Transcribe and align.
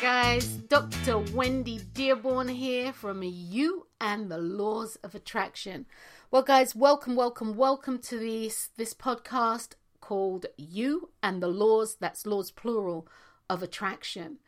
Guys, 0.00 0.46
Dr. 0.46 1.18
Wendy 1.34 1.78
Dearborn 1.92 2.48
here 2.48 2.90
from 2.90 3.22
You 3.22 3.86
and 4.00 4.30
the 4.30 4.38
Laws 4.38 4.96
of 5.04 5.14
Attraction. 5.14 5.84
Well 6.30 6.40
guys, 6.40 6.74
welcome, 6.74 7.16
welcome, 7.16 7.54
welcome 7.54 7.98
to 8.04 8.18
this 8.18 8.70
this 8.78 8.94
podcast 8.94 9.72
called 10.00 10.46
You 10.56 11.10
and 11.22 11.42
the 11.42 11.48
Laws, 11.48 11.96
that's 12.00 12.24
laws 12.24 12.50
plural 12.50 13.06
of 13.50 13.62
attraction. 13.62 14.38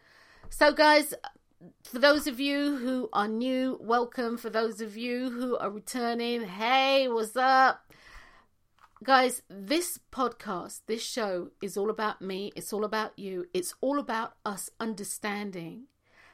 So 0.49 0.73
guys, 0.73 1.13
for 1.85 1.99
those 1.99 2.27
of 2.27 2.41
you 2.41 2.79
who 2.79 3.11
are 3.13 3.29
new, 3.29 3.79
welcome. 3.79 4.39
For 4.39 4.49
those 4.49 4.81
of 4.81 4.97
you 4.97 5.29
who 5.29 5.59
are 5.59 5.71
returning, 5.71 6.45
hey, 6.45 7.09
what's 7.09 7.37
up? 7.37 7.93
Guys, 9.03 9.43
this 9.49 9.99
podcast, 10.13 10.83
this 10.87 11.03
show 11.03 11.51
is 11.61 11.77
all 11.77 11.91
about 11.91 12.23
me. 12.23 12.53
It's 12.55 12.73
all 12.73 12.85
about 12.85 13.19
you. 13.19 13.47
It's 13.53 13.75
all 13.81 13.99
about 13.99 14.35
us 14.45 14.71
understanding 14.79 15.85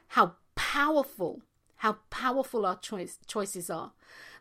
how 0.09 0.33
powerful, 0.53 1.41
how 1.77 1.93
powerful 2.11 2.67
our 2.67 2.77
choice, 2.77 3.17
choices 3.25 3.71
are. 3.71 3.93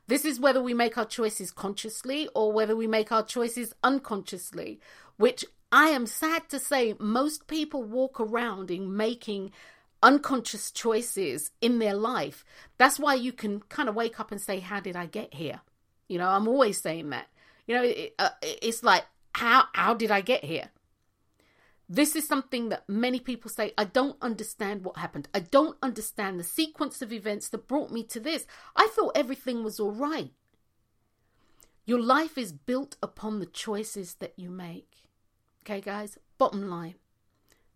This 0.09 0.27
is 0.27 0.39
whether 0.39 0.63
we 0.63 0.75
make 0.75 0.99
our 0.99 1.07
choices 1.07 1.51
consciously 1.51 2.29
or 2.35 2.53
whether 2.53 2.77
we 2.77 2.87
make 2.87 3.11
our 3.11 3.25
choices 3.25 3.73
unconsciously, 3.83 4.79
which 5.17 5.47
I 5.73 5.89
am 5.91 6.05
sad 6.05 6.51
to 6.51 6.59
say 6.59 6.97
most 6.99 7.47
people 7.47 7.83
walk 7.83 8.21
around 8.21 8.71
in 8.71 8.95
making 8.95 9.53
unconscious 10.03 10.71
choices 10.71 11.51
in 11.63 11.79
their 11.79 11.95
life. 11.95 12.45
That's 12.77 12.99
why 12.99 13.15
you 13.15 13.33
can 13.33 13.61
kind 13.61 13.89
of 13.89 13.95
wake 13.95 14.21
up 14.21 14.33
and 14.33 14.41
say, 14.41 14.59
How 14.59 14.81
did 14.81 14.97
I 14.97 15.07
get 15.07 15.33
here? 15.33 15.63
You 16.09 16.19
know, 16.19 16.29
I'm 16.29 16.49
always 16.49 16.79
saying 16.79 17.09
that. 17.11 17.29
You 17.69 17.75
know, 17.75 17.85
it, 17.85 18.15
uh, 18.19 18.31
it's 18.43 18.83
like, 18.83 19.05
how 19.35 19.67
how 19.75 19.95
did 19.95 20.11
I 20.11 20.23
get 20.23 20.43
here? 20.43 20.71
This 21.89 22.17
is 22.17 22.27
something 22.27 22.71
that 22.71 22.89
many 22.89 23.21
people 23.21 23.51
say, 23.51 23.73
I 23.79 23.85
don't 23.85 24.17
understand 24.21 24.85
what 24.85 24.97
happened. 24.99 25.29
I 25.33 25.41
don't 25.41 25.77
understand 25.83 26.39
the 26.39 26.45
sequence 26.45 27.01
of 27.01 27.13
events 27.13 27.49
that 27.51 27.69
brought 27.69 27.91
me 27.91 28.03
to 28.05 28.21
this. 28.21 28.47
I 28.75 28.89
thought 28.93 29.17
everything 29.17 29.63
was 29.63 29.79
all 29.79 29.93
right. 29.93 30.33
Your 31.87 32.01
life 32.01 32.37
is 32.37 32.53
built 32.53 32.97
upon 33.03 33.39
the 33.39 33.47
choices 33.47 34.15
that 34.15 34.35
you 34.37 34.51
make. 34.51 35.05
Okay, 35.63 35.81
guys? 35.81 36.19
Bottom 36.37 36.69
line. 36.69 36.97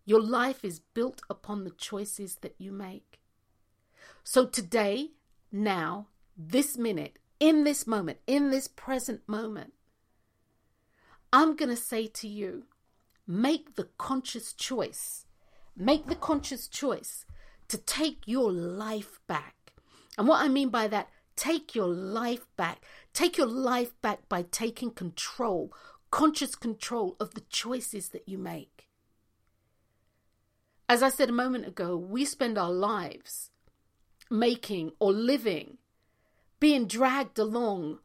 Your 0.05 0.21
life 0.21 0.63
is 0.65 0.79
built 0.79 1.21
upon 1.29 1.63
the 1.63 1.71
choices 1.71 2.35
that 2.41 2.55
you 2.59 2.71
make. 2.71 3.19
So 4.23 4.45
today, 4.45 5.11
now, 5.51 6.07
this 6.37 6.77
minute, 6.77 7.17
in 7.39 7.63
this 7.63 7.87
moment, 7.87 8.19
in 8.27 8.51
this 8.51 8.67
present 8.67 9.21
moment, 9.27 9.73
I'm 11.33 11.55
going 11.55 11.69
to 11.69 11.75
say 11.75 12.05
to 12.05 12.27
you 12.27 12.65
make 13.25 13.73
the 13.73 13.89
conscious 13.97 14.53
choice. 14.53 15.25
Make 15.75 16.05
the 16.05 16.15
conscious 16.15 16.67
choice 16.67 17.25
to 17.69 17.77
take 17.79 18.19
your 18.27 18.51
life 18.51 19.19
back. 19.25 19.73
And 20.15 20.27
what 20.27 20.43
I 20.43 20.47
mean 20.47 20.69
by 20.69 20.87
that, 20.89 21.09
take 21.35 21.73
your 21.73 21.87
life 21.87 22.45
back. 22.55 22.85
Take 23.13 23.35
your 23.35 23.47
life 23.47 23.99
back 24.03 24.29
by 24.29 24.43
taking 24.43 24.91
control, 24.91 25.73
conscious 26.11 26.53
control 26.53 27.15
of 27.19 27.33
the 27.33 27.41
choices 27.49 28.09
that 28.09 28.29
you 28.29 28.37
make. 28.37 28.87
As 30.87 31.01
I 31.01 31.09
said 31.09 31.29
a 31.29 31.33
moment 31.33 31.65
ago, 31.65 31.97
we 31.97 32.25
spend 32.25 32.59
our 32.59 32.71
lives 32.71 33.49
making 34.29 34.91
or 34.99 35.11
living, 35.11 35.79
being 36.59 36.85
dragged 36.85 37.39
along 37.39 37.97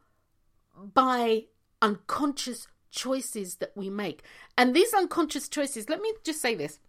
by 0.75 1.43
unconscious 1.79 2.67
choices 2.91 3.55
that 3.55 3.71
we 3.75 3.89
make. 3.89 4.23
And 4.57 4.75
these 4.75 4.93
unconscious 4.93 5.47
choices, 5.49 5.89
let 5.89 6.01
me 6.01 6.13
just 6.23 6.41
say 6.41 6.55
this 6.55 6.79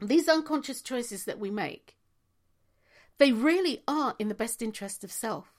these 0.00 0.28
unconscious 0.28 0.80
choices 0.80 1.24
that 1.24 1.38
we 1.38 1.50
make, 1.50 1.96
they 3.18 3.32
really 3.32 3.82
are 3.86 4.14
in 4.18 4.28
the 4.28 4.34
best 4.34 4.62
interest 4.62 5.04
of 5.04 5.12
self. 5.12 5.52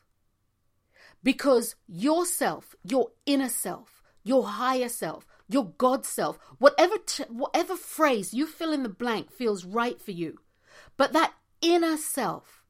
Because 1.23 1.75
yourself, 1.88 2.75
your 2.84 3.09
inner 3.28 3.50
self, 3.50 4.01
your 4.23 4.47
higher 4.47 4.89
self, 4.89 5.28
your 5.47 5.73
God 5.78 6.06
self, 6.06 6.39
whatever 6.57 6.95
t- 7.06 7.23
whatever 7.29 7.75
phrase 7.75 8.33
you 8.33 8.47
fill 8.47 8.73
in 8.73 8.83
the 8.83 8.89
blank 8.89 9.31
feels 9.31 9.66
right 9.66 10.01
for 10.01 10.12
you, 10.12 10.39
but 10.97 11.13
that 11.13 11.33
inner 11.62 11.97
self 11.97 12.63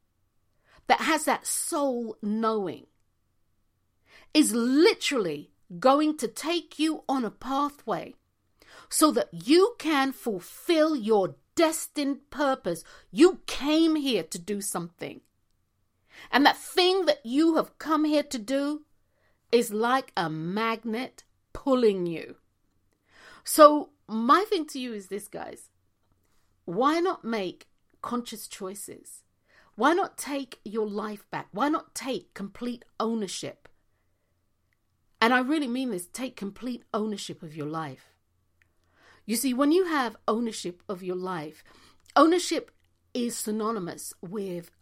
that 0.88 1.00
has 1.00 1.24
that 1.24 1.46
soul 1.46 2.16
knowing 2.22 2.86
is 4.34 4.52
literally 4.52 5.51
going 5.78 6.16
to 6.18 6.28
take 6.28 6.78
you 6.78 7.04
on 7.08 7.24
a 7.24 7.30
pathway 7.30 8.14
so 8.88 9.10
that 9.12 9.28
you 9.32 9.74
can 9.78 10.12
fulfill 10.12 10.94
your 10.96 11.36
destined 11.54 12.30
purpose. 12.30 12.84
You 13.10 13.40
came 13.46 13.96
here 13.96 14.22
to 14.22 14.38
do 14.38 14.60
something. 14.60 15.20
And 16.30 16.44
that 16.46 16.56
thing 16.58 17.06
that 17.06 17.24
you 17.24 17.56
have 17.56 17.78
come 17.78 18.04
here 18.04 18.22
to 18.22 18.38
do 18.38 18.82
is 19.50 19.72
like 19.72 20.12
a 20.16 20.30
magnet 20.30 21.24
pulling 21.52 22.06
you. 22.06 22.36
So, 23.44 23.90
my 24.06 24.44
thing 24.48 24.66
to 24.66 24.78
you 24.78 24.92
is 24.92 25.08
this, 25.08 25.26
guys. 25.26 25.68
Why 26.64 27.00
not 27.00 27.24
make 27.24 27.66
conscious 28.02 28.46
choices? 28.46 29.22
Why 29.74 29.94
not 29.94 30.18
take 30.18 30.60
your 30.64 30.86
life 30.86 31.28
back? 31.30 31.48
Why 31.52 31.68
not 31.68 31.94
take 31.94 32.34
complete 32.34 32.84
ownership? 33.00 33.68
And 35.22 35.32
I 35.32 35.38
really 35.38 35.68
mean 35.68 35.92
this 35.92 36.08
take 36.08 36.34
complete 36.34 36.82
ownership 36.92 37.44
of 37.44 37.56
your 37.56 37.68
life. 37.68 38.16
You 39.24 39.36
see, 39.36 39.54
when 39.54 39.70
you 39.70 39.84
have 39.84 40.16
ownership 40.26 40.82
of 40.88 41.04
your 41.04 41.14
life, 41.14 41.62
ownership 42.16 42.72
is 43.14 43.38
synonymous 43.38 44.12
with 44.20 44.72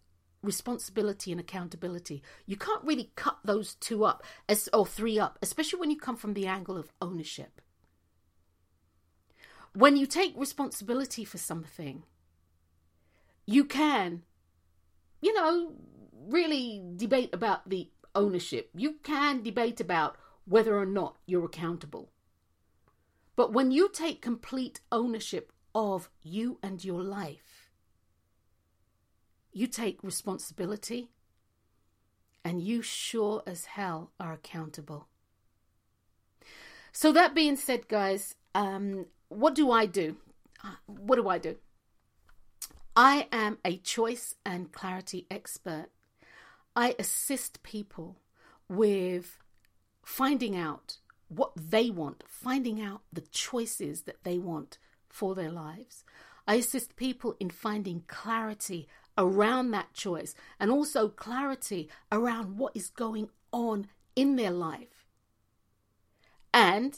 responsibility 0.41 1.31
and 1.31 1.39
accountability. 1.39 2.23
You 2.47 2.55
can't 2.55 2.83
really 2.83 3.11
cut 3.15 3.37
those 3.45 3.75
two 3.75 4.03
up 4.03 4.23
as 4.49 4.67
or 4.73 4.83
three 4.83 5.19
up, 5.19 5.37
especially 5.43 5.79
when 5.79 5.91
you 5.91 5.97
come 5.97 6.17
from 6.17 6.33
the 6.33 6.47
angle 6.47 6.75
of 6.75 6.91
ownership. 6.99 7.61
When 9.75 9.95
you 9.95 10.07
take 10.07 10.33
responsibility 10.35 11.23
for 11.23 11.37
something, 11.37 12.01
you 13.45 13.63
can, 13.63 14.23
you 15.21 15.35
know, 15.35 15.73
really 16.27 16.81
debate 16.95 17.29
about 17.31 17.69
the 17.69 17.91
ownership. 18.15 18.71
You 18.73 18.95
can 19.03 19.43
debate 19.43 19.79
about 19.79 20.17
whether 20.51 20.77
or 20.77 20.85
not 20.85 21.15
you're 21.25 21.45
accountable. 21.45 22.11
But 23.37 23.53
when 23.53 23.71
you 23.71 23.89
take 23.89 24.21
complete 24.21 24.81
ownership 24.91 25.53
of 25.73 26.09
you 26.21 26.59
and 26.61 26.83
your 26.83 27.01
life, 27.01 27.69
you 29.53 29.65
take 29.65 30.03
responsibility 30.03 31.09
and 32.43 32.61
you 32.61 32.81
sure 32.81 33.43
as 33.47 33.65
hell 33.65 34.11
are 34.19 34.33
accountable. 34.33 35.07
So, 36.91 37.13
that 37.13 37.33
being 37.33 37.55
said, 37.55 37.87
guys, 37.87 38.35
um, 38.53 39.05
what 39.29 39.55
do 39.55 39.71
I 39.71 39.85
do? 39.85 40.17
What 40.85 41.15
do 41.15 41.29
I 41.29 41.37
do? 41.37 41.55
I 42.93 43.29
am 43.31 43.59
a 43.63 43.77
choice 43.77 44.35
and 44.45 44.73
clarity 44.73 45.27
expert. 45.31 45.87
I 46.75 46.93
assist 46.99 47.63
people 47.63 48.17
with 48.67 49.40
finding 50.11 50.57
out 50.57 50.97
what 51.29 51.53
they 51.55 51.89
want, 51.89 52.21
finding 52.27 52.81
out 52.81 53.01
the 53.13 53.21
choices 53.31 54.01
that 54.01 54.21
they 54.25 54.37
want 54.37 54.77
for 55.07 55.33
their 55.35 55.49
lives. 55.49 56.03
I 56.45 56.55
assist 56.55 56.97
people 56.97 57.37
in 57.39 57.49
finding 57.49 58.03
clarity 58.07 58.89
around 59.17 59.71
that 59.71 59.93
choice 59.93 60.35
and 60.59 60.69
also 60.69 61.07
clarity 61.07 61.89
around 62.11 62.57
what 62.57 62.75
is 62.75 62.89
going 62.89 63.29
on 63.53 63.87
in 64.13 64.35
their 64.35 64.51
life. 64.51 65.07
And 66.53 66.93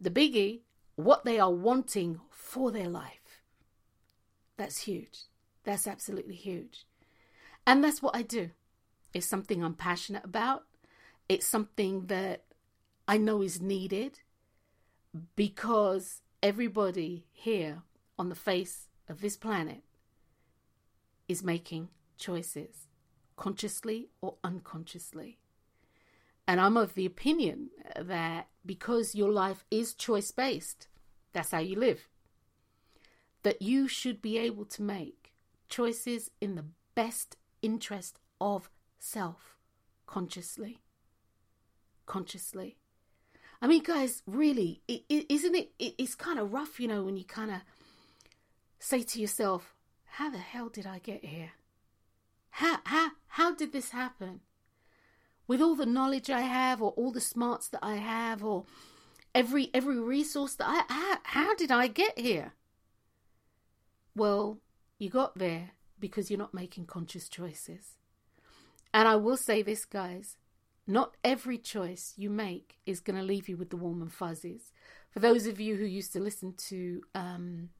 the 0.00 0.10
biggie, 0.10 0.62
what 0.96 1.24
they 1.24 1.38
are 1.38 1.52
wanting 1.52 2.18
for 2.30 2.72
their 2.72 2.88
life. 2.88 3.42
That's 4.56 4.82
huge. 4.82 5.26
That's 5.62 5.86
absolutely 5.86 6.34
huge. 6.34 6.84
And 7.64 7.84
that's 7.84 8.02
what 8.02 8.16
I 8.16 8.22
do. 8.22 8.50
It's 9.14 9.28
something 9.28 9.62
I'm 9.62 9.74
passionate 9.74 10.24
about. 10.24 10.64
It's 11.30 11.46
something 11.46 12.06
that 12.06 12.42
I 13.06 13.16
know 13.16 13.40
is 13.40 13.60
needed 13.60 14.18
because 15.36 16.22
everybody 16.42 17.24
here 17.30 17.82
on 18.18 18.30
the 18.30 18.34
face 18.34 18.88
of 19.08 19.20
this 19.20 19.36
planet 19.36 19.84
is 21.28 21.44
making 21.44 21.90
choices, 22.18 22.88
consciously 23.36 24.08
or 24.20 24.38
unconsciously. 24.42 25.38
And 26.48 26.60
I'm 26.60 26.76
of 26.76 26.94
the 26.94 27.06
opinion 27.06 27.70
that 27.94 28.48
because 28.66 29.14
your 29.14 29.30
life 29.30 29.64
is 29.70 29.94
choice 29.94 30.32
based, 30.32 30.88
that's 31.32 31.52
how 31.52 31.60
you 31.60 31.76
live, 31.78 32.08
that 33.44 33.62
you 33.62 33.86
should 33.86 34.20
be 34.20 34.36
able 34.36 34.64
to 34.64 34.82
make 34.82 35.32
choices 35.68 36.32
in 36.40 36.56
the 36.56 36.64
best 36.96 37.36
interest 37.62 38.18
of 38.40 38.68
self 38.98 39.56
consciously. 40.08 40.80
Consciously. 42.10 42.76
I 43.62 43.68
mean, 43.68 43.84
guys, 43.84 44.24
really, 44.26 44.82
is 44.88 45.44
not 45.44 45.54
it? 45.54 45.70
It's 45.78 46.16
kind 46.16 46.40
of 46.40 46.52
rough, 46.52 46.80
you 46.80 46.88
know, 46.88 47.04
when 47.04 47.16
you 47.16 47.22
kind 47.22 47.52
of 47.52 47.60
say 48.80 49.04
to 49.04 49.20
yourself, 49.20 49.76
"How 50.16 50.28
the 50.28 50.38
hell 50.38 50.68
did 50.68 50.88
I 50.88 50.98
get 50.98 51.24
here? 51.24 51.52
How 52.50 52.78
how 52.84 53.12
how 53.38 53.54
did 53.54 53.70
this 53.70 53.90
happen?" 53.90 54.40
With 55.46 55.62
all 55.62 55.76
the 55.76 55.86
knowledge 55.86 56.30
I 56.30 56.40
have, 56.40 56.82
or 56.82 56.90
all 56.96 57.12
the 57.12 57.20
smarts 57.20 57.68
that 57.68 57.84
I 57.84 57.94
have, 57.98 58.42
or 58.42 58.64
every 59.32 59.70
every 59.72 60.00
resource 60.00 60.56
that 60.56 60.66
I 60.68 60.92
how, 60.92 61.18
how 61.22 61.54
did 61.54 61.70
I 61.70 61.86
get 61.86 62.18
here? 62.18 62.54
Well, 64.16 64.58
you 64.98 65.10
got 65.10 65.38
there 65.38 65.70
because 66.00 66.28
you're 66.28 66.44
not 66.44 66.54
making 66.54 66.86
conscious 66.86 67.28
choices. 67.28 67.98
And 68.92 69.06
I 69.06 69.14
will 69.14 69.36
say 69.36 69.62
this, 69.62 69.84
guys 69.84 70.38
not 70.86 71.16
every 71.22 71.58
choice 71.58 72.14
you 72.16 72.30
make 72.30 72.78
is 72.86 73.00
going 73.00 73.16
to 73.16 73.22
leave 73.22 73.48
you 73.48 73.56
with 73.56 73.70
the 73.70 73.76
warm 73.76 74.02
and 74.02 74.12
fuzzies. 74.12 74.72
For 75.10 75.20
those 75.20 75.46
of 75.46 75.60
you 75.60 75.76
who 75.76 75.84
used 75.84 76.12
to 76.12 76.20
listen 76.20 76.54
to 76.68 77.02
um, 77.14 77.70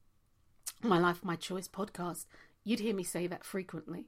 my 0.81 0.97
Life, 0.97 1.23
My 1.23 1.35
Choice 1.35 1.67
podcast, 1.67 2.25
you'd 2.63 2.79
hear 2.79 2.95
me 2.95 3.03
say 3.03 3.27
that 3.27 3.45
frequently. 3.45 4.07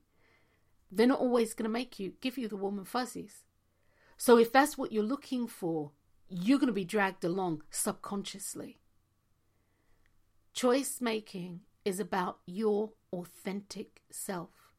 They're 0.91 1.07
not 1.07 1.19
always 1.19 1.53
going 1.53 1.65
to 1.65 1.69
make 1.69 1.99
you, 1.99 2.13
give 2.21 2.37
you 2.37 2.47
the 2.47 2.55
warm 2.55 2.77
and 2.77 2.87
fuzzies. 2.87 3.43
So 4.17 4.37
if 4.37 4.51
that's 4.51 4.77
what 4.77 4.91
you're 4.91 5.03
looking 5.03 5.47
for, 5.47 5.91
you're 6.29 6.59
going 6.59 6.67
to 6.67 6.73
be 6.73 6.85
dragged 6.85 7.23
along 7.23 7.63
subconsciously. 7.71 8.79
Choice 10.53 11.01
making 11.01 11.61
is 11.83 11.99
about 11.99 12.39
your 12.45 12.91
authentic 13.11 14.01
self. 14.11 14.71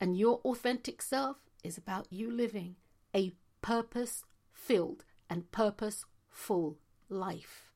And 0.00 0.16
your 0.16 0.40
authentic 0.44 1.02
self 1.02 1.36
is 1.62 1.78
about 1.78 2.06
you 2.10 2.30
living 2.30 2.76
a 3.14 3.32
purpose 3.60 4.24
filled 4.52 5.04
and 5.28 5.50
purposeful 5.52 6.78
life. 7.08 7.70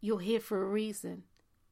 You're 0.00 0.20
here 0.20 0.40
for 0.40 0.62
a 0.62 0.68
reason, 0.68 1.24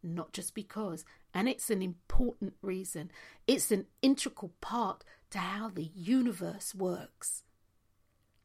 not 0.03 0.33
just 0.33 0.55
because. 0.55 1.05
And 1.35 1.49
it's 1.49 1.71
an 1.71 1.83
important 1.83 2.55
reason. 2.63 3.11
It's 3.47 3.71
an 3.71 3.87
integral 4.01 4.53
part 4.61 5.05
to 5.31 5.39
how 5.39 5.69
the 5.69 5.91
universe 5.95 6.75
works. 6.75 7.43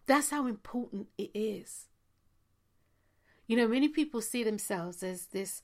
That's 0.05 0.29
how 0.29 0.47
important 0.47 1.07
it 1.17 1.31
is. 1.33 1.87
You 3.45 3.57
know, 3.57 3.67
many 3.67 3.87
people 3.87 4.21
see 4.21 4.43
themselves 4.43 5.03
as 5.03 5.27
this 5.27 5.61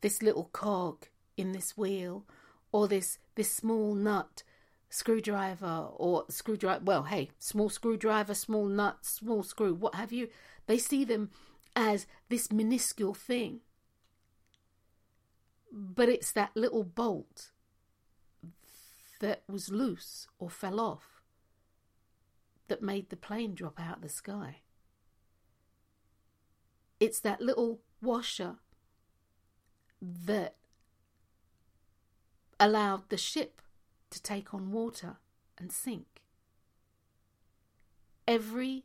this 0.00 0.20
little 0.22 0.50
cog 0.52 1.06
in 1.36 1.52
this 1.52 1.76
wheel 1.76 2.24
or 2.72 2.88
this 2.88 3.18
this 3.34 3.50
small 3.50 3.94
nut 3.94 4.42
screwdriver 4.92 5.88
or 5.96 6.24
screwdriver 6.28 6.84
well 6.84 7.04
hey 7.04 7.30
small 7.38 7.70
screwdriver 7.70 8.34
small 8.34 8.66
nut 8.66 8.98
small 9.00 9.42
screw 9.42 9.72
what 9.72 9.94
have 9.94 10.12
you 10.12 10.28
they 10.66 10.78
see 10.78 11.04
them 11.04 11.30
as 11.74 12.06
this 12.28 12.52
minuscule 12.52 13.14
thing. 13.14 13.60
But 15.72 16.08
it's 16.08 16.32
that 16.32 16.50
little 16.54 16.84
bolt 16.84 17.50
that 19.20 19.42
was 19.48 19.70
loose 19.70 20.26
or 20.38 20.50
fell 20.50 20.80
off 20.80 21.22
that 22.68 22.82
made 22.82 23.08
the 23.10 23.16
plane 23.16 23.54
drop 23.54 23.80
out 23.80 23.96
of 23.96 24.02
the 24.02 24.08
sky. 24.08 24.56
It's 27.00 27.20
that 27.20 27.40
little 27.40 27.80
washer 28.00 28.56
that 30.00 30.56
allowed 32.60 33.08
the 33.08 33.16
ship 33.16 33.62
to 34.12 34.22
take 34.22 34.54
on 34.54 34.70
water 34.70 35.16
and 35.58 35.72
sink. 35.72 36.22
Every 38.28 38.84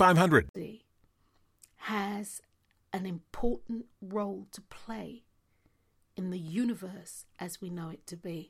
500 0.00 0.48
has 1.76 2.40
an 2.90 3.04
important 3.04 3.84
role 4.00 4.46
to 4.50 4.62
play 4.62 5.24
in 6.16 6.30
the 6.30 6.38
universe 6.38 7.26
as 7.38 7.60
we 7.60 7.68
know 7.68 7.90
it 7.90 8.06
to 8.06 8.16
be. 8.16 8.48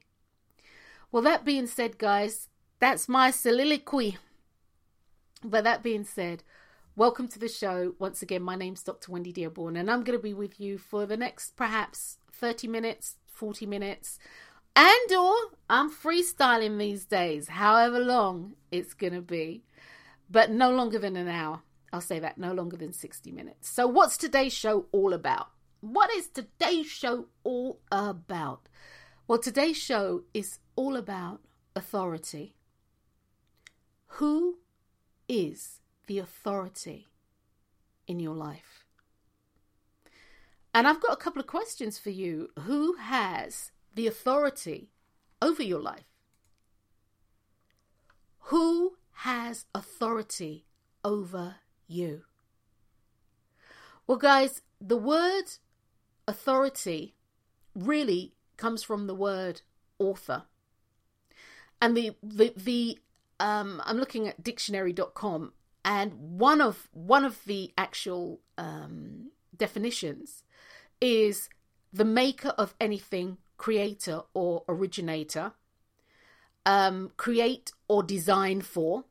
Well, 1.10 1.24
that 1.24 1.44
being 1.44 1.66
said, 1.66 1.98
guys, 1.98 2.46
that's 2.78 3.08
my 3.08 3.32
soliloquy. 3.32 4.16
But 5.42 5.64
that 5.64 5.82
being 5.82 6.04
said, 6.04 6.44
welcome 6.94 7.26
to 7.26 7.40
the 7.40 7.48
show. 7.48 7.96
Once 7.98 8.22
again, 8.22 8.42
my 8.42 8.54
name's 8.54 8.84
Dr. 8.84 9.10
Wendy 9.10 9.32
Dearborn, 9.32 9.74
and 9.74 9.90
I'm 9.90 10.04
going 10.04 10.16
to 10.16 10.22
be 10.22 10.32
with 10.32 10.60
you 10.60 10.78
for 10.78 11.04
the 11.04 11.16
next 11.16 11.56
perhaps 11.56 12.18
30 12.32 12.68
minutes, 12.68 13.16
40 13.26 13.66
minutes, 13.66 14.20
and 14.76 15.12
or 15.18 15.34
I'm 15.68 15.90
freestyling 15.90 16.78
these 16.78 17.06
days, 17.06 17.48
however 17.48 17.98
long 17.98 18.54
it's 18.70 18.94
going 18.94 19.14
to 19.14 19.20
be 19.20 19.64
but 20.30 20.50
no 20.50 20.70
longer 20.70 20.98
than 20.98 21.16
an 21.16 21.28
hour. 21.28 21.60
I'll 21.92 22.00
say 22.00 22.20
that, 22.20 22.38
no 22.38 22.52
longer 22.52 22.76
than 22.76 22.92
60 22.92 23.32
minutes. 23.32 23.68
So, 23.68 23.86
what's 23.86 24.16
today's 24.16 24.52
show 24.52 24.86
all 24.92 25.12
about? 25.12 25.48
What 25.80 26.10
is 26.12 26.28
today's 26.28 26.86
show 26.86 27.26
all 27.42 27.80
about? 27.90 28.68
Well, 29.26 29.38
today's 29.38 29.76
show 29.76 30.24
is 30.32 30.60
all 30.76 30.96
about 30.96 31.40
authority. 31.74 32.54
Who 34.18 34.58
is 35.28 35.80
the 36.06 36.18
authority 36.18 37.08
in 38.06 38.20
your 38.20 38.34
life? 38.34 38.84
And 40.72 40.86
I've 40.86 41.00
got 41.00 41.12
a 41.12 41.16
couple 41.16 41.40
of 41.40 41.46
questions 41.46 41.98
for 41.98 42.10
you. 42.10 42.50
Who 42.60 42.94
has 42.94 43.72
the 43.94 44.06
authority 44.06 44.90
over 45.42 45.62
your 45.62 45.80
life? 45.80 46.04
Who 48.44 48.96
has 49.12 49.66
authority 49.74 50.64
over 51.04 51.56
you. 51.86 52.22
Well, 54.06 54.18
guys, 54.18 54.62
the 54.80 54.96
word 54.96 55.44
authority 56.26 57.14
really 57.74 58.34
comes 58.56 58.82
from 58.82 59.06
the 59.06 59.14
word 59.14 59.62
author. 59.98 60.44
And 61.80 61.96
the 61.96 62.16
the, 62.22 62.52
the 62.56 62.98
um, 63.38 63.82
I'm 63.84 63.96
looking 63.96 64.28
at 64.28 64.42
dictionary.com 64.42 65.52
and 65.84 66.12
one 66.14 66.60
of 66.60 66.88
one 66.92 67.24
of 67.24 67.44
the 67.44 67.72
actual 67.78 68.40
um, 68.58 69.30
definitions 69.56 70.42
is 71.00 71.48
the 71.92 72.04
maker 72.04 72.50
of 72.50 72.74
anything, 72.80 73.38
creator 73.56 74.22
or 74.34 74.64
originator, 74.68 75.52
um, 76.66 77.12
create 77.16 77.72
or 77.88 78.02
design 78.02 78.60
for, 78.60 79.04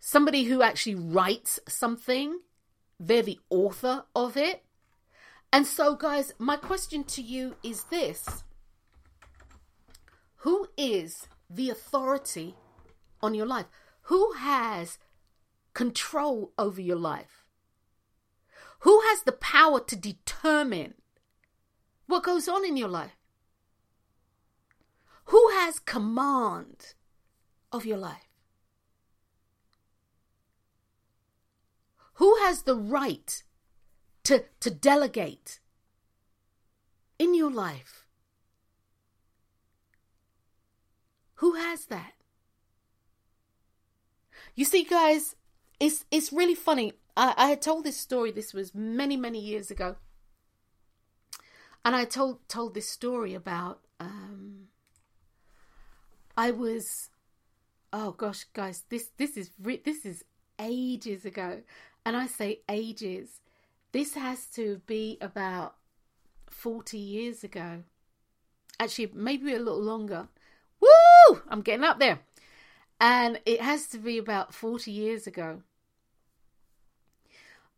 somebody 0.00 0.44
who 0.44 0.62
actually 0.62 0.94
writes 0.94 1.60
something, 1.68 2.40
they're 2.98 3.22
the 3.22 3.40
author 3.50 4.04
of 4.14 4.36
it. 4.36 4.64
And 5.52 5.66
so, 5.66 5.94
guys, 5.94 6.32
my 6.38 6.56
question 6.56 7.04
to 7.04 7.22
you 7.22 7.56
is 7.62 7.84
this 7.84 8.44
Who 10.36 10.68
is 10.76 11.26
the 11.48 11.70
authority 11.70 12.54
on 13.22 13.34
your 13.34 13.46
life? 13.46 13.66
Who 14.02 14.32
has 14.32 14.98
control 15.74 16.52
over 16.58 16.80
your 16.80 16.96
life? 16.96 17.44
Who 18.80 19.00
has 19.02 19.22
the 19.22 19.32
power 19.32 19.80
to 19.80 19.96
determine 19.96 20.94
what 22.06 22.22
goes 22.22 22.48
on 22.48 22.64
in 22.64 22.76
your 22.76 22.88
life? 22.88 23.17
Who 25.28 25.50
has 25.50 25.78
command 25.78 26.94
of 27.70 27.84
your 27.84 27.98
life? 27.98 28.30
Who 32.14 32.36
has 32.36 32.62
the 32.62 32.74
right 32.74 33.42
to, 34.24 34.44
to 34.60 34.70
delegate 34.70 35.60
in 37.18 37.34
your 37.34 37.50
life? 37.50 38.06
Who 41.36 41.54
has 41.56 41.84
that? 41.86 42.14
You 44.54 44.64
see, 44.64 44.82
guys, 44.82 45.36
it's 45.78 46.06
it's 46.10 46.32
really 46.32 46.54
funny. 46.54 46.94
I, 47.16 47.34
I 47.36 47.48
had 47.50 47.60
told 47.60 47.84
this 47.84 47.98
story. 47.98 48.32
This 48.32 48.54
was 48.54 48.74
many 48.74 49.16
many 49.16 49.38
years 49.38 49.70
ago, 49.70 49.96
and 51.84 51.94
I 51.94 52.04
told 52.06 52.48
told 52.48 52.72
this 52.74 52.88
story 52.88 53.34
about. 53.34 53.80
Um, 54.00 54.47
I 56.38 56.52
was, 56.52 57.10
oh 57.92 58.12
gosh, 58.12 58.44
guys, 58.54 58.84
this 58.90 59.10
this 59.16 59.36
is 59.36 59.50
this 59.58 60.06
is 60.06 60.24
ages 60.60 61.24
ago, 61.24 61.62
and 62.06 62.16
I 62.16 62.28
say 62.28 62.60
ages. 62.68 63.40
This 63.90 64.14
has 64.14 64.46
to 64.54 64.80
be 64.86 65.18
about 65.20 65.74
forty 66.48 66.98
years 66.98 67.42
ago. 67.42 67.82
Actually, 68.78 69.10
maybe 69.14 69.52
a 69.52 69.58
little 69.58 69.82
longer. 69.82 70.28
Woo! 70.80 71.42
I'm 71.48 71.62
getting 71.62 71.82
up 71.82 71.98
there. 71.98 72.20
And 73.00 73.40
it 73.44 73.60
has 73.60 73.88
to 73.88 73.98
be 73.98 74.16
about 74.16 74.54
40 74.54 74.90
years 74.92 75.26
ago. 75.26 75.62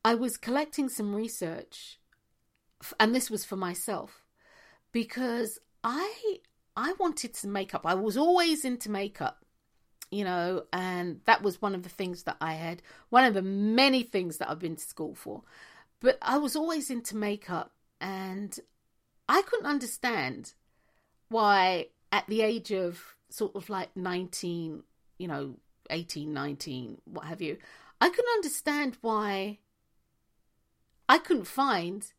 I 0.05 0.15
was 0.15 0.37
collecting 0.37 0.91
some 0.91 1.15
research, 1.15 1.99
and 2.99 3.15
this 3.15 3.31
was 3.31 3.47
for 3.47 3.57
myself, 3.57 4.23
because 4.93 5.59
I 5.83 6.41
I 6.81 6.95
wanted 6.99 7.37
some 7.37 7.53
makeup. 7.53 7.83
I 7.85 7.93
was 7.93 8.17
always 8.17 8.65
into 8.65 8.91
makeup, 8.91 9.45
you 10.11 10.25
know, 10.25 10.65
and 10.73 11.21
that 11.27 11.43
was 11.43 11.61
one 11.61 11.75
of 11.75 11.83
the 11.83 11.91
things 11.91 12.23
that 12.23 12.39
I 12.41 12.55
had, 12.55 12.81
one 13.11 13.27
of 13.27 13.35
the 13.35 13.43
many 13.43 14.03
things 14.03 14.39
that 14.39 14.49
I've 14.49 14.61
been 14.61 14.77
to 14.77 14.83
school 14.83 15.15
for. 15.15 15.43
But 16.01 16.17
I 16.23 16.39
was 16.39 16.57
always 16.57 16.89
into 16.89 17.19
makeup, 17.19 17.73
and 18.01 18.59
I 19.29 19.43
couldn't 19.43 19.67
understand 19.67 20.55
why, 21.29 21.89
at 22.13 22.27
the 22.29 22.41
age 22.41 22.73
of 22.73 23.15
sort 23.29 23.55
of 23.57 23.69
like 23.69 23.95
19, 23.95 24.83
you 25.19 25.29
know, 25.29 25.57
18, 25.91 26.33
19, 26.33 27.03
what 27.05 27.27
have 27.27 27.43
you, 27.43 27.59
I 28.01 28.09
couldn't 28.09 28.37
understand 28.37 28.97
why 29.03 29.59
I 31.11 31.19
couldn't 31.19 31.45
find 31.45 32.11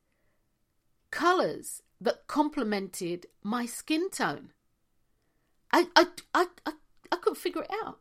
colors 1.09 1.81
that 2.01 2.27
complemented 2.27 3.27
my 3.43 3.65
skin 3.65 4.09
tone. 4.09 4.49
I, 5.71 5.87
I, 5.95 6.07
I, 6.33 6.47
I, 6.65 6.71
I 7.11 7.15
couldn't 7.15 7.37
figure 7.37 7.61
it 7.61 7.71
out. 7.85 7.99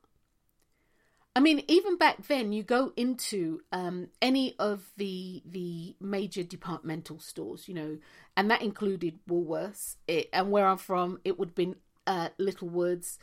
I 1.37 1.41
mean, 1.41 1.63
even 1.69 1.97
back 1.97 2.27
then, 2.27 2.53
you 2.53 2.65
go 2.65 2.93
into 2.97 3.61
um, 3.71 4.09
any 4.21 4.57
of 4.59 4.91
the 4.97 5.43
the 5.47 5.95
major 6.01 6.43
departmental 6.43 7.21
stores, 7.21 7.69
you 7.69 7.75
know, 7.75 7.99
and 8.37 8.51
that 8.51 8.63
included 8.63 9.21
Woolworths. 9.29 9.97
It, 10.09 10.29
and 10.33 10.51
where 10.51 10.67
I'm 10.67 10.79
from, 10.79 11.21
it 11.25 11.39
would 11.39 11.51
have 11.51 11.55
been 11.55 11.77
uh, 12.07 12.31
Littlewoods, 12.39 13.19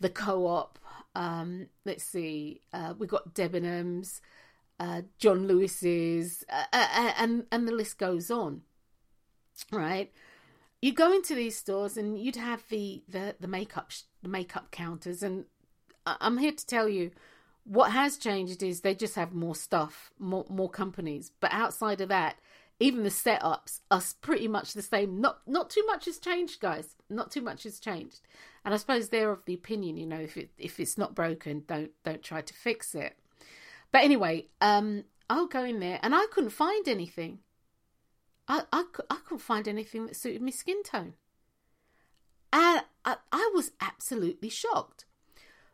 the 0.00 0.10
Co-op. 0.10 0.80
Um, 1.14 1.68
let's 1.84 2.02
see, 2.02 2.62
uh, 2.72 2.94
we 2.98 3.06
got 3.06 3.32
Debenhams, 3.32 4.20
uh, 4.80 5.02
John 5.18 5.46
Lewis's, 5.46 6.44
uh, 6.50 6.64
uh, 6.72 6.88
uh, 6.92 7.12
and 7.16 7.44
and 7.52 7.68
the 7.68 7.72
list 7.72 7.96
goes 7.96 8.28
on. 8.28 8.62
Right, 9.70 10.12
you 10.80 10.92
go 10.92 11.12
into 11.12 11.34
these 11.34 11.56
stores 11.56 11.96
and 11.96 12.18
you'd 12.18 12.36
have 12.36 12.64
the 12.68 13.02
the 13.08 13.36
the 13.40 13.48
makeup 13.48 13.92
the 14.22 14.28
makeup 14.28 14.70
counters, 14.70 15.22
and 15.22 15.44
I'm 16.06 16.38
here 16.38 16.52
to 16.52 16.66
tell 16.66 16.88
you. 16.88 17.10
What 17.64 17.92
has 17.92 18.16
changed 18.16 18.60
is 18.60 18.80
they 18.80 18.96
just 18.96 19.14
have 19.14 19.32
more 19.32 19.54
stuff, 19.54 20.10
more 20.18 20.44
more 20.48 20.68
companies. 20.68 21.30
But 21.38 21.52
outside 21.52 22.00
of 22.00 22.08
that, 22.08 22.34
even 22.80 23.04
the 23.04 23.08
setups 23.08 23.80
are 23.90 24.02
pretty 24.20 24.48
much 24.48 24.72
the 24.72 24.82
same. 24.82 25.20
Not 25.20 25.38
not 25.46 25.70
too 25.70 25.84
much 25.86 26.06
has 26.06 26.18
changed, 26.18 26.60
guys. 26.60 26.96
Not 27.08 27.30
too 27.30 27.40
much 27.40 27.62
has 27.62 27.78
changed. 27.78 28.20
And 28.64 28.74
I 28.74 28.76
suppose 28.76 29.08
they're 29.08 29.30
of 29.30 29.44
the 29.44 29.54
opinion, 29.54 29.96
you 29.96 30.06
know, 30.06 30.18
if 30.18 30.36
it 30.36 30.50
if 30.58 30.80
it's 30.80 30.98
not 30.98 31.14
broken, 31.14 31.62
don't 31.68 31.92
don't 32.04 32.22
try 32.22 32.40
to 32.40 32.54
fix 32.54 32.94
it. 32.94 33.16
But 33.92 34.02
anyway, 34.02 34.46
um, 34.60 35.04
I'll 35.30 35.46
go 35.46 35.64
in 35.64 35.80
there 35.80 36.00
and 36.02 36.14
I 36.14 36.26
couldn't 36.32 36.50
find 36.50 36.88
anything. 36.88 37.38
I, 38.52 38.64
I, 38.70 38.84
I 39.08 39.16
couldn't 39.24 39.38
find 39.38 39.66
anything 39.66 40.04
that 40.04 40.14
suited 40.14 40.42
my 40.42 40.50
skin 40.50 40.82
tone. 40.82 41.14
And 42.52 42.82
I, 43.02 43.16
I 43.32 43.50
was 43.54 43.70
absolutely 43.80 44.50
shocked. 44.50 45.06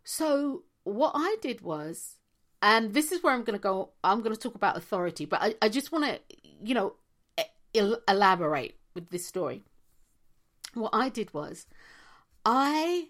So 0.04 0.62
what 0.84 1.10
I 1.16 1.38
did 1.42 1.60
was, 1.60 2.18
and 2.62 2.94
this 2.94 3.10
is 3.10 3.20
where 3.20 3.34
I'm 3.34 3.42
going 3.42 3.58
to 3.58 3.62
go, 3.62 3.90
I'm 4.04 4.20
going 4.22 4.34
to 4.34 4.40
talk 4.40 4.54
about 4.54 4.76
authority, 4.76 5.24
but 5.24 5.42
I, 5.42 5.56
I 5.60 5.68
just 5.68 5.90
want 5.90 6.04
to, 6.04 6.20
you 6.62 6.72
know, 6.72 6.94
elaborate 8.06 8.76
with 8.94 9.10
this 9.10 9.26
story. 9.26 9.64
What 10.74 10.90
I 10.92 11.08
did 11.08 11.34
was, 11.34 11.66
I 12.44 13.08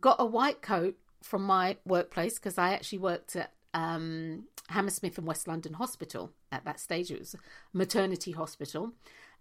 got 0.00 0.16
a 0.18 0.26
white 0.26 0.60
coat 0.60 0.96
from 1.22 1.44
my 1.44 1.76
workplace 1.84 2.34
because 2.34 2.58
I 2.58 2.72
actually 2.72 2.98
worked 2.98 3.36
at 3.36 3.52
um, 3.74 4.46
Hammersmith 4.70 5.18
and 5.18 5.26
West 5.26 5.48
London 5.48 5.74
Hospital 5.74 6.32
at 6.50 6.64
that 6.64 6.80
stage. 6.80 7.10
It 7.10 7.18
was 7.18 7.36
maternity 7.72 8.32
hospital. 8.32 8.92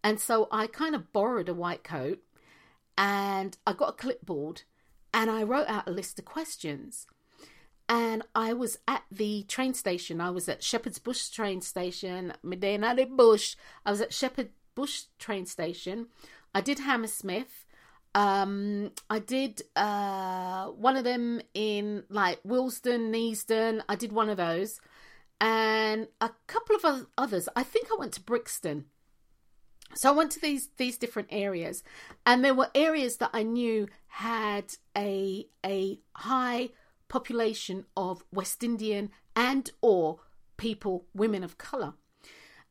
And 0.04 0.20
so 0.20 0.48
I 0.52 0.68
kind 0.68 0.96
of 0.96 1.12
borrowed 1.12 1.50
a 1.50 1.54
white 1.54 1.84
coat 1.84 2.20
and 2.98 3.58
I 3.66 3.74
got 3.74 3.90
a 3.90 3.94
clipboard 3.94 4.64
and 5.14 5.32
I 5.32 5.44
wrote 5.44 5.68
out 5.68 5.88
a 5.88 5.92
list 5.92 6.20
of 6.20 6.26
questions. 6.26 7.08
And 7.88 8.24
I 8.34 8.54
was 8.54 8.80
at 8.88 9.04
the 9.12 9.44
train 9.44 9.74
station. 9.74 10.20
I 10.20 10.32
was 10.32 10.50
at 10.50 10.64
Shepherd's 10.64 11.00
Bush 11.00 11.30
train 11.30 11.62
station, 11.62 12.34
Medina 12.42 12.96
de 12.96 13.06
Bush. 13.06 13.56
I 13.86 13.92
was 13.92 14.02
at 14.02 14.14
Shepherd 14.14 14.50
Bush 14.74 15.04
train 15.20 15.46
station. 15.46 16.08
I 16.54 16.62
did 16.62 16.80
Hammersmith. 16.80 17.66
Um, 18.16 18.92
I 19.10 19.20
did 19.20 19.62
uh, 19.76 20.68
one 20.68 20.96
of 20.96 21.04
them 21.04 21.42
in 21.54 22.04
like 22.10 22.40
Willesden, 22.44 23.12
Neasden. 23.12 23.82
I 23.90 23.96
did 23.96 24.14
one 24.14 24.30
of 24.30 24.38
those, 24.38 24.80
and 25.40 26.08
a 26.22 26.32
couple 26.48 26.76
of 26.76 27.08
others. 27.18 27.50
I 27.56 27.64
think 27.64 27.88
I 27.92 27.98
went 28.00 28.14
to 28.14 28.22
Brixton. 28.22 28.86
So 29.94 30.10
I 30.10 30.14
went 30.14 30.32
to 30.32 30.42
these 30.42 30.70
these 30.78 30.98
different 30.98 31.30
areas, 31.32 31.84
and 32.26 32.44
there 32.44 32.54
were 32.54 32.70
areas 32.76 33.18
that 33.18 33.30
I 33.34 33.44
knew 33.44 33.88
had 34.08 34.76
a 34.98 35.48
a 35.66 36.00
high 36.14 36.70
population 37.08 37.86
of 37.96 38.24
West 38.32 38.64
Indian 38.64 39.12
and 39.36 39.70
or 39.82 40.20
people, 40.58 41.06
women 41.14 41.44
of 41.44 41.58
color. 41.58 41.94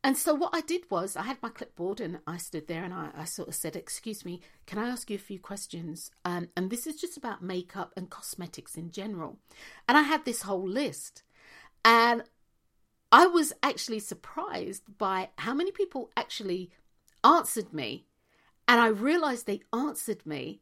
And 0.03 0.15
so 0.15 0.35
what 0.35 0.53
I 0.53 0.61
did 0.61 0.91
was 0.91 1.15
I 1.15 1.23
had 1.23 1.41
my 1.41 1.49
clipboard 1.49 1.99
and 1.99 2.19
I 2.27 2.37
stood 2.37 2.67
there 2.67 2.83
and 2.83 2.93
I, 2.93 3.09
I 3.15 3.25
sort 3.25 3.47
of 3.47 3.55
said, 3.55 3.75
"Excuse 3.75 4.23
me, 4.23 4.39
can 4.67 4.77
I 4.77 4.87
ask 4.87 5.09
you 5.09 5.15
a 5.15 5.19
few 5.19 5.39
questions?" 5.39 6.11
Um, 6.23 6.49
and 6.55 6.69
this 6.69 6.85
is 6.85 6.97
just 6.97 7.17
about 7.17 7.41
makeup 7.41 7.91
and 7.97 8.09
cosmetics 8.09 8.75
in 8.75 8.91
general. 8.91 9.39
And 9.87 9.97
I 9.97 10.03
had 10.03 10.23
this 10.25 10.43
whole 10.43 10.67
list, 10.67 11.23
and 11.83 12.23
I 13.11 13.27
was 13.27 13.53
actually 13.63 13.99
surprised 13.99 14.97
by 14.97 15.29
how 15.37 15.53
many 15.53 15.71
people 15.71 16.09
actually 16.17 16.71
answered 17.23 17.73
me, 17.73 18.05
and 18.67 18.79
I 18.81 18.87
realized 18.87 19.45
they 19.45 19.61
answered 19.71 20.25
me 20.25 20.61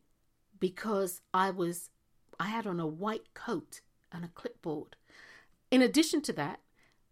because 0.60 1.22
I 1.34 1.50
was 1.52 1.90
I 2.40 2.48
had 2.48 2.68
on 2.68 2.80
a 2.80 2.88
white 2.88 3.34
coat 3.34 3.82
and 4.12 4.26
a 4.26 4.30
clipboard. 4.30 4.96
In 5.72 5.82
addition 5.82 6.22
to 6.24 6.34
that, 6.34 6.60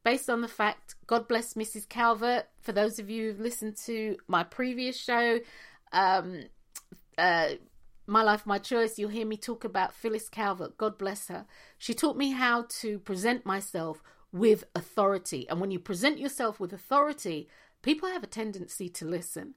based 0.03 0.29
on 0.29 0.41
the 0.41 0.47
fact, 0.47 0.95
God 1.07 1.27
bless 1.27 1.53
Mrs. 1.53 1.87
Calvert. 1.87 2.47
For 2.59 2.71
those 2.71 2.99
of 2.99 3.09
you 3.09 3.27
who've 3.29 3.39
listened 3.39 3.77
to 3.85 4.17
my 4.27 4.43
previous 4.43 4.97
show, 4.97 5.39
um, 5.91 6.43
uh, 7.17 7.49
My 8.07 8.23
Life, 8.23 8.45
My 8.45 8.57
Choice, 8.57 8.97
you'll 8.97 9.09
hear 9.09 9.25
me 9.25 9.37
talk 9.37 9.63
about 9.63 9.93
Phyllis 9.93 10.29
Calvert. 10.29 10.77
God 10.77 10.97
bless 10.97 11.27
her. 11.27 11.45
She 11.77 11.93
taught 11.93 12.17
me 12.17 12.31
how 12.31 12.65
to 12.81 12.99
present 12.99 13.45
myself 13.45 14.03
with 14.31 14.63
authority. 14.75 15.47
And 15.49 15.59
when 15.59 15.71
you 15.71 15.79
present 15.79 16.19
yourself 16.19 16.59
with 16.59 16.73
authority, 16.73 17.47
people 17.81 18.09
have 18.09 18.23
a 18.23 18.27
tendency 18.27 18.89
to 18.89 19.05
listen. 19.05 19.55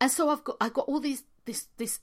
And 0.00 0.10
so 0.10 0.28
I've 0.28 0.44
got 0.44 0.56
I 0.60 0.68
got 0.68 0.88
all 0.88 1.00
these 1.00 1.24
this 1.44 1.68
this 1.76 2.00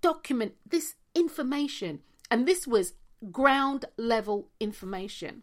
document, 0.00 0.54
this 0.66 0.94
information, 1.14 2.00
and 2.30 2.46
this 2.46 2.66
was 2.66 2.94
ground 3.30 3.84
level 3.96 4.48
information. 4.58 5.42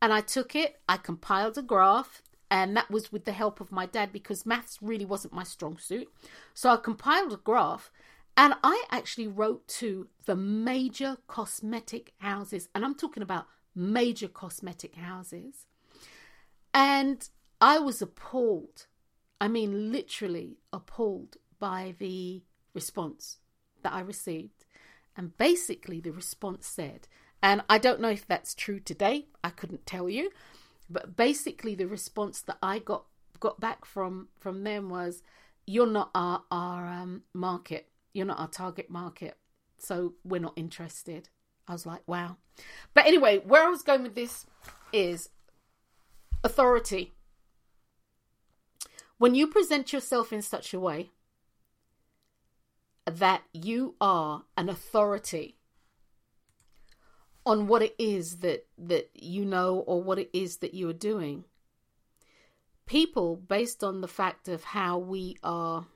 And 0.00 0.12
I 0.12 0.20
took 0.20 0.54
it, 0.54 0.80
I 0.88 0.98
compiled 0.98 1.56
a 1.58 1.62
graph, 1.62 2.22
and 2.50 2.76
that 2.76 2.90
was 2.90 3.10
with 3.10 3.24
the 3.24 3.32
help 3.32 3.60
of 3.60 3.72
my 3.72 3.86
dad 3.86 4.12
because 4.12 4.46
maths 4.46 4.78
really 4.82 5.04
wasn't 5.04 5.34
my 5.34 5.42
strong 5.42 5.78
suit. 5.78 6.08
So 6.54 6.70
I 6.70 6.76
compiled 6.76 7.32
a 7.32 7.38
graph 7.38 7.90
and 8.36 8.54
I 8.62 8.84
actually 8.90 9.26
wrote 9.26 9.66
to 9.68 10.08
the 10.26 10.36
major 10.36 11.16
cosmetic 11.26 12.12
houses, 12.18 12.68
and 12.74 12.84
I'm 12.84 12.94
talking 12.94 13.22
about 13.22 13.46
major 13.76 14.26
cosmetic 14.26 14.96
houses. 14.96 15.66
And 16.74 17.28
I 17.60 17.78
was 17.78 18.02
appalled. 18.02 18.86
I 19.40 19.48
mean, 19.48 19.92
literally 19.92 20.58
appalled 20.72 21.36
by 21.58 21.94
the 21.98 22.42
response 22.74 23.38
that 23.82 23.92
I 23.92 24.00
received. 24.00 24.64
And 25.16 25.36
basically, 25.38 26.00
the 26.00 26.12
response 26.12 26.66
said, 26.66 27.08
and 27.42 27.62
I 27.68 27.78
don't 27.78 28.00
know 28.00 28.10
if 28.10 28.26
that's 28.26 28.54
true 28.54 28.80
today, 28.80 29.26
I 29.44 29.50
couldn't 29.50 29.86
tell 29.86 30.08
you, 30.08 30.30
but 30.88 31.16
basically, 31.16 31.74
the 31.74 31.86
response 31.86 32.40
that 32.42 32.58
I 32.62 32.78
got 32.78 33.04
got 33.40 33.60
back 33.60 33.84
from 33.84 34.28
from 34.38 34.64
them 34.64 34.88
was, 34.88 35.22
"You're 35.66 35.86
not 35.86 36.10
our 36.14 36.44
our 36.50 36.86
um, 36.86 37.22
market. 37.32 37.88
You're 38.12 38.26
not 38.26 38.38
our 38.38 38.48
target 38.48 38.88
market, 38.88 39.36
so 39.78 40.14
we're 40.24 40.40
not 40.40 40.54
interested." 40.56 41.28
I 41.68 41.72
was 41.72 41.86
like, 41.86 42.02
"Wow!" 42.06 42.36
But 42.94 43.06
anyway, 43.06 43.38
where 43.38 43.64
I 43.64 43.70
was 43.70 43.82
going 43.82 44.02
with 44.02 44.14
this 44.14 44.46
is 44.92 45.28
authority. 46.44 47.12
When 49.18 49.34
you 49.34 49.46
present 49.46 49.92
yourself 49.92 50.32
in 50.32 50.42
such 50.42 50.74
a 50.74 50.80
way 50.80 51.10
that 53.06 53.42
you 53.52 53.94
are 54.00 54.44
an 54.56 54.68
authority 54.68 55.56
on 57.44 57.68
what 57.68 57.80
it 57.80 57.94
is 57.98 58.38
that 58.38 58.66
that 58.76 59.08
you 59.14 59.44
know 59.44 59.78
or 59.78 60.02
what 60.02 60.18
it 60.18 60.28
is 60.32 60.58
that 60.58 60.74
you 60.74 60.88
are 60.88 60.92
doing 60.92 61.44
people 62.86 63.36
based 63.36 63.84
on 63.84 64.00
the 64.00 64.08
fact 64.08 64.48
of 64.48 64.64
how 64.64 64.98
we 64.98 65.36
are 65.42 65.86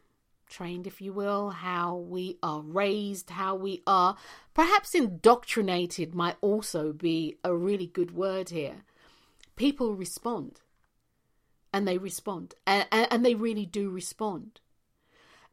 trained 0.50 0.86
if 0.86 1.00
you 1.00 1.12
will 1.12 1.50
how 1.50 1.96
we 1.96 2.36
are 2.42 2.60
raised 2.60 3.30
how 3.30 3.54
we 3.54 3.82
are 3.86 4.16
perhaps 4.52 4.94
indoctrinated 4.94 6.14
might 6.14 6.36
also 6.40 6.92
be 6.92 7.36
a 7.42 7.54
really 7.54 7.86
good 7.86 8.10
word 8.10 8.50
here 8.50 8.82
people 9.56 9.94
respond 9.94 10.60
and 11.72 11.86
they 11.86 11.96
respond 11.96 12.54
and, 12.66 12.86
and, 12.90 13.24
they 13.24 13.34
really 13.34 13.64
do 13.64 13.88
respond 13.88 14.60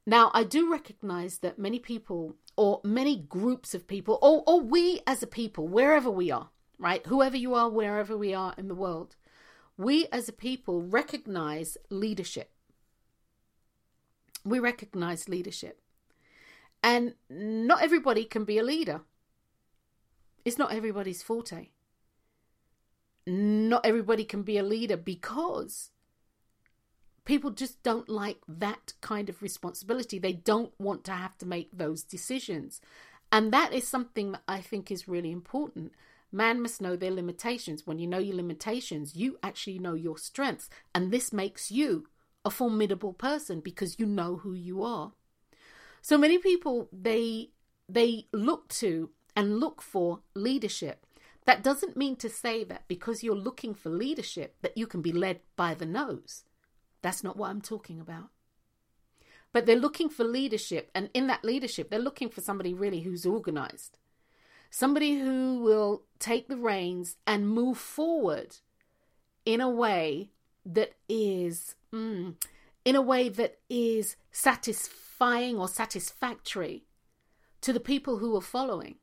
now, 0.09 0.31
I 0.33 0.45
do 0.45 0.71
recognize 0.71 1.39
that 1.39 1.59
many 1.59 1.79
people, 1.79 2.37
or 2.55 2.79
many 2.81 3.17
groups 3.17 3.75
of 3.75 3.89
people, 3.89 4.17
or, 4.21 4.41
or 4.47 4.61
we 4.61 5.01
as 5.05 5.21
a 5.21 5.27
people, 5.27 5.67
wherever 5.67 6.09
we 6.09 6.31
are, 6.31 6.49
right? 6.79 7.05
Whoever 7.05 7.35
you 7.35 7.53
are, 7.55 7.69
wherever 7.69 8.17
we 8.17 8.33
are 8.33 8.53
in 8.57 8.69
the 8.69 8.73
world, 8.73 9.17
we 9.75 10.07
as 10.09 10.29
a 10.29 10.33
people 10.33 10.81
recognize 10.81 11.77
leadership. 11.89 12.51
We 14.47 14.59
recognize 14.59 15.27
leadership. 15.27 15.81
And 16.81 17.15
not 17.29 17.81
everybody 17.81 18.23
can 18.23 18.45
be 18.45 18.57
a 18.57 18.63
leader. 18.63 19.01
It's 20.45 20.57
not 20.57 20.71
everybody's 20.71 21.21
forte. 21.21 21.69
Not 23.25 23.85
everybody 23.85 24.23
can 24.23 24.43
be 24.43 24.57
a 24.57 24.63
leader 24.63 24.95
because 24.95 25.91
people 27.25 27.51
just 27.51 27.83
don't 27.83 28.07
like 28.07 28.37
that 28.47 28.93
kind 29.01 29.27
of 29.27 29.41
responsibility. 29.41 30.17
They 30.17 30.31
don't 30.31 30.71
want 30.79 31.03
to 31.05 31.11
have 31.11 31.37
to 31.39 31.45
make 31.45 31.69
those 31.73 32.03
decisions. 32.03 32.79
And 33.29 33.51
that 33.51 33.73
is 33.73 33.85
something 33.85 34.31
that 34.31 34.43
I 34.47 34.61
think 34.61 34.89
is 34.89 35.09
really 35.09 35.31
important. 35.31 35.91
Man 36.31 36.61
must 36.61 36.81
know 36.81 36.95
their 36.95 37.11
limitations. 37.11 37.85
When 37.85 37.99
you 37.99 38.07
know 38.07 38.17
your 38.17 38.37
limitations, 38.37 39.17
you 39.17 39.37
actually 39.43 39.79
know 39.79 39.93
your 39.93 40.17
strengths. 40.17 40.69
And 40.95 41.11
this 41.11 41.33
makes 41.33 41.69
you 41.69 42.07
a 42.47 42.49
formidable 42.49 43.11
person 43.11 43.59
because 43.59 43.99
you 43.99 44.05
know 44.05 44.37
who 44.37 44.53
you 44.53 44.81
are. 44.81 45.11
So 46.01 46.17
many 46.17 46.37
people 46.37 46.87
they 46.93 47.49
they 47.89 48.27
look 48.31 48.69
to 48.69 49.09
and 49.35 49.59
look 49.59 49.81
for 49.81 50.21
leadership. 50.33 51.05
That 51.43 51.61
doesn't 51.61 51.97
mean 51.97 52.15
to 52.17 52.29
say 52.29 52.63
that 52.63 52.87
because 52.87 53.21
you're 53.21 53.35
looking 53.35 53.73
for 53.73 53.89
leadership 53.89 54.55
that 54.61 54.77
you 54.77 54.87
can 54.87 55.01
be 55.01 55.11
led 55.11 55.41
by 55.57 55.73
the 55.73 55.85
nose. 55.85 56.45
That's 57.01 57.21
not 57.21 57.35
what 57.35 57.49
I'm 57.49 57.61
talking 57.61 57.99
about. 57.99 58.29
But 59.51 59.65
they're 59.65 59.75
looking 59.75 60.09
for 60.09 60.23
leadership, 60.23 60.89
and 60.95 61.09
in 61.13 61.27
that 61.27 61.43
leadership, 61.43 61.89
they're 61.89 61.99
looking 61.99 62.29
for 62.29 62.41
somebody 62.41 62.73
really 62.73 63.01
who's 63.01 63.25
organized, 63.25 63.97
somebody 64.69 65.19
who 65.19 65.59
will 65.59 66.03
take 66.19 66.47
the 66.47 66.57
reins 66.57 67.17
and 67.25 67.49
move 67.49 67.77
forward 67.77 68.57
in 69.45 69.61
a 69.61 69.69
way 69.69 70.31
that 70.65 70.95
is, 71.07 71.75
mm, 71.93 72.35
in 72.85 72.95
a 72.95 73.01
way 73.01 73.29
that 73.29 73.59
is 73.69 74.15
satisfying 74.31 75.57
or 75.57 75.67
satisfactory 75.67 76.83
to 77.61 77.73
the 77.73 77.79
people 77.79 78.17
who 78.17 78.35
are 78.35 78.41
following. 78.41 78.95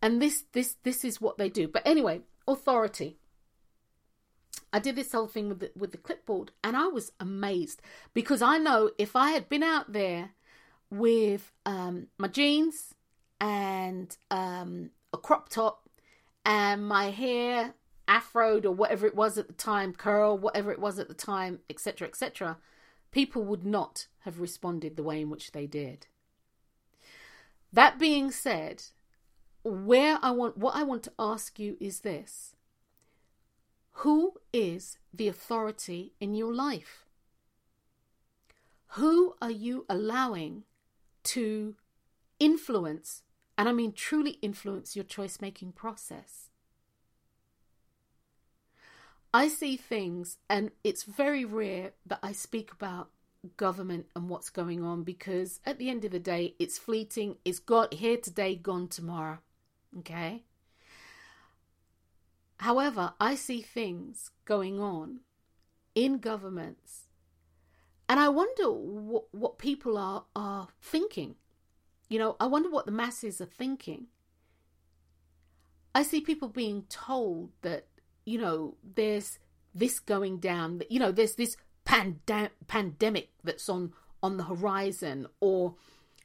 And 0.00 0.20
this, 0.20 0.44
this, 0.52 0.76
this 0.82 1.04
is 1.04 1.20
what 1.20 1.38
they 1.38 1.48
do. 1.48 1.68
But 1.68 1.86
anyway, 1.86 2.22
authority. 2.48 3.18
I 4.72 4.78
did 4.78 4.96
this 4.96 5.12
whole 5.12 5.28
thing 5.28 5.48
with 5.48 5.60
the, 5.60 5.70
with 5.76 5.92
the 5.92 5.98
clipboard 5.98 6.50
and 6.64 6.76
I 6.76 6.86
was 6.86 7.12
amazed 7.20 7.82
because 8.14 8.40
I 8.42 8.58
know 8.58 8.90
if 8.98 9.14
I 9.14 9.30
had 9.30 9.48
been 9.48 9.62
out 9.62 9.92
there 9.92 10.30
with 10.90 11.52
um, 11.66 12.08
my 12.18 12.28
jeans 12.28 12.94
and 13.40 14.16
um, 14.30 14.90
a 15.12 15.18
crop 15.18 15.50
top 15.50 15.88
and 16.44 16.86
my 16.86 17.10
hair 17.10 17.74
afroed 18.08 18.64
or 18.64 18.72
whatever 18.72 19.06
it 19.06 19.14
was 19.14 19.38
at 19.38 19.48
the 19.48 19.54
time, 19.54 19.92
curl, 19.92 20.36
whatever 20.36 20.72
it 20.72 20.78
was 20.78 20.98
at 20.98 21.08
the 21.08 21.14
time, 21.14 21.60
etc., 21.70 22.08
etc., 22.08 22.58
people 23.10 23.44
would 23.44 23.64
not 23.64 24.06
have 24.20 24.40
responded 24.40 24.96
the 24.96 25.02
way 25.02 25.20
in 25.20 25.30
which 25.30 25.52
they 25.52 25.66
did. 25.66 26.06
That 27.72 27.98
being 27.98 28.30
said, 28.30 28.84
where 29.64 30.18
I 30.22 30.30
want 30.32 30.56
what 30.56 30.74
I 30.74 30.82
want 30.82 31.04
to 31.04 31.12
ask 31.18 31.58
you 31.58 31.76
is 31.80 32.00
this 32.00 32.54
who 33.96 34.34
is 34.52 34.98
the 35.12 35.28
authority 35.28 36.14
in 36.18 36.34
your 36.34 36.52
life? 36.52 37.04
Who 38.92 39.34
are 39.40 39.50
you 39.50 39.86
allowing 39.88 40.64
to 41.24 41.76
influence, 42.38 43.22
and 43.56 43.68
I 43.68 43.72
mean 43.72 43.92
truly 43.92 44.32
influence 44.42 44.96
your 44.96 45.04
choice 45.04 45.40
making 45.40 45.72
process? 45.72 46.50
I 49.34 49.48
see 49.48 49.76
things, 49.76 50.36
and 50.48 50.72
it's 50.84 51.04
very 51.04 51.44
rare 51.44 51.92
that 52.04 52.18
I 52.22 52.32
speak 52.32 52.70
about 52.72 53.08
government 53.56 54.06
and 54.14 54.28
what's 54.28 54.50
going 54.50 54.84
on 54.84 55.02
because 55.02 55.60
at 55.64 55.78
the 55.78 55.88
end 55.90 56.04
of 56.04 56.12
the 56.12 56.20
day, 56.20 56.54
it's 56.58 56.78
fleeting. 56.78 57.36
It's 57.44 57.58
got 57.58 57.94
here 57.94 58.18
today, 58.18 58.54
gone 58.54 58.88
tomorrow. 58.88 59.38
Okay? 59.98 60.44
However, 62.58 63.14
I 63.18 63.34
see 63.34 63.62
things 63.62 64.30
going 64.44 64.78
on 64.80 65.20
in 65.94 66.18
governments, 66.18 67.08
and 68.08 68.20
I 68.20 68.28
wonder 68.28 68.70
what, 68.70 69.24
what 69.32 69.58
people 69.58 69.96
are, 69.96 70.24
are 70.36 70.68
thinking. 70.80 71.36
You 72.08 72.18
know, 72.18 72.36
I 72.38 72.46
wonder 72.46 72.70
what 72.70 72.84
the 72.84 72.92
masses 72.92 73.40
are 73.40 73.46
thinking. 73.46 74.08
I 75.94 76.02
see 76.02 76.20
people 76.20 76.48
being 76.48 76.84
told 76.88 77.50
that, 77.62 77.86
you 78.24 78.38
know, 78.38 78.76
there's 78.82 79.38
this 79.74 79.98
going 79.98 80.38
down, 80.38 80.82
you 80.88 80.98
know, 80.98 81.12
there's 81.12 81.34
this 81.34 81.56
pande- 81.86 82.50
pandemic 82.66 83.30
that's 83.42 83.68
on, 83.68 83.92
on 84.22 84.36
the 84.36 84.44
horizon, 84.44 85.26
or 85.40 85.74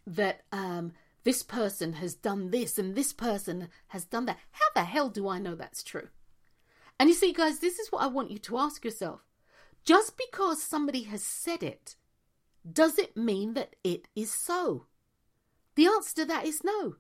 that 0.06 0.42
um, 0.52 0.94
this 1.24 1.44
person 1.44 1.94
has 1.94 2.16
done 2.16 2.52
this 2.52 2.78
and 2.78 2.96
this 2.96 3.14
person 3.14 3.70
has 3.90 4.06
done 4.06 4.26
that. 4.26 4.38
How 4.52 4.66
the 4.74 4.86
hell 4.86 5.10
do 5.10 5.28
I 5.28 5.40
know 5.40 5.56
that's 5.56 5.84
true? 5.84 6.08
And 7.00 7.10
you 7.10 7.16
see, 7.16 7.34
guys, 7.34 7.60
this 7.60 7.80
is 7.80 7.92
what 7.92 8.02
I 8.02 8.08
want 8.08 8.32
you 8.32 8.40
to 8.40 8.58
ask 8.58 8.84
yourself. 8.84 9.22
Just 9.84 10.18
because 10.18 10.62
somebody 10.62 11.04
has 11.04 11.24
said 11.24 11.64
it, 11.64 11.96
does 12.70 12.98
it 12.98 13.16
mean 13.16 13.54
that 13.54 13.76
it 13.84 14.08
is 14.16 14.34
so? 14.34 14.86
The 15.76 15.86
answer 15.86 16.16
to 16.16 16.26
that 16.26 16.46
is 16.46 16.64
no. 16.64 16.96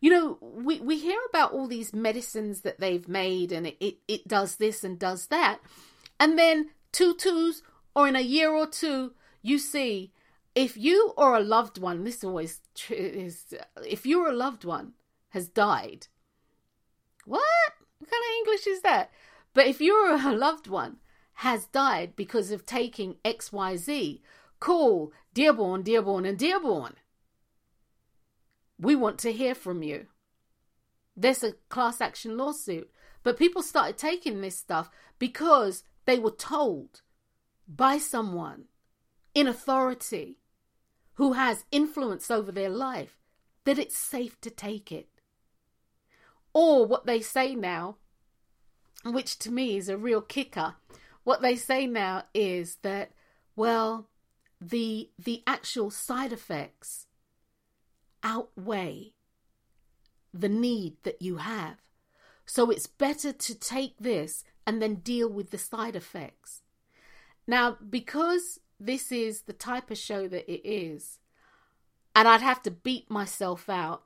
You 0.00 0.10
know, 0.10 0.38
we, 0.40 0.80
we 0.80 0.98
hear 0.98 1.18
about 1.28 1.52
all 1.52 1.66
these 1.66 1.94
medicines 1.94 2.60
that 2.60 2.80
they've 2.80 3.08
made 3.08 3.52
and 3.52 3.66
it, 3.66 3.76
it, 3.80 3.96
it 4.08 4.28
does 4.28 4.56
this 4.56 4.84
and 4.84 4.98
does 4.98 5.26
that. 5.28 5.60
And 6.20 6.38
then 6.38 6.70
two 6.92 7.14
twos 7.14 7.62
or 7.94 8.08
in 8.08 8.16
a 8.16 8.20
year 8.20 8.52
or 8.52 8.66
two, 8.66 9.12
you 9.42 9.58
see 9.58 10.12
if 10.54 10.76
you 10.76 11.12
or 11.16 11.36
a 11.36 11.40
loved 11.40 11.78
one, 11.78 12.04
this 12.04 12.22
always 12.22 12.60
is, 12.88 13.54
if 13.86 14.06
you 14.06 14.24
or 14.24 14.28
a 14.28 14.36
loved 14.36 14.64
one 14.64 14.92
has 15.30 15.48
died, 15.48 16.06
what? 17.24 17.42
What 17.98 18.10
kind 18.10 18.22
of 18.22 18.46
English 18.46 18.66
is 18.66 18.82
that? 18.82 19.10
But 19.54 19.66
if 19.66 19.80
your 19.80 20.14
a 20.14 20.32
loved 20.32 20.66
one 20.66 20.98
has 21.38 21.66
died 21.66 22.14
because 22.16 22.50
of 22.50 22.66
taking 22.66 23.16
XYZ, 23.24 24.20
cool, 24.60 25.12
Dearborn, 25.32 25.82
Dearborn, 25.82 26.24
and 26.24 26.38
Dearborn. 26.38 26.94
We 28.78 28.96
want 28.96 29.18
to 29.20 29.32
hear 29.32 29.54
from 29.54 29.82
you. 29.82 30.06
There's 31.16 31.44
a 31.44 31.52
class 31.68 32.00
action 32.00 32.36
lawsuit. 32.36 32.90
But 33.24 33.38
people 33.38 33.62
started 33.62 33.96
taking 33.96 34.40
this 34.40 34.56
stuff 34.56 34.90
because 35.18 35.82
they 36.04 36.18
were 36.18 36.30
told 36.30 37.00
by 37.66 37.98
someone 37.98 38.64
in 39.34 39.48
authority 39.48 40.38
who 41.14 41.32
has 41.32 41.64
influence 41.72 42.30
over 42.30 42.52
their 42.52 42.68
life 42.68 43.18
that 43.64 43.78
it's 43.78 43.96
safe 43.96 44.38
to 44.42 44.50
take 44.50 44.92
it. 44.92 45.08
Or 46.52 46.86
what 46.86 47.06
they 47.06 47.20
say 47.20 47.54
now, 47.54 47.96
which 49.04 49.38
to 49.40 49.50
me 49.50 49.76
is 49.76 49.88
a 49.88 49.96
real 49.96 50.20
kicker, 50.20 50.74
what 51.24 51.40
they 51.40 51.56
say 51.56 51.86
now 51.86 52.24
is 52.34 52.76
that, 52.82 53.12
well, 53.56 54.08
the 54.60 55.10
the 55.18 55.42
actual 55.46 55.90
side 55.90 56.32
effects 56.32 57.06
outweigh 58.24 59.12
the 60.32 60.48
need 60.48 60.96
that 61.04 61.22
you 61.22 61.36
have. 61.36 61.76
So 62.46 62.70
it's 62.70 62.86
better 62.86 63.32
to 63.32 63.54
take 63.54 63.94
this 63.98 64.44
and 64.66 64.82
then 64.82 64.96
deal 64.96 65.28
with 65.28 65.50
the 65.50 65.58
side 65.58 65.94
effects. 65.94 66.62
Now, 67.46 67.76
because 67.88 68.58
this 68.80 69.12
is 69.12 69.42
the 69.42 69.52
type 69.52 69.90
of 69.90 69.98
show 69.98 70.26
that 70.28 70.50
it 70.50 70.66
is, 70.66 71.18
and 72.14 72.26
I'd 72.26 72.40
have 72.40 72.62
to 72.62 72.70
beat 72.70 73.10
myself 73.10 73.68
out 73.68 74.04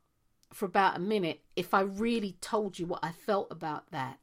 for 0.53 0.67
about 0.67 0.97
a 0.97 1.01
minute 1.01 1.41
if 1.57 1.75
I 1.75 1.81
really 1.81 2.37
told 2.41 2.79
you 2.79 2.87
what 2.87 3.01
I 3.03 3.13
felt 3.13 3.49
about 3.51 3.91
that. 3.91 4.19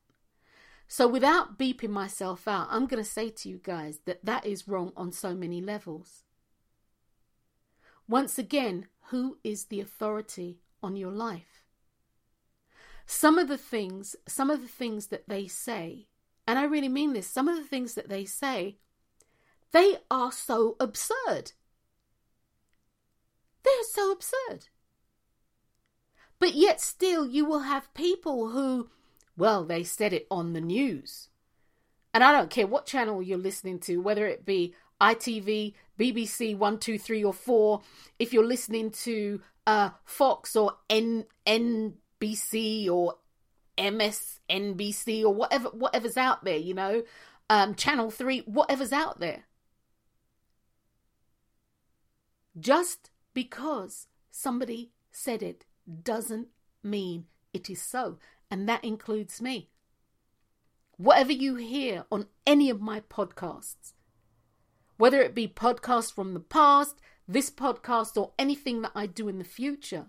So, 0.88 1.08
without 1.08 1.58
beeping 1.58 1.89
myself 1.89 2.47
out, 2.47 2.67
I'm 2.69 2.86
going 2.86 3.03
to 3.03 3.10
say 3.10 3.29
to 3.29 3.49
you 3.49 3.60
guys 3.62 3.99
that 4.05 4.23
that 4.23 4.45
is 4.45 4.67
wrong 4.67 4.91
on 4.95 5.12
so 5.12 5.34
many 5.34 5.62
levels. 5.62 6.23
Once 8.08 8.38
again, 8.38 8.88
who 9.10 9.38
is 9.44 9.65
the 9.65 9.82
authority 9.82 10.60
on 10.82 10.96
your 10.96 11.12
life? 11.12 11.63
Some 13.06 13.38
of 13.38 13.48
the 13.48 13.58
things, 13.58 14.15
some 14.28 14.50
of 14.50 14.62
the 14.62 14.68
things 14.68 15.08
that 15.08 15.28
they 15.28 15.48
say, 15.48 16.08
and 16.48 16.58
I 16.58 16.63
really 16.63 16.89
mean 16.89 17.13
this, 17.13 17.28
some 17.28 17.48
of 17.48 17.56
the 17.56 17.63
things 17.63 17.94
that 17.94 18.10
they 18.10 18.26
say, 18.26 18.78
they 19.72 19.98
are 20.10 20.32
so 20.32 20.76
absurd. 20.80 21.52
They 23.63 23.72
are 23.72 23.91
so 23.91 24.12
absurd. 24.12 24.68
But 26.39 26.54
yet, 26.54 26.82
still, 26.82 27.26
you 27.26 27.46
will 27.46 27.62
have 27.62 27.94
people 27.94 28.50
who 28.50 28.89
well, 29.38 29.65
they 29.65 29.84
said 29.84 30.13
it 30.13 30.28
on 30.32 30.54
the 30.54 30.62
news. 30.62 31.30
And 32.13 32.24
I 32.24 32.32
don't 32.32 32.50
care 32.50 32.68
what 32.68 32.86
channel 32.86 33.22
you're 33.22 33.38
listening 33.38 33.80
to, 33.80 34.02
whether 34.02 34.26
it 34.26 34.46
be 34.46 34.74
ITV, 35.01 35.73
BBC 35.99 36.58
1, 36.58 36.79
2, 36.79 36.97
3, 36.97 37.23
or 37.23 37.34
4, 37.34 37.81
if 38.19 38.34
you're 38.34 38.45
listening 38.45 38.91
to 38.91 39.41
uh, 39.67 39.89
Fox 40.03 40.55
or 40.55 40.73
N- 40.89 41.25
NBC 41.45 42.89
or 42.89 43.15
MSNBC 43.77 45.23
or 45.23 45.34
whatever 45.34 45.69
whatever's 45.69 46.17
out 46.17 46.43
there, 46.43 46.58
you 46.58 46.73
know, 46.73 47.03
um, 47.49 47.75
Channel 47.75 48.10
3, 48.10 48.39
whatever's 48.41 48.93
out 48.93 49.19
there. 49.19 49.43
Just 52.58 53.12
because 53.34 54.08
somebody 54.31 54.91
said 55.12 55.43
it 55.43 55.65
doesn't 56.03 56.47
mean 56.81 57.25
it 57.53 57.69
is 57.69 57.81
so 57.81 58.17
and 58.49 58.67
that 58.69 58.84
includes 58.84 59.41
me. 59.41 59.69
Whatever 60.97 61.34
you 61.34 61.55
hear 61.55 62.05
on 62.10 62.27
any 62.47 62.69
of 62.69 62.79
my 62.79 63.01
podcasts, 63.01 63.91
whether 64.97 65.21
it 65.21 65.36
be 65.36 65.47
podcasts 65.47 66.13
from 66.13 66.34
the 66.34 66.39
past, 66.39 67.01
this 67.27 67.49
podcast, 67.49 68.17
or 68.17 68.31
anything 68.38 68.81
that 68.81 68.91
I 68.95 69.05
do 69.05 69.27
in 69.27 69.39
the 69.39 69.43
future, 69.43 70.08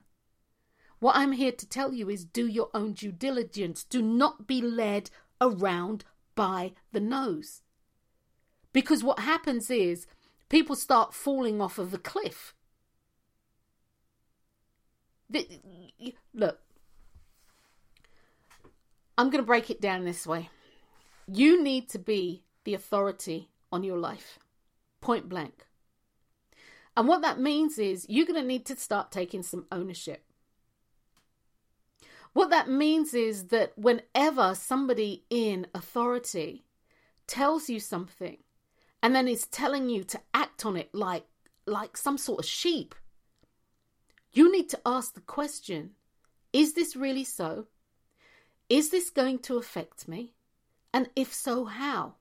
what 0.98 1.16
I'm 1.16 1.32
here 1.32 1.52
to 1.52 1.68
tell 1.68 1.92
you 1.92 2.08
is 2.08 2.24
do 2.24 2.46
your 2.46 2.70
own 2.72 2.92
due 2.92 3.12
diligence. 3.12 3.84
Do 3.84 4.00
not 4.00 4.46
be 4.46 4.62
led 4.62 5.10
around 5.40 6.04
by 6.34 6.72
the 6.92 7.00
nose. 7.00 7.62
Because 8.72 9.04
what 9.04 9.20
happens 9.20 9.70
is 9.70 10.06
people 10.48 10.76
start 10.76 11.14
falling 11.14 11.60
off 11.60 11.78
of 11.78 11.92
a 11.92 11.98
cliff. 11.98 12.54
Look, 16.32 16.58
I'm 19.18 19.30
going 19.30 19.42
to 19.42 19.46
break 19.46 19.70
it 19.70 19.80
down 19.80 20.04
this 20.04 20.26
way. 20.26 20.50
You 21.26 21.62
need 21.62 21.88
to 21.90 21.98
be 21.98 22.42
the 22.64 22.74
authority 22.74 23.48
on 23.72 23.82
your 23.82 23.98
life, 23.98 24.38
point 25.06 25.28
blank. 25.28 25.64
And 26.96 27.06
what 27.06 27.22
that 27.22 27.38
means 27.38 27.78
is 27.78 28.06
you're 28.08 28.26
going 28.26 28.42
to 28.42 28.46
need 28.46 28.66
to 28.66 28.74
start 28.74 29.12
taking 29.12 29.44
some 29.44 29.66
ownership. 29.70 30.24
What 32.32 32.50
that 32.50 32.68
means 32.68 33.14
is 33.14 33.44
that 33.46 33.78
whenever 33.78 34.56
somebody 34.56 35.22
in 35.30 35.68
authority 35.72 36.64
tells 37.28 37.70
you 37.70 37.78
something 37.78 38.38
and 39.00 39.14
then 39.14 39.28
is 39.28 39.46
telling 39.46 39.88
you 39.88 40.02
to 40.02 40.20
act 40.34 40.66
on 40.66 40.76
it 40.76 40.92
like 40.92 41.24
like 41.66 41.96
some 41.96 42.18
sort 42.18 42.40
of 42.40 42.44
sheep, 42.44 42.94
you 44.32 44.50
need 44.50 44.68
to 44.70 44.80
ask 44.84 45.14
the 45.14 45.20
question, 45.20 45.92
is 46.52 46.72
this 46.72 46.96
really 46.96 47.24
so? 47.24 47.66
Is 48.68 48.90
this 48.90 49.10
going 49.10 49.38
to 49.40 49.56
affect 49.56 50.08
me? 50.08 50.34
And 50.92 51.10
if 51.14 51.32
so, 51.32 51.64
how? 51.64 52.16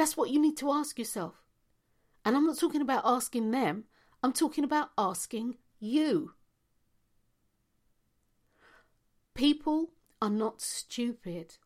That's 0.00 0.16
what 0.16 0.30
you 0.30 0.40
need 0.40 0.56
to 0.56 0.72
ask 0.72 0.98
yourself. 0.98 1.34
And 2.24 2.34
I'm 2.34 2.46
not 2.46 2.58
talking 2.58 2.80
about 2.80 3.02
asking 3.04 3.50
them, 3.50 3.84
I'm 4.22 4.32
talking 4.32 4.64
about 4.64 4.92
asking 4.96 5.58
you. 5.78 6.32
People 9.34 9.90
are 10.22 10.30
not 10.30 10.62
stupid. 10.62 11.58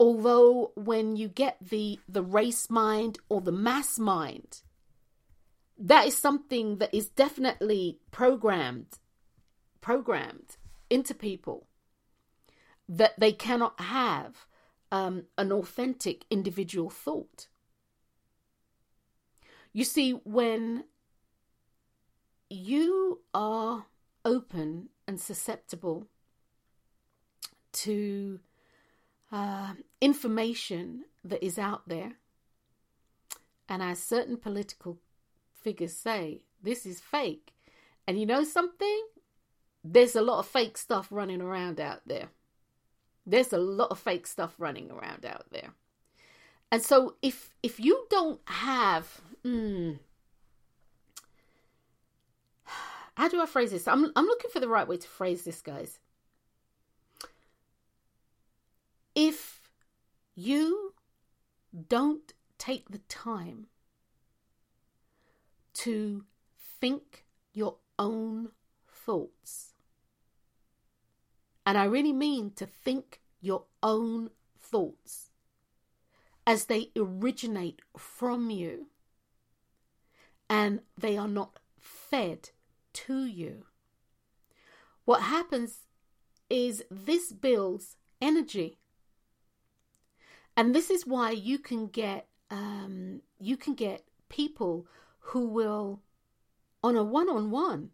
Although 0.00 0.72
when 0.74 1.14
you 1.14 1.28
get 1.28 1.58
the 1.60 2.00
the 2.08 2.24
race 2.24 2.68
mind 2.68 3.18
or 3.28 3.40
the 3.40 3.52
mass 3.52 3.96
mind, 3.96 4.62
that 5.78 6.08
is 6.08 6.18
something 6.18 6.78
that 6.78 6.92
is 6.92 7.08
definitely 7.08 8.00
programmed 8.10 8.98
programmed 9.80 10.56
into 10.90 11.14
people 11.14 11.68
that 12.88 13.12
they 13.16 13.30
cannot 13.30 13.78
have 13.78 14.48
um, 14.90 15.24
an 15.38 15.52
authentic 15.52 16.24
individual 16.30 16.90
thought. 16.90 17.48
You 19.72 19.84
see, 19.84 20.12
when 20.24 20.84
you 22.48 23.20
are 23.32 23.86
open 24.24 24.88
and 25.06 25.20
susceptible 25.20 26.08
to 27.72 28.40
uh, 29.30 29.74
information 30.00 31.04
that 31.24 31.44
is 31.44 31.58
out 31.58 31.88
there, 31.88 32.14
and 33.68 33.82
as 33.82 34.02
certain 34.02 34.36
political 34.36 34.98
figures 35.62 35.96
say, 35.96 36.42
this 36.62 36.84
is 36.84 37.00
fake. 37.00 37.52
And 38.06 38.18
you 38.18 38.26
know 38.26 38.42
something? 38.42 39.02
There's 39.84 40.16
a 40.16 40.22
lot 40.22 40.40
of 40.40 40.46
fake 40.46 40.76
stuff 40.76 41.08
running 41.10 41.40
around 41.40 41.80
out 41.80 42.00
there. 42.06 42.30
There's 43.26 43.52
a 43.52 43.58
lot 43.58 43.90
of 43.90 43.98
fake 43.98 44.26
stuff 44.26 44.54
running 44.58 44.90
around 44.90 45.24
out 45.24 45.46
there. 45.50 45.70
And 46.72 46.82
so 46.82 47.16
if 47.22 47.54
if 47.62 47.80
you 47.80 48.06
don't 48.10 48.40
have 48.46 49.20
mm, 49.44 49.98
how 53.20 53.28
do 53.28 53.40
I 53.40 53.46
phrase 53.46 53.70
this? 53.70 53.86
I'm 53.86 54.10
I'm 54.16 54.24
looking 54.24 54.50
for 54.50 54.60
the 54.60 54.68
right 54.68 54.88
way 54.88 54.96
to 54.96 55.08
phrase 55.08 55.42
this, 55.42 55.60
guys. 55.60 55.98
If 59.14 59.60
you 60.34 60.94
don't 61.88 62.32
take 62.56 62.88
the 62.88 63.02
time 63.08 63.66
to 65.74 66.24
think 66.80 67.24
your 67.52 67.76
own 67.98 68.52
thoughts, 68.88 69.69
and 71.70 71.78
I 71.78 71.84
really 71.84 72.12
mean 72.12 72.50
to 72.56 72.66
think 72.66 73.20
your 73.40 73.66
own 73.80 74.30
thoughts 74.58 75.30
as 76.44 76.64
they 76.64 76.90
originate 76.96 77.80
from 77.96 78.50
you 78.50 78.88
and 80.48 80.80
they 80.98 81.16
are 81.16 81.28
not 81.28 81.60
fed 81.78 82.50
to 82.92 83.24
you. 83.24 83.66
What 85.04 85.22
happens 85.22 85.86
is 86.48 86.82
this 86.90 87.30
builds 87.32 87.94
energy. 88.20 88.80
And 90.56 90.74
this 90.74 90.90
is 90.90 91.06
why 91.06 91.30
you 91.30 91.60
can 91.60 91.86
get 91.86 92.26
um, 92.50 93.20
you 93.38 93.56
can 93.56 93.74
get 93.74 94.02
people 94.28 94.88
who 95.20 95.46
will 95.46 96.02
on 96.82 96.96
a 96.96 97.04
one-on-one 97.04 97.90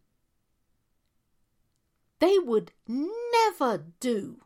they 2.18 2.38
would 2.38 2.72
never 2.88 3.84
do 4.00 4.40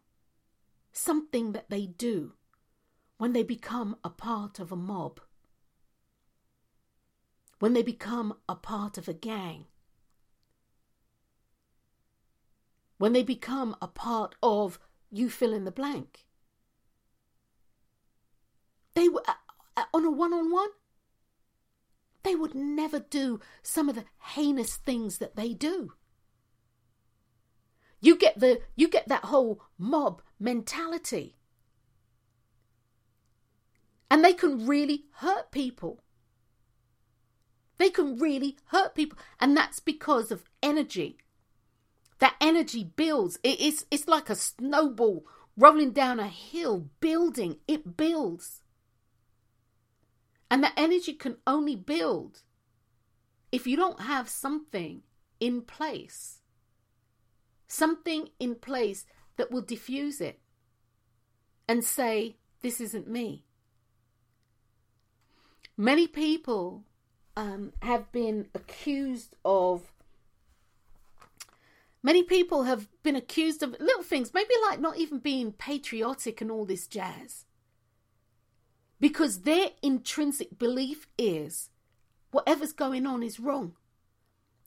something 0.92 1.52
that 1.52 1.70
they 1.70 1.86
do 1.86 2.32
when 3.18 3.32
they 3.32 3.42
become 3.42 3.96
a 4.02 4.10
part 4.10 4.58
of 4.58 4.72
a 4.72 4.76
mob, 4.76 5.20
when 7.58 7.74
they 7.74 7.82
become 7.82 8.34
a 8.48 8.54
part 8.54 8.98
of 8.98 9.08
a 9.08 9.12
gang, 9.12 9.66
when 12.98 13.12
they 13.12 13.22
become 13.22 13.76
a 13.80 13.88
part 13.88 14.34
of 14.42 14.78
you 15.10 15.30
fill 15.30 15.52
in 15.52 15.64
the 15.64 15.70
blank. 15.70 16.26
They 18.94 19.08
were 19.08 19.22
uh, 19.26 19.34
uh, 19.76 19.84
on 19.94 20.04
a 20.04 20.10
one 20.10 20.32
on 20.32 20.50
one. 20.50 20.70
They 22.22 22.34
would 22.34 22.54
never 22.54 22.98
do 22.98 23.40
some 23.62 23.88
of 23.88 23.94
the 23.94 24.04
heinous 24.34 24.76
things 24.76 25.18
that 25.18 25.36
they 25.36 25.54
do. 25.54 25.92
You 28.00 28.16
get 28.16 28.38
the 28.38 28.60
you 28.76 28.88
get 28.88 29.08
that 29.08 29.24
whole 29.24 29.62
mob 29.78 30.22
mentality. 30.38 31.36
And 34.10 34.24
they 34.24 34.32
can 34.32 34.66
really 34.66 35.04
hurt 35.16 35.52
people. 35.52 36.00
They 37.78 37.90
can 37.90 38.18
really 38.18 38.56
hurt 38.66 38.94
people. 38.94 39.18
And 39.38 39.56
that's 39.56 39.78
because 39.78 40.30
of 40.30 40.50
energy. 40.62 41.18
That 42.18 42.34
energy 42.40 42.84
builds. 42.84 43.38
It 43.42 43.60
is 43.60 43.86
it's 43.90 44.08
like 44.08 44.28
a 44.28 44.34
snowball 44.34 45.24
rolling 45.56 45.92
down 45.92 46.18
a 46.18 46.28
hill, 46.28 46.88
building. 47.00 47.58
It 47.68 47.96
builds. 47.96 48.62
And 50.50 50.64
that 50.64 50.72
energy 50.76 51.12
can 51.12 51.36
only 51.46 51.76
build 51.76 52.42
if 53.52 53.66
you 53.66 53.76
don't 53.76 54.00
have 54.02 54.28
something 54.28 55.02
in 55.38 55.62
place. 55.62 56.39
Something 57.72 58.30
in 58.40 58.56
place 58.56 59.06
that 59.36 59.52
will 59.52 59.62
diffuse 59.62 60.20
it 60.20 60.40
and 61.68 61.84
say, 61.84 62.36
This 62.62 62.80
isn't 62.80 63.08
me. 63.08 63.44
Many 65.76 66.08
people 66.08 66.82
um, 67.36 67.72
have 67.82 68.10
been 68.10 68.48
accused 68.54 69.36
of. 69.44 69.92
Many 72.02 72.22
people 72.22 72.64
have 72.64 72.88
been 73.02 73.14
accused 73.14 73.62
of 73.62 73.76
little 73.78 74.02
things, 74.02 74.34
maybe 74.34 74.54
like 74.68 74.80
not 74.80 74.96
even 74.96 75.18
being 75.18 75.52
patriotic 75.52 76.40
and 76.40 76.50
all 76.50 76.64
this 76.64 76.86
jazz 76.86 77.44
because 79.00 79.42
their 79.42 79.70
intrinsic 79.82 80.58
belief 80.58 81.08
is 81.18 81.70
whatever's 82.30 82.72
going 82.72 83.06
on 83.06 83.22
is 83.22 83.40
wrong. 83.40 83.74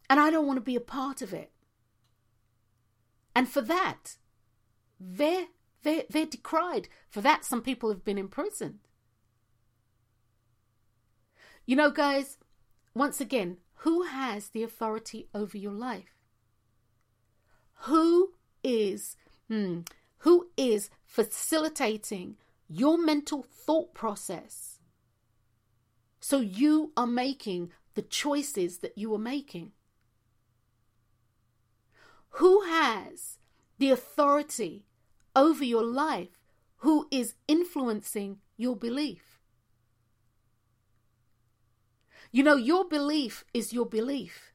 And 0.09 0.19
I 0.19 0.29
don't 0.31 0.47
want 0.47 0.57
to 0.57 0.61
be 0.61 0.75
a 0.75 0.81
part 0.81 1.21
of 1.21 1.33
it. 1.33 1.52
And 3.35 3.49
for 3.49 3.61
that, 3.61 4.17
they're, 4.99 5.47
they're, 5.83 6.03
they're 6.09 6.25
decried. 6.25 6.87
For 7.09 7.21
that, 7.21 7.45
some 7.45 7.61
people 7.61 7.89
have 7.89 8.03
been 8.03 8.17
imprisoned. 8.17 8.79
You 11.65 11.75
know, 11.75 11.91
guys, 11.91 12.37
once 12.93 13.19
again, 13.21 13.57
who 13.77 14.03
has 14.03 14.49
the 14.49 14.63
authority 14.63 15.27
over 15.33 15.57
your 15.57 15.71
life? 15.71 16.15
Who 17.85 18.33
is, 18.63 19.15
hmm, 19.47 19.81
who 20.19 20.49
is 20.55 20.89
facilitating 21.05 22.37
your 22.67 22.97
mental 22.97 23.43
thought 23.43 23.93
process. 23.93 24.79
So 26.19 26.39
you 26.39 26.91
are 26.95 27.07
making 27.07 27.71
the 27.93 28.01
choices 28.01 28.79
that 28.79 28.97
you 28.97 29.13
are 29.13 29.19
making. 29.19 29.73
Who 32.37 32.61
has 32.63 33.37
the 33.77 33.91
authority 33.91 34.85
over 35.35 35.63
your 35.63 35.83
life? 35.83 36.39
Who 36.77 37.07
is 37.11 37.35
influencing 37.47 38.39
your 38.57 38.75
belief? 38.75 39.39
You 42.31 42.43
know, 42.43 42.55
your 42.55 42.85
belief 42.85 43.45
is 43.53 43.71
your 43.71 43.85
belief. 43.85 44.51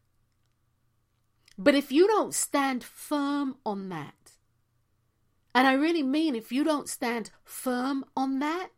But 1.56 1.76
if 1.76 1.92
you 1.92 2.08
don't 2.08 2.34
stand 2.34 2.82
firm 2.82 3.56
on 3.64 3.88
that, 3.90 4.32
and 5.54 5.66
I 5.66 5.74
really 5.74 6.02
mean 6.02 6.34
if 6.34 6.50
you 6.50 6.64
don't 6.64 6.88
stand 6.88 7.30
firm 7.44 8.04
on 8.16 8.40
that, 8.40 8.70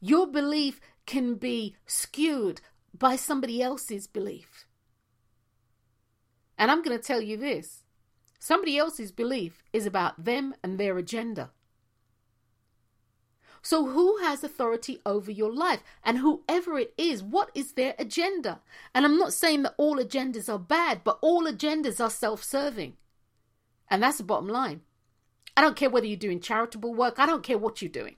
your 0.00 0.26
belief 0.26 0.80
can 1.06 1.36
be 1.36 1.76
skewed 1.86 2.60
by 2.92 3.16
somebody 3.16 3.62
else's 3.62 4.06
belief. 4.06 4.66
And 6.60 6.70
I'm 6.70 6.82
going 6.82 6.96
to 6.96 7.02
tell 7.02 7.22
you 7.22 7.38
this 7.38 7.84
somebody 8.38 8.76
else's 8.76 9.10
belief 9.10 9.64
is 9.72 9.86
about 9.86 10.22
them 10.24 10.54
and 10.62 10.78
their 10.78 10.98
agenda. 10.98 11.50
So, 13.62 13.86
who 13.86 14.18
has 14.18 14.44
authority 14.44 15.00
over 15.04 15.30
your 15.30 15.52
life? 15.52 15.82
And 16.04 16.18
whoever 16.18 16.78
it 16.78 16.94
is, 16.96 17.22
what 17.22 17.50
is 17.54 17.72
their 17.72 17.94
agenda? 17.98 18.60
And 18.94 19.04
I'm 19.06 19.18
not 19.18 19.32
saying 19.32 19.62
that 19.62 19.74
all 19.78 19.96
agendas 19.96 20.50
are 20.52 20.58
bad, 20.58 21.00
but 21.02 21.18
all 21.22 21.44
agendas 21.44 21.98
are 21.98 22.10
self 22.10 22.44
serving. 22.44 22.96
And 23.88 24.02
that's 24.02 24.18
the 24.18 24.24
bottom 24.24 24.48
line. 24.48 24.82
I 25.56 25.62
don't 25.62 25.76
care 25.76 25.90
whether 25.90 26.06
you're 26.06 26.16
doing 26.16 26.40
charitable 26.40 26.94
work, 26.94 27.18
I 27.18 27.26
don't 27.26 27.42
care 27.42 27.58
what 27.58 27.80
you're 27.80 27.90
doing. 27.90 28.16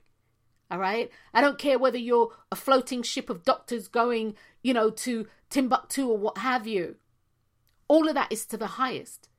All 0.69 0.79
right? 0.79 1.09
I 1.33 1.39
don't 1.39 1.57
care 1.57 1.79
whether 1.79 1.97
you're 1.97 2.33
a 2.51 2.55
floating 2.57 3.03
ship 3.03 3.29
of 3.29 3.43
doctors 3.43 3.87
going, 3.87 4.35
you 4.61 4.73
know, 4.73 4.89
to 4.89 5.27
Timbuktu 5.49 6.09
or 6.09 6.17
what 6.17 6.39
have 6.39 6.67
you. 6.67 6.95
All 7.87 8.07
of 8.07 8.15
that 8.15 8.31
is 8.31 8.45
to 8.47 8.57
the 8.57 8.67
highest. 8.67 9.29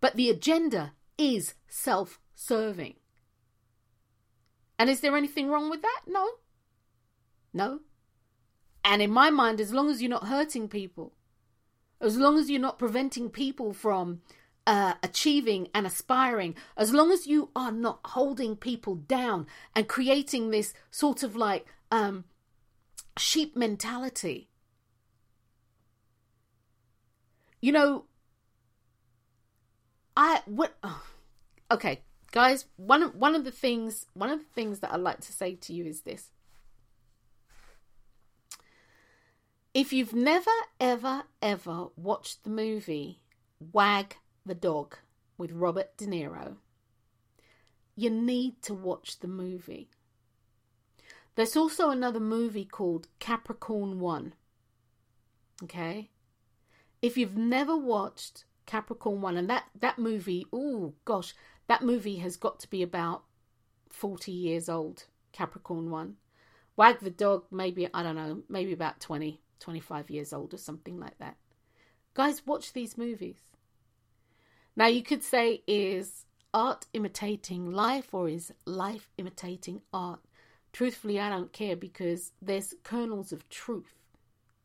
But 0.00 0.16
the 0.16 0.30
agenda 0.30 0.92
is 1.18 1.54
self 1.68 2.18
serving. 2.34 2.94
And 4.78 4.88
is 4.88 5.00
there 5.00 5.16
anything 5.16 5.48
wrong 5.48 5.68
with 5.68 5.82
that? 5.82 6.02
No. 6.06 6.26
No. 7.52 7.80
And 8.84 9.02
in 9.02 9.10
my 9.10 9.30
mind, 9.30 9.60
as 9.60 9.72
long 9.72 9.90
as 9.90 10.00
you're 10.00 10.10
not 10.10 10.28
hurting 10.28 10.68
people, 10.68 11.12
as 12.00 12.16
long 12.16 12.38
as 12.38 12.50
you're 12.50 12.60
not 12.60 12.78
preventing 12.78 13.28
people 13.28 13.74
from 13.74 14.22
uh, 14.66 14.94
achieving 15.02 15.68
and 15.74 15.86
aspiring, 15.86 16.54
as 16.76 16.92
long 16.92 17.10
as 17.10 17.26
you 17.26 17.50
are 17.54 17.72
not 17.72 18.00
holding 18.04 18.56
people 18.56 18.94
down 18.94 19.46
and 19.76 19.88
creating 19.88 20.50
this 20.50 20.72
sort 20.90 21.22
of 21.22 21.36
like 21.36 21.66
um, 21.90 22.24
sheep 23.18 23.56
mentality. 23.56 24.49
You 27.60 27.72
know, 27.72 28.04
I 30.16 30.42
what? 30.46 30.74
Oh, 30.82 31.02
okay, 31.70 32.02
guys. 32.32 32.66
One 32.76 33.02
one 33.18 33.34
of 33.34 33.44
the 33.44 33.52
things 33.52 34.06
one 34.14 34.30
of 34.30 34.38
the 34.38 34.52
things 34.54 34.80
that 34.80 34.92
I 34.92 34.96
like 34.96 35.20
to 35.20 35.32
say 35.32 35.54
to 35.56 35.72
you 35.72 35.84
is 35.84 36.02
this: 36.02 36.30
if 39.74 39.92
you've 39.92 40.14
never 40.14 40.50
ever 40.78 41.24
ever 41.42 41.88
watched 41.96 42.44
the 42.44 42.50
movie 42.50 43.20
Wag 43.72 44.16
the 44.44 44.54
Dog 44.54 44.96
with 45.36 45.52
Robert 45.52 45.96
De 45.96 46.06
Niro, 46.06 46.56
you 47.94 48.10
need 48.10 48.62
to 48.62 48.74
watch 48.74 49.20
the 49.20 49.28
movie. 49.28 49.90
There's 51.36 51.56
also 51.56 51.90
another 51.90 52.20
movie 52.20 52.64
called 52.64 53.08
Capricorn 53.18 54.00
1. 54.00 54.34
Okay? 55.62 56.10
If 57.02 57.16
you've 57.16 57.36
never 57.36 57.76
watched 57.76 58.44
Capricorn 58.66 59.22
1 59.22 59.36
and 59.36 59.48
that 59.50 59.64
that 59.78 59.98
movie, 59.98 60.46
oh 60.52 60.94
gosh, 61.04 61.34
that 61.66 61.82
movie 61.82 62.16
has 62.16 62.36
got 62.36 62.60
to 62.60 62.70
be 62.70 62.82
about 62.82 63.24
40 63.88 64.32
years 64.32 64.68
old, 64.68 65.04
Capricorn 65.32 65.90
1. 65.90 66.16
Wag 66.76 67.00
the 67.00 67.10
Dog 67.10 67.44
maybe 67.50 67.88
I 67.92 68.02
don't 68.02 68.16
know, 68.16 68.42
maybe 68.48 68.72
about 68.72 69.00
20, 69.00 69.40
25 69.60 70.10
years 70.10 70.32
old 70.32 70.54
or 70.54 70.58
something 70.58 70.98
like 70.98 71.18
that. 71.18 71.36
Guys, 72.14 72.46
watch 72.46 72.72
these 72.72 72.98
movies. 72.98 73.38
Now, 74.76 74.86
you 74.86 75.02
could 75.02 75.22
say, 75.22 75.62
is 75.66 76.24
art 76.54 76.86
imitating 76.92 77.70
life 77.70 78.12
or 78.14 78.28
is 78.28 78.52
life 78.64 79.10
imitating 79.18 79.82
art? 79.92 80.20
Truthfully, 80.72 81.20
I 81.20 81.28
don't 81.28 81.52
care 81.52 81.76
because 81.76 82.32
there's 82.40 82.74
kernels 82.82 83.32
of 83.32 83.48
truth 83.48 83.94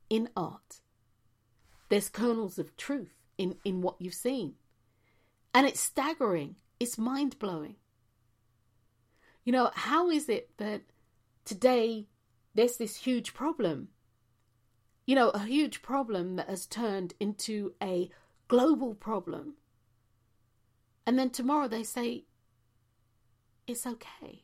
in 0.10 0.30
art. 0.36 0.80
There's 1.90 2.10
kernels 2.10 2.58
of 2.58 2.76
truth 2.78 3.14
in, 3.38 3.56
in 3.64 3.82
what 3.82 3.96
you've 4.00 4.14
seen. 4.14 4.56
And 5.54 5.68
it's 5.68 5.80
staggering, 5.80 6.56
it's 6.80 6.98
mind 6.98 7.40
blowing. 7.40 7.76
You 9.44 9.52
know, 9.52 9.72
how 9.74 10.10
is 10.10 10.28
it 10.28 10.50
that 10.58 10.82
today 11.46 12.08
there's 12.54 12.78
this 12.78 12.98
huge 12.98 13.34
problem? 13.34 13.90
You 15.06 15.16
know, 15.16 15.30
a 15.30 15.46
huge 15.46 15.82
problem 15.82 16.36
that 16.36 16.50
has 16.50 16.66
turned 16.66 17.14
into 17.20 17.74
a 17.82 18.10
global 18.48 18.96
problem 18.96 19.56
and 21.06 21.20
then 21.20 21.30
tomorrow 21.30 21.68
they 21.68 21.84
say, 21.84 22.26
it's 23.68 23.86
okay. 23.86 24.44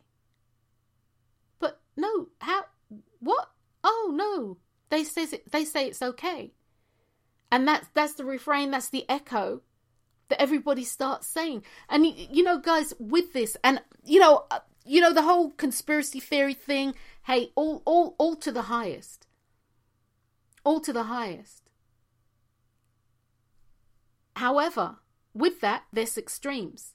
But 1.59 1.81
no, 1.97 2.27
how, 2.39 2.65
what? 3.19 3.49
Oh 3.83 4.11
no, 4.13 4.57
they 4.89 5.03
say, 5.03 5.27
they 5.49 5.65
say 5.65 5.87
it's 5.87 6.01
okay. 6.01 6.53
And 7.51 7.67
that's, 7.67 7.87
that's 7.93 8.13
the 8.13 8.25
refrain, 8.25 8.71
that's 8.71 8.89
the 8.89 9.05
echo 9.09 9.61
that 10.31 10.41
everybody 10.41 10.85
starts 10.85 11.27
saying. 11.27 11.63
And 11.89 12.07
you 12.07 12.41
know, 12.41 12.57
guys, 12.57 12.93
with 12.99 13.33
this, 13.33 13.57
and 13.63 13.81
you 14.03 14.19
know, 14.19 14.45
uh, 14.49 14.59
you 14.85 15.01
know 15.01 15.13
the 15.13 15.21
whole 15.21 15.51
conspiracy 15.51 16.19
theory 16.19 16.53
thing. 16.53 16.95
Hey, 17.23 17.51
all, 17.55 17.83
all, 17.85 18.15
all 18.17 18.35
to 18.37 18.51
the 18.51 18.63
highest. 18.63 19.27
All 20.63 20.79
to 20.79 20.93
the 20.93 21.03
highest. 21.03 21.69
However, 24.37 24.95
with 25.33 25.59
that, 25.61 25.83
there's 25.91 26.17
extremes. 26.17 26.93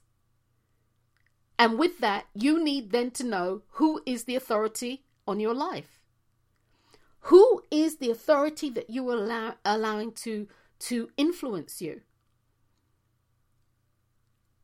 And 1.59 1.79
with 1.79 1.99
that, 1.99 2.25
you 2.33 2.61
need 2.61 2.91
then 2.91 3.11
to 3.11 3.23
know 3.23 3.61
who 3.73 4.01
is 4.05 4.23
the 4.23 4.35
authority 4.35 5.03
on 5.27 5.39
your 5.39 5.53
life. 5.53 5.96
Who 7.21 7.63
is 7.71 7.97
the 7.97 8.09
authority 8.09 8.69
that 8.71 8.89
you 8.89 9.07
are 9.09 9.15
allow, 9.15 9.55
allowing 9.65 10.13
to, 10.13 10.47
to 10.79 11.09
influence 11.17 11.81
you? 11.81 12.01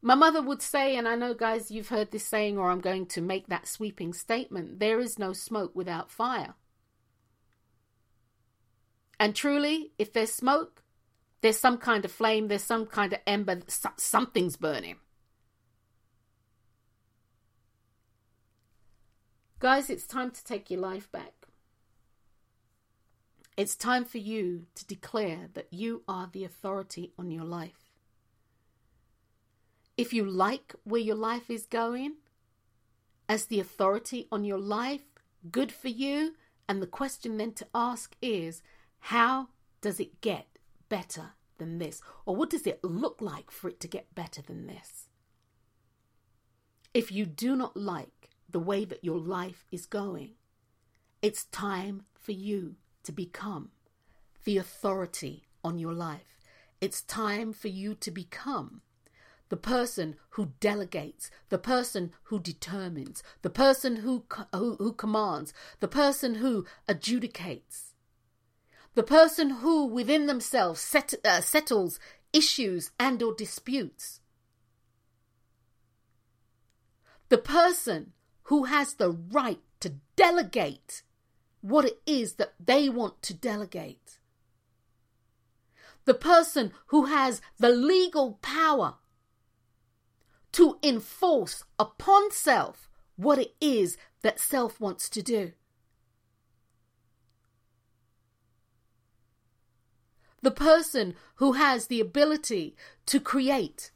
My 0.02 0.16
mother 0.16 0.42
would 0.42 0.62
say, 0.62 0.98
and 0.98 1.08
I 1.08 1.16
know, 1.16 1.34
guys, 1.34 1.72
you've 1.72 1.90
heard 1.90 2.12
this 2.12 2.26
saying, 2.26 2.58
or 2.58 2.70
I'm 2.70 2.82
going 2.82 3.06
to 3.08 3.22
make 3.22 3.48
that 3.48 3.68
sweeping 3.68 4.14
statement 4.14 4.80
there 4.80 5.00
is 5.00 5.18
no 5.18 5.32
smoke 5.32 5.72
without 5.74 6.12
fire. 6.12 6.56
And 9.18 9.34
truly, 9.34 9.94
if 9.98 10.12
there's 10.12 10.34
smoke, 10.34 10.84
there's 11.40 11.60
some 11.60 11.78
kind 11.78 12.04
of 12.04 12.12
flame, 12.12 12.50
there's 12.50 12.64
some 12.64 12.86
kind 12.86 13.14
of 13.14 13.20
ember, 13.26 13.62
something's 13.98 14.58
burning. 14.58 14.98
Guys, 19.60 19.90
it's 19.90 20.06
time 20.06 20.32
to 20.32 20.44
take 20.44 20.70
your 20.70 20.82
life 20.82 21.10
back. 21.12 21.43
It's 23.56 23.76
time 23.76 24.06
for 24.06 24.18
you 24.18 24.66
to 24.76 24.86
declare 24.86 25.50
that 25.54 25.68
you 25.72 26.04
are 26.08 26.30
the 26.32 26.44
authority 26.44 27.12
on 27.20 27.30
your 27.30 27.44
life. 27.44 27.92
If 29.96 30.12
you 30.12 30.26
like 30.26 30.74
where 30.84 31.02
your 31.02 31.16
life 31.16 31.50
is 31.50 31.68
going, 31.68 32.16
as 33.30 33.46
the 33.46 33.60
authority 33.60 34.28
on 34.32 34.44
your 34.44 34.58
life, 34.58 35.04
good 35.52 35.72
for 35.72 35.90
you. 35.90 36.34
And 36.68 36.82
the 36.82 36.88
question 36.88 37.38
then 37.38 37.54
to 37.54 37.68
ask 37.76 38.16
is 38.22 38.64
how 39.00 39.50
does 39.82 40.00
it 40.00 40.22
get 40.22 40.48
better 40.90 41.32
than 41.58 41.78
this? 41.78 42.02
Or 42.26 42.36
what 42.36 42.50
does 42.50 42.66
it 42.66 42.84
look 42.84 43.22
like 43.22 43.52
for 43.52 43.70
it 43.70 43.80
to 43.82 43.88
get 43.88 44.16
better 44.16 44.42
than 44.42 44.66
this? 44.66 45.10
If 46.94 47.12
you 47.12 47.26
do 47.26 47.56
not 47.56 47.78
like 47.78 48.24
the 48.54 48.60
way 48.60 48.86
that 48.86 49.04
your 49.04 49.20
life 49.20 49.66
is 49.72 49.86
going. 49.86 50.32
It's 51.22 51.46
time 51.46 52.06
for 52.14 52.32
you 52.32 52.76
to 53.04 53.12
become 53.12 53.70
the 54.44 54.58
authority 54.58 55.48
on 55.64 55.80
your 55.80 55.94
life. 55.94 56.42
It's 56.82 57.02
time 57.02 57.54
for 57.54 57.70
you 57.70 57.96
to 57.96 58.12
become 58.12 58.82
the 59.50 59.58
person 59.58 60.16
who 60.32 60.54
delegates, 60.60 61.30
the 61.50 61.58
person 61.58 62.12
who 62.24 62.40
determines, 62.40 63.22
the 63.42 63.50
person 63.50 63.98
who, 63.98 64.26
who, 64.52 64.76
who 64.76 64.94
commands, 64.94 65.54
the 65.80 65.88
person 65.88 66.36
who 66.36 66.66
adjudicates, 66.90 67.94
the 68.96 69.04
person 69.04 69.50
who 69.50 69.86
within 69.86 70.26
themselves 70.26 70.82
set, 70.82 71.14
uh, 71.24 71.42
settles 71.42 72.00
issues 72.34 72.92
and 73.00 73.22
or 73.22 73.34
disputes. 73.34 74.22
The 77.30 77.38
person 77.38 78.14
who 78.44 78.66
has 78.66 78.96
the 78.96 79.12
right 79.12 79.62
to 79.80 79.96
delegate 80.16 81.04
what 81.64 81.86
it 81.86 82.02
is 82.06 82.34
that 82.34 82.54
they 82.64 82.90
want 82.90 83.22
to 83.22 83.34
delegate. 83.34 84.20
The 86.04 86.14
person 86.14 86.74
who 86.88 87.06
has 87.06 87.42
the 87.58 87.70
legal 87.70 88.34
power 88.42 88.96
to 90.52 90.78
enforce 90.84 91.64
upon 91.80 92.32
self 92.32 92.90
what 93.16 93.40
it 93.40 93.56
is 93.62 93.98
that 94.24 94.42
self 94.42 94.82
wants 94.82 95.08
to 95.10 95.22
do. 95.22 95.54
The 100.42 100.52
person 100.52 101.16
who 101.36 101.54
has 101.54 101.88
the 101.88 102.02
ability 102.02 102.76
to 103.06 103.22
create 103.22 103.92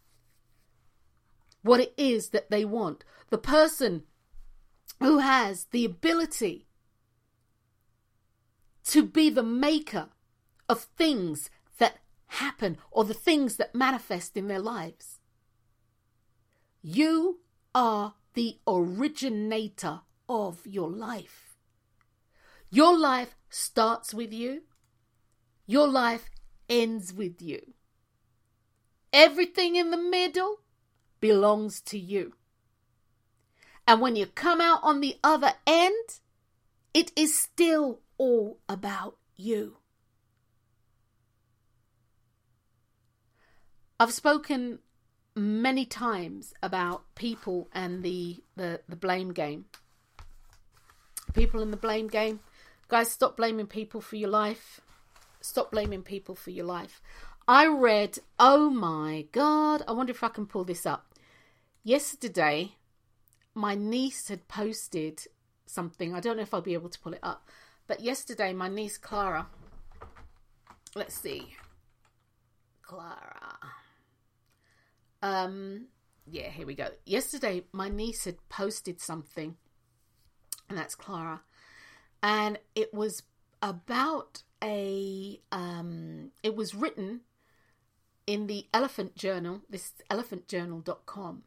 what 1.63 1.81
it 1.81 1.93
is 1.97 2.29
that 2.29 2.49
they 2.49 2.63
want. 2.63 3.03
The 3.29 3.37
person 3.37 4.03
who 5.01 5.17
has 5.17 5.65
the 5.71 5.83
ability 5.83 6.66
to 8.87 9.03
be 9.03 9.29
the 9.29 9.43
maker 9.43 10.09
of 10.69 10.87
things 10.97 11.49
that 11.77 11.97
happen 12.27 12.77
or 12.89 13.03
the 13.03 13.13
things 13.13 13.57
that 13.57 13.75
manifest 13.75 14.37
in 14.37 14.47
their 14.47 14.59
lives. 14.59 15.19
You 16.81 17.39
are 17.75 18.15
the 18.33 18.59
originator 18.65 20.01
of 20.29 20.65
your 20.65 20.89
life. 20.89 21.57
Your 22.69 22.97
life 22.97 23.35
starts 23.49 24.13
with 24.13 24.31
you, 24.33 24.63
your 25.65 25.87
life 25.87 26.29
ends 26.69 27.13
with 27.13 27.41
you. 27.41 27.73
Everything 29.11 29.75
in 29.75 29.91
the 29.91 29.97
middle 29.97 30.57
belongs 31.19 31.81
to 31.81 31.97
you. 31.97 32.33
And 33.85 34.01
when 34.01 34.15
you 34.15 34.27
come 34.27 34.59
out 34.61 34.79
on 34.83 34.99
the 34.99 35.17
other 35.23 35.53
end, 35.65 36.19
it 36.93 37.11
is 37.15 37.37
still 37.37 38.01
all 38.17 38.59
about 38.67 39.17
you. 39.35 39.77
I've 43.99 44.13
spoken 44.13 44.79
many 45.35 45.85
times 45.85 46.53
about 46.61 47.03
people 47.15 47.67
and 47.73 48.03
the, 48.03 48.43
the, 48.55 48.81
the 48.87 48.95
blame 48.95 49.33
game. 49.33 49.65
People 51.33 51.61
in 51.61 51.71
the 51.71 51.77
blame 51.77 52.07
game. 52.07 52.39
Guys, 52.87 53.11
stop 53.11 53.37
blaming 53.37 53.67
people 53.67 54.01
for 54.01 54.15
your 54.15 54.29
life. 54.29 54.81
Stop 55.41 55.71
blaming 55.71 56.01
people 56.01 56.35
for 56.35 56.51
your 56.51 56.65
life. 56.65 57.01
I 57.47 57.67
read, 57.67 58.19
oh 58.39 58.69
my 58.69 59.27
God, 59.31 59.83
I 59.87 59.93
wonder 59.93 60.11
if 60.11 60.23
I 60.23 60.29
can 60.29 60.45
pull 60.45 60.63
this 60.63 60.85
up. 60.85 61.13
Yesterday, 61.83 62.73
my 63.53 63.73
niece 63.75 64.27
had 64.27 64.47
posted 64.47 65.21
something. 65.65 66.13
I 66.13 66.19
don't 66.19 66.37
know 66.37 66.43
if 66.43 66.53
I'll 66.53 66.61
be 66.61 66.73
able 66.73 66.89
to 66.89 66.99
pull 66.99 67.13
it 67.13 67.19
up. 67.23 67.47
But 67.87 68.01
yesterday, 68.01 68.53
my 68.53 68.67
niece 68.67 68.97
Clara, 68.97 69.47
let's 70.95 71.19
see, 71.19 71.55
Clara. 72.81 73.57
Um, 75.21 75.87
yeah, 76.29 76.49
here 76.49 76.67
we 76.67 76.75
go. 76.75 76.89
Yesterday, 77.05 77.63
my 77.71 77.87
niece 77.87 78.25
had 78.25 78.37
posted 78.49 78.99
something, 78.99 79.55
and 80.69 80.77
that's 80.77 80.95
Clara, 80.95 81.41
and 82.21 82.59
it 82.75 82.93
was 82.93 83.23
about 83.61 84.43
a. 84.61 85.39
Um, 85.51 86.31
it 86.43 86.55
was 86.55 86.75
written 86.75 87.21
in 88.25 88.47
the 88.47 88.67
Elephant 88.73 89.15
Journal. 89.15 89.61
This 89.69 89.93
elephantjournal.com 90.09 91.43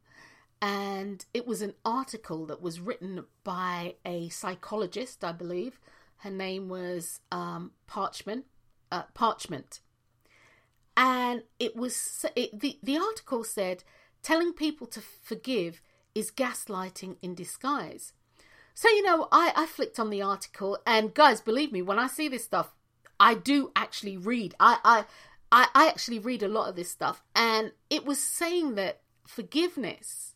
and 0.63 1.25
it 1.33 1.47
was 1.47 1.63
an 1.63 1.75
article 1.85 2.45
that 2.47 2.61
was 2.61 2.81
written 2.81 3.25
by 3.45 3.95
a 4.05 4.29
psychologist, 4.29 5.25
I 5.25 5.33
believe. 5.33 5.81
Her 6.23 6.31
name 6.31 6.69
was 6.69 7.21
um, 7.31 7.73
Parchment. 7.87 8.45
Uh, 8.93 9.05
Parchment, 9.15 9.81
and 10.97 11.45
it 11.61 11.77
was 11.77 12.27
it, 12.35 12.59
the 12.59 12.79
the 12.83 12.99
article 12.99 13.45
said 13.45 13.85
telling 14.23 14.53
people 14.53 14.87
to 14.89 15.01
forgive 15.01 15.81
is 16.13 16.33
gaslighting 16.33 17.17
in 17.23 17.37
disguise. 17.37 18.13
So 18.75 18.89
you 18.89 19.05
know, 19.05 19.29
I 19.31 19.53
I 19.55 19.67
flicked 19.67 20.01
on 20.01 20.11
the 20.11 20.23
article, 20.23 20.77
and 20.85 21.15
guys, 21.15 21.41
believe 21.41 21.71
me, 21.71 21.83
when 21.83 22.01
I 22.01 22.09
see 22.09 22.27
this 22.27 22.45
stuff, 22.45 22.75
I 23.21 23.35
do 23.35 23.71
actually 23.77 24.17
read. 24.17 24.57
I 24.59 24.79
I 24.85 25.05
I, 25.53 25.69
I 25.73 25.89
actually 25.89 26.19
read 26.19 26.43
a 26.43 26.49
lot 26.49 26.69
of 26.69 26.75
this 26.75 26.91
stuff, 26.91 27.23
and 27.37 27.71
it 27.91 28.05
was 28.05 28.21
saying 28.21 28.75
that 28.75 29.03
forgiveness 29.25 30.35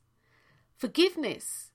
forgiveness. 0.77 1.71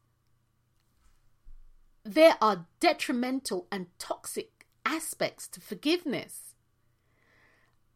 There 2.03 2.37
are 2.41 2.65
detrimental 2.79 3.67
and 3.71 3.87
toxic 3.97 4.65
aspects 4.85 5.47
to 5.49 5.61
forgiveness. 5.61 6.55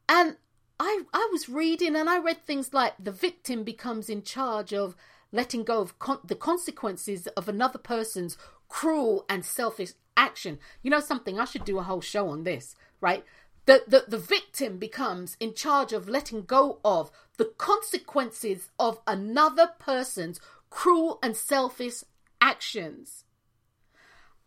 And 0.07 0.37
I, 0.79 1.03
I 1.13 1.29
was 1.31 1.49
reading 1.49 1.95
and 1.95 2.09
I 2.09 2.19
read 2.19 2.45
things 2.45 2.73
like 2.73 2.93
the 2.99 3.11
victim 3.11 3.63
becomes 3.63 4.09
in 4.09 4.23
charge 4.23 4.73
of 4.73 4.95
letting 5.31 5.63
go 5.63 5.81
of 5.81 5.97
con- 5.99 6.19
the 6.23 6.35
consequences 6.35 7.27
of 7.35 7.47
another 7.47 7.79
person's 7.79 8.37
cruel 8.67 9.25
and 9.29 9.45
selfish 9.45 9.93
action. 10.17 10.59
You 10.81 10.91
know 10.91 10.99
something? 10.99 11.39
I 11.39 11.45
should 11.45 11.65
do 11.65 11.79
a 11.79 11.83
whole 11.83 12.01
show 12.01 12.29
on 12.29 12.43
this, 12.43 12.75
right? 13.01 13.23
The, 13.65 13.83
the, 13.87 14.03
the 14.07 14.17
victim 14.17 14.77
becomes 14.77 15.37
in 15.39 15.53
charge 15.53 15.93
of 15.93 16.09
letting 16.09 16.43
go 16.43 16.79
of 16.83 17.11
the 17.37 17.45
consequences 17.45 18.69
of 18.77 18.99
another 19.07 19.69
person's 19.79 20.39
cruel 20.69 21.17
and 21.23 21.35
selfish 21.35 22.03
actions. 22.41 23.23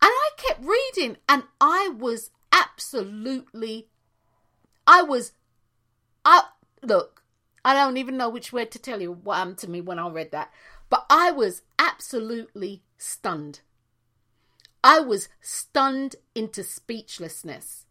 And 0.01 0.11
I 0.11 0.29
kept 0.37 0.63
reading 0.63 1.17
and 1.27 1.43
I 1.59 1.89
was 1.97 2.29
absolutely 2.51 3.87
I 4.85 5.01
was 5.01 5.33
I 6.23 6.43
look, 6.83 7.23
I 7.65 7.73
don't 7.73 7.97
even 7.97 8.17
know 8.17 8.29
which 8.29 8.53
word 8.53 8.71
to 8.71 8.79
tell 8.79 9.01
you 9.01 9.11
what 9.11 9.37
happened 9.37 9.57
to 9.59 9.69
me 9.69 9.81
when 9.81 9.99
I 9.99 10.07
read 10.09 10.31
that. 10.31 10.51
But 10.89 11.05
I 11.09 11.31
was 11.31 11.63
absolutely 11.77 12.83
stunned. 12.97 13.61
I 14.83 14.99
was 14.99 15.27
stunned 15.41 16.15
into 16.33 16.63
speechlessness. 16.63 17.85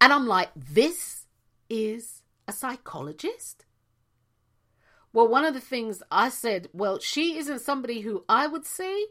And 0.00 0.12
I'm 0.12 0.26
like, 0.26 0.50
this 0.54 1.26
is 1.70 2.22
a 2.46 2.52
psychologist? 2.52 3.64
Well, 5.12 5.28
one 5.28 5.44
of 5.44 5.54
the 5.54 5.60
things 5.60 6.02
I 6.10 6.28
said, 6.28 6.68
well, 6.72 6.98
she 6.98 7.38
isn't 7.38 7.60
somebody 7.60 8.00
who 8.00 8.24
I 8.28 8.46
would 8.46 8.66
see, 8.66 9.06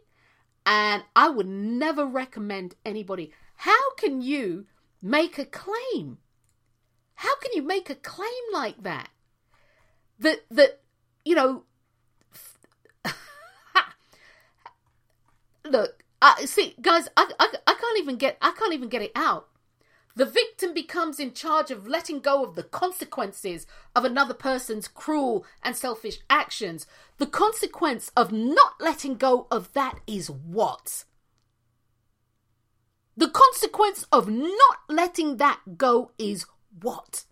and 0.66 1.04
I 1.16 1.30
would 1.30 1.48
never 1.48 2.06
recommend 2.06 2.76
anybody. 2.86 3.32
How 3.58 3.94
can 3.96 4.22
you 4.22 4.66
make 5.02 5.38
a 5.38 5.46
claim? 5.46 6.18
How 7.16 7.36
can 7.38 7.52
you 7.54 7.62
make 7.62 7.90
a 7.90 7.96
claim 7.96 8.30
like 8.52 8.84
that? 8.84 9.10
That 10.20 10.40
that 10.52 10.82
you 11.26 11.36
know. 11.36 11.64
look, 15.66 16.04
I 16.22 16.46
see, 16.46 16.76
guys. 16.82 17.08
I, 17.16 17.30
I 17.40 17.54
I 17.68 17.74
can't 17.74 18.00
even 18.00 18.18
get 18.18 18.38
I 18.42 18.52
can't 18.52 18.74
even 18.74 18.90
get 18.90 19.02
it 19.02 19.12
out. 19.16 19.48
The 20.16 20.26
victim 20.26 20.74
becomes 20.74 21.20
in 21.20 21.34
charge 21.34 21.72
of 21.72 21.88
letting 21.88 22.20
go 22.20 22.44
of 22.44 22.56
the 22.56 22.64
consequences 22.64 23.66
of 23.96 24.06
another 24.06 24.36
person's 24.36 24.88
cruel 24.88 25.44
and 25.64 25.76
selfish 25.76 26.20
actions. 26.30 26.86
The 27.18 27.26
consequence 27.26 28.12
of 28.16 28.32
not 28.32 28.74
letting 28.80 29.16
go 29.16 29.48
of 29.50 29.74
that 29.74 30.00
is 30.06 30.30
what? 30.30 31.06
The 33.18 33.30
consequence 33.30 34.06
of 34.12 34.30
not 34.30 34.80
letting 34.88 35.38
that 35.38 35.78
go 35.78 36.12
is 36.20 36.46
what? 36.80 37.26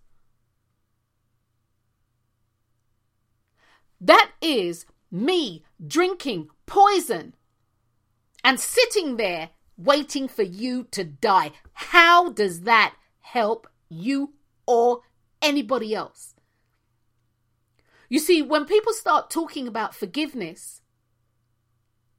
That 3.99 4.32
is 4.41 4.88
me 5.11 5.63
drinking 5.86 6.49
poison 6.65 7.36
and 8.43 8.59
sitting 8.59 9.17
there 9.17 9.51
waiting 9.78 10.28
for 10.28 10.43
you 10.43 10.86
to 10.91 11.03
die. 11.03 11.51
How 11.74 12.30
does 12.30 12.61
that 12.61 12.95
help 13.19 13.67
you 13.89 14.34
or 14.65 15.01
anybody 15.41 15.93
else? 15.95 16.36
You 18.09 18.19
see, 18.19 18.41
when 18.41 18.65
people 18.65 18.93
start 18.93 19.30
talking 19.30 19.67
about 19.67 19.95
forgiveness, 19.95 20.82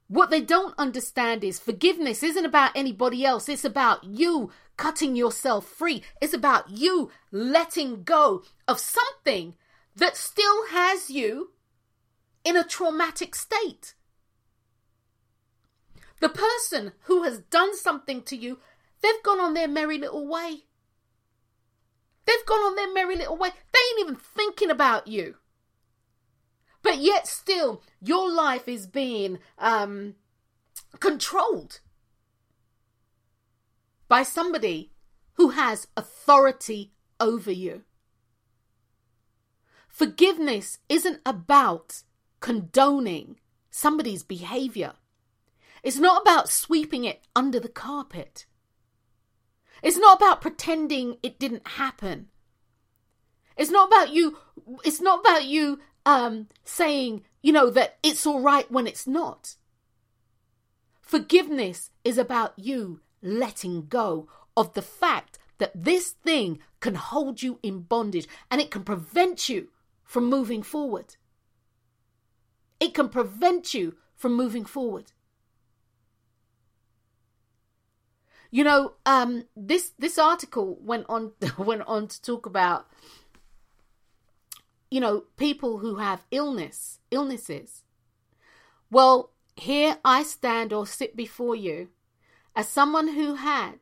what 0.07 0.29
they 0.29 0.41
don't 0.41 0.73
understand 0.77 1.43
is 1.43 1.59
forgiveness 1.59 2.23
isn't 2.23 2.45
about 2.45 2.71
anybody 2.75 3.25
else. 3.25 3.47
It's 3.47 3.65
about 3.65 4.03
you 4.03 4.51
cutting 4.77 5.15
yourself 5.15 5.65
free. 5.67 6.03
It's 6.21 6.33
about 6.33 6.69
you 6.69 7.11
letting 7.31 8.03
go 8.03 8.43
of 8.67 8.79
something 8.79 9.55
that 9.95 10.17
still 10.17 10.67
has 10.67 11.09
you 11.09 11.51
in 12.43 12.57
a 12.57 12.63
traumatic 12.63 13.35
state. 13.35 13.95
The 16.23 16.29
person 16.29 16.93
who 17.01 17.23
has 17.23 17.39
done 17.39 17.75
something 17.75 18.21
to 18.23 18.37
you, 18.37 18.59
they've 19.01 19.21
gone 19.23 19.41
on 19.41 19.55
their 19.55 19.67
merry 19.67 19.97
little 19.97 20.25
way. 20.25 20.63
They've 22.23 22.45
gone 22.45 22.61
on 22.61 22.75
their 22.77 22.93
merry 22.93 23.17
little 23.17 23.35
way. 23.35 23.49
They 23.49 23.79
ain't 23.89 24.07
even 24.07 24.15
thinking 24.15 24.69
about 24.69 25.07
you. 25.07 25.35
But 26.81 26.99
yet, 26.99 27.27
still, 27.27 27.83
your 28.01 28.31
life 28.31 28.69
is 28.69 28.87
being 28.87 29.39
um, 29.59 30.15
controlled 31.01 31.81
by 34.07 34.23
somebody 34.23 34.93
who 35.33 35.49
has 35.49 35.87
authority 35.97 36.93
over 37.19 37.51
you. 37.51 37.83
Forgiveness 39.89 40.77
isn't 40.87 41.19
about 41.25 42.03
condoning 42.39 43.41
somebody's 43.69 44.23
behavior. 44.23 44.93
It's 45.83 45.99
not 45.99 46.21
about 46.21 46.49
sweeping 46.49 47.03
it 47.03 47.21
under 47.35 47.59
the 47.59 47.69
carpet. 47.69 48.45
It's 49.81 49.97
not 49.97 50.17
about 50.17 50.41
pretending 50.41 51.17
it 51.21 51.39
didn't 51.39 51.67
happen. 51.67 52.29
It's 53.57 53.69
not 53.69 53.87
about 53.87 54.11
you 54.11 54.37
it's 54.85 55.01
not 55.01 55.19
about 55.19 55.43
you 55.43 55.79
um 56.05 56.47
saying, 56.63 57.23
you 57.41 57.51
know, 57.51 57.69
that 57.69 57.97
it's 58.01 58.25
all 58.25 58.39
right 58.39 58.69
when 58.71 58.87
it's 58.87 59.05
not. 59.05 59.55
Forgiveness 61.01 61.91
is 62.05 62.17
about 62.17 62.57
you 62.57 63.01
letting 63.21 63.87
go 63.87 64.29
of 64.55 64.73
the 64.73 64.81
fact 64.81 65.37
that 65.57 65.71
this 65.75 66.11
thing 66.11 66.59
can 66.79 66.95
hold 66.95 67.41
you 67.41 67.59
in 67.61 67.81
bondage 67.81 68.27
and 68.49 68.61
it 68.61 68.71
can 68.71 68.83
prevent 68.83 69.49
you 69.49 69.67
from 70.03 70.29
moving 70.29 70.63
forward. 70.63 71.17
It 72.79 72.93
can 72.93 73.09
prevent 73.09 73.73
you 73.73 73.95
from 74.15 74.33
moving 74.33 74.65
forward. 74.65 75.11
You 78.53 78.63
know, 78.63 78.91
um, 79.03 79.45
this 79.55 79.93
this 79.97 80.19
article 80.19 80.77
went 80.79 81.07
on 81.09 81.31
went 81.57 81.81
on 81.87 82.07
to 82.07 82.21
talk 82.21 82.45
about 82.45 82.85
you 84.91 84.99
know 84.99 85.23
people 85.37 85.79
who 85.79 85.95
have 85.95 86.27
illness 86.29 86.99
illnesses. 87.09 87.81
Well, 88.91 89.31
here 89.55 89.97
I 90.05 90.21
stand 90.21 90.71
or 90.71 90.85
sit 90.85 91.15
before 91.15 91.55
you 91.55 91.89
as 92.55 92.69
someone 92.69 93.15
who 93.15 93.33
had 93.33 93.79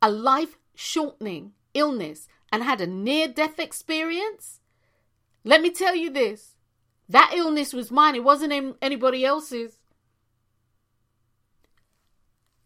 a 0.00 0.08
life 0.08 0.56
shortening 0.76 1.54
illness 1.74 2.28
and 2.52 2.62
had 2.62 2.80
a 2.80 2.86
near 2.86 3.26
death 3.26 3.58
experience. 3.58 4.60
Let 5.42 5.62
me 5.62 5.70
tell 5.72 5.96
you 5.96 6.10
this 6.10 6.54
that 7.08 7.32
illness 7.34 7.72
was 7.72 7.90
mine, 7.90 8.14
it 8.14 8.22
wasn't 8.22 8.76
anybody 8.80 9.24
else's. 9.24 9.78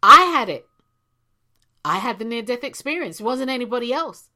I 0.03 0.25
had 0.25 0.51
it. 0.51 0.67
I 1.85 1.99
had 1.99 2.19
the 2.19 2.25
near 2.25 2.43
death 2.43 2.65
experience. 2.65 3.21
It 3.21 3.25
wasn't 3.25 3.51
anybody 3.51 3.93
else. 3.93 4.31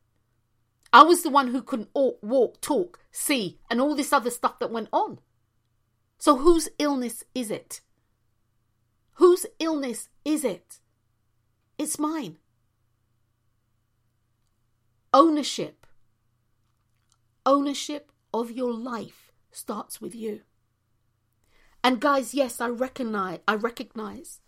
I 0.93 1.03
was 1.03 1.23
the 1.23 1.31
one 1.31 1.49
who 1.49 1.63
couldn't 1.63 1.91
walk, 1.95 2.61
talk, 2.61 3.01
see, 3.11 3.59
and 3.71 3.81
all 3.81 3.95
this 3.95 4.13
other 4.13 4.31
stuff 4.31 4.59
that 4.59 4.71
went 4.71 4.89
on. 4.93 5.19
So 6.19 6.37
whose 6.37 6.69
illness 6.79 7.25
is 7.35 7.51
it? 7.51 7.81
Whose 9.15 9.47
illness 9.59 10.09
is 10.25 10.45
it? 10.45 10.79
It's 11.79 11.99
mine. 11.99 12.39
Ownership. 15.13 15.87
Ownership 17.47 18.13
of 18.33 18.51
your 18.51 18.73
life 18.73 19.33
starts 19.51 20.01
with 20.01 20.15
you. 20.15 20.41
And 21.83 22.01
guys, 22.01 22.35
yes, 22.35 22.61
I 22.61 22.69
recognize 22.69 23.39
I 23.47 23.55
recognize 23.55 24.41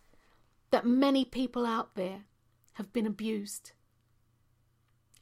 that 0.70 0.84
many 0.84 1.24
people 1.24 1.64
out 1.64 1.94
there 1.94 2.24
have 2.74 2.92
been 2.92 3.06
abused. 3.06 3.72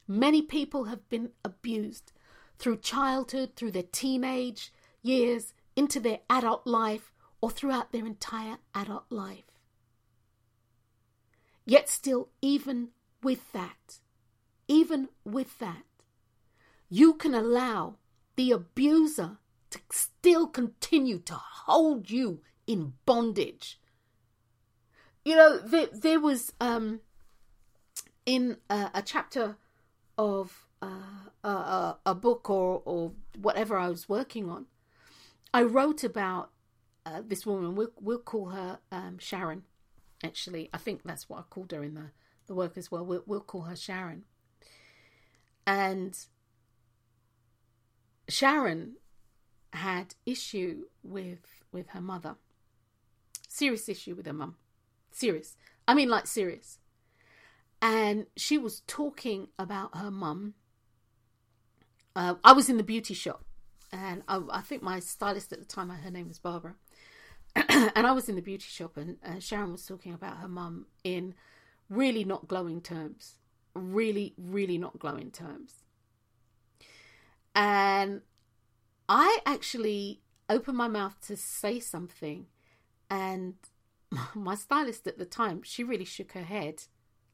Many 0.07 0.41
people 0.41 0.85
have 0.85 1.07
been 1.09 1.31
abused 1.45 2.11
through 2.57 2.77
childhood, 2.77 3.51
through 3.55 3.71
their 3.71 3.83
teenage 3.83 4.73
years, 5.01 5.53
into 5.75 5.99
their 5.99 6.19
adult 6.29 6.65
life, 6.65 7.11
or 7.41 7.49
throughout 7.49 7.91
their 7.91 8.05
entire 8.05 8.57
adult 8.75 9.05
life. 9.09 9.45
Yet, 11.65 11.87
still, 11.87 12.29
even 12.41 12.89
with 13.21 13.51
that, 13.53 13.99
even 14.67 15.09
with 15.23 15.59
that, 15.59 15.83
you 16.89 17.13
can 17.13 17.33
allow 17.33 17.97
the 18.35 18.51
abuser 18.51 19.37
to 19.69 19.79
still 19.91 20.47
continue 20.47 21.19
to 21.19 21.35
hold 21.35 22.09
you 22.09 22.41
in 22.65 22.93
bondage. 23.05 23.79
You 25.23 25.35
know, 25.35 25.57
there, 25.59 25.87
there 25.93 26.19
was 26.19 26.53
um, 26.59 27.01
in 28.29 28.57
a, 28.69 28.91
a 28.93 29.01
chapter 29.01 29.57
of 30.15 30.67
uh, 30.83 31.25
a, 31.43 31.95
a, 32.05 32.13
book 32.13 32.47
or, 32.47 32.83
or 32.85 33.11
whatever 33.41 33.75
I 33.75 33.89
was 33.89 34.07
working 34.07 34.47
on, 34.51 34.67
I 35.51 35.63
wrote 35.63 36.03
about 36.03 36.51
uh, 37.07 37.23
this 37.25 37.43
woman. 37.43 37.73
We'll, 37.73 37.89
we'll 37.99 38.19
call 38.19 38.49
her 38.49 38.77
um, 38.91 39.17
Sharon. 39.17 39.63
Actually, 40.23 40.69
I 40.71 40.77
think 40.77 41.01
that's 41.03 41.27
what 41.27 41.39
I 41.39 41.41
called 41.49 41.71
her 41.71 41.83
in 41.83 41.95
the, 41.95 42.11
the 42.45 42.53
work 42.53 42.77
as 42.77 42.91
well. 42.91 43.03
We'll, 43.03 43.23
we'll 43.25 43.41
call 43.41 43.61
her 43.61 43.75
Sharon. 43.75 44.25
And 45.65 46.15
Sharon 48.27 48.97
had 49.73 50.13
issue 50.27 50.83
with 51.01 51.63
with 51.71 51.89
her 51.89 52.01
mother. 52.01 52.35
Serious 53.47 53.89
issue 53.89 54.15
with 54.15 54.25
her 54.27 54.33
mum. 54.33 54.55
Serious. 55.11 55.55
I 55.87 55.93
mean, 55.95 56.09
like 56.09 56.27
serious 56.27 56.79
and 57.81 58.25
she 58.35 58.57
was 58.57 58.81
talking 58.81 59.47
about 59.57 59.95
her 59.95 60.11
mum. 60.11 60.55
Uh, 62.15 62.35
I 62.43 62.53
was 62.53 62.69
in 62.69 62.77
the 62.77 62.83
beauty 62.83 63.13
shop, 63.13 63.45
and 63.91 64.23
I, 64.27 64.41
I, 64.51 64.61
think 64.61 64.81
my 64.81 64.99
stylist 64.99 65.53
at 65.53 65.59
the 65.59 65.65
time, 65.65 65.89
her 65.89 66.11
name 66.11 66.27
was 66.27 66.39
Barbara, 66.39 66.75
and 67.55 68.05
I 68.05 68.11
was 68.11 68.27
in 68.27 68.35
the 68.35 68.41
beauty 68.41 68.67
shop, 68.67 68.97
and 68.97 69.17
uh, 69.25 69.39
Sharon 69.39 69.71
was 69.71 69.85
talking 69.85 70.13
about 70.13 70.37
her 70.37 70.47
mum 70.47 70.87
in 71.03 71.35
really 71.89 72.23
not 72.23 72.47
glowing 72.47 72.81
terms, 72.81 73.35
really, 73.73 74.33
really 74.37 74.77
not 74.77 74.99
glowing 74.99 75.31
terms. 75.31 75.83
And 77.55 78.21
I 79.07 79.39
actually 79.45 80.21
opened 80.49 80.77
my 80.77 80.87
mouth 80.87 81.15
to 81.27 81.37
say 81.37 81.79
something, 81.79 82.47
and 83.09 83.55
my 84.35 84.55
stylist 84.55 85.07
at 85.07 85.17
the 85.17 85.25
time, 85.25 85.61
she 85.63 85.83
really 85.83 86.05
shook 86.05 86.33
her 86.33 86.43
head, 86.43 86.83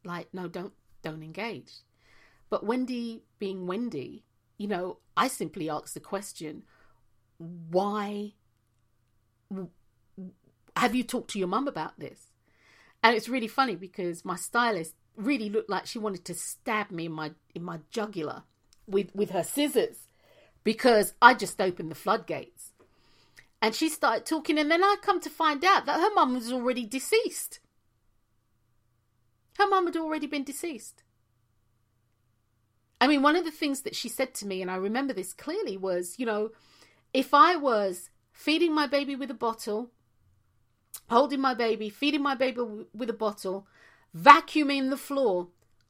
like, 0.05 0.27
no, 0.33 0.47
don't, 0.47 0.73
don't 1.01 1.23
engage. 1.23 1.71
But 2.49 2.65
Wendy, 2.65 3.23
being 3.39 3.67
Wendy, 3.67 4.23
you 4.57 4.67
know, 4.67 4.99
I 5.17 5.27
simply 5.27 5.69
asked 5.69 5.93
the 5.93 5.99
question, 5.99 6.63
why 7.37 8.33
have 10.75 10.95
you 10.95 11.03
talked 11.03 11.31
to 11.31 11.39
your 11.39 11.47
mum 11.47 11.67
about 11.67 11.99
this? 11.99 12.31
And 13.03 13.15
it's 13.15 13.29
really 13.29 13.47
funny 13.47 13.75
because 13.75 14.25
my 14.25 14.35
stylist 14.35 14.95
really 15.15 15.49
looked 15.49 15.69
like 15.69 15.85
she 15.85 15.99
wanted 15.99 16.25
to 16.25 16.33
stab 16.33 16.91
me 16.91 17.05
in 17.05 17.11
my 17.11 17.31
in 17.53 17.63
my 17.63 17.79
jugular 17.89 18.43
with 18.87 19.13
with 19.15 19.29
her 19.29 19.43
scissors 19.43 20.07
because 20.63 21.13
I 21.21 21.33
just 21.33 21.61
opened 21.61 21.91
the 21.91 21.95
floodgates. 21.95 22.71
And 23.61 23.73
she 23.73 23.89
started 23.89 24.25
talking, 24.25 24.59
and 24.59 24.69
then 24.69 24.83
I 24.83 24.97
come 25.01 25.19
to 25.21 25.29
find 25.29 25.63
out 25.63 25.85
that 25.85 25.99
her 25.99 26.13
mum 26.13 26.35
was 26.35 26.51
already 26.51 26.85
deceased. 26.85 27.59
Her 29.57 29.67
mum 29.67 29.85
had 29.85 29.97
already 29.97 30.27
been 30.27 30.43
deceased. 30.43 31.03
I 32.99 33.07
mean, 33.07 33.21
one 33.21 33.35
of 33.35 33.45
the 33.45 33.51
things 33.51 33.81
that 33.81 33.95
she 33.95 34.09
said 34.09 34.33
to 34.35 34.47
me, 34.47 34.61
and 34.61 34.71
I 34.71 34.75
remember 34.75 35.13
this 35.13 35.33
clearly, 35.33 35.77
was, 35.77 36.15
you 36.17 36.25
know, 36.25 36.51
if 37.13 37.33
I 37.33 37.55
was 37.55 38.09
feeding 38.31 38.73
my 38.73 38.87
baby 38.87 39.15
with 39.15 39.31
a 39.31 39.35
bottle, 39.35 39.91
holding 41.09 41.39
my 41.39 41.53
baby, 41.53 41.89
feeding 41.89 42.23
my 42.23 42.35
baby 42.35 42.61
with 42.93 43.09
a 43.09 43.13
bottle, 43.13 43.67
vacuuming 44.17 44.89
the 44.89 44.97
floor, 44.97 45.49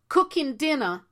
cooking 0.09 0.55
dinner, 0.55 1.03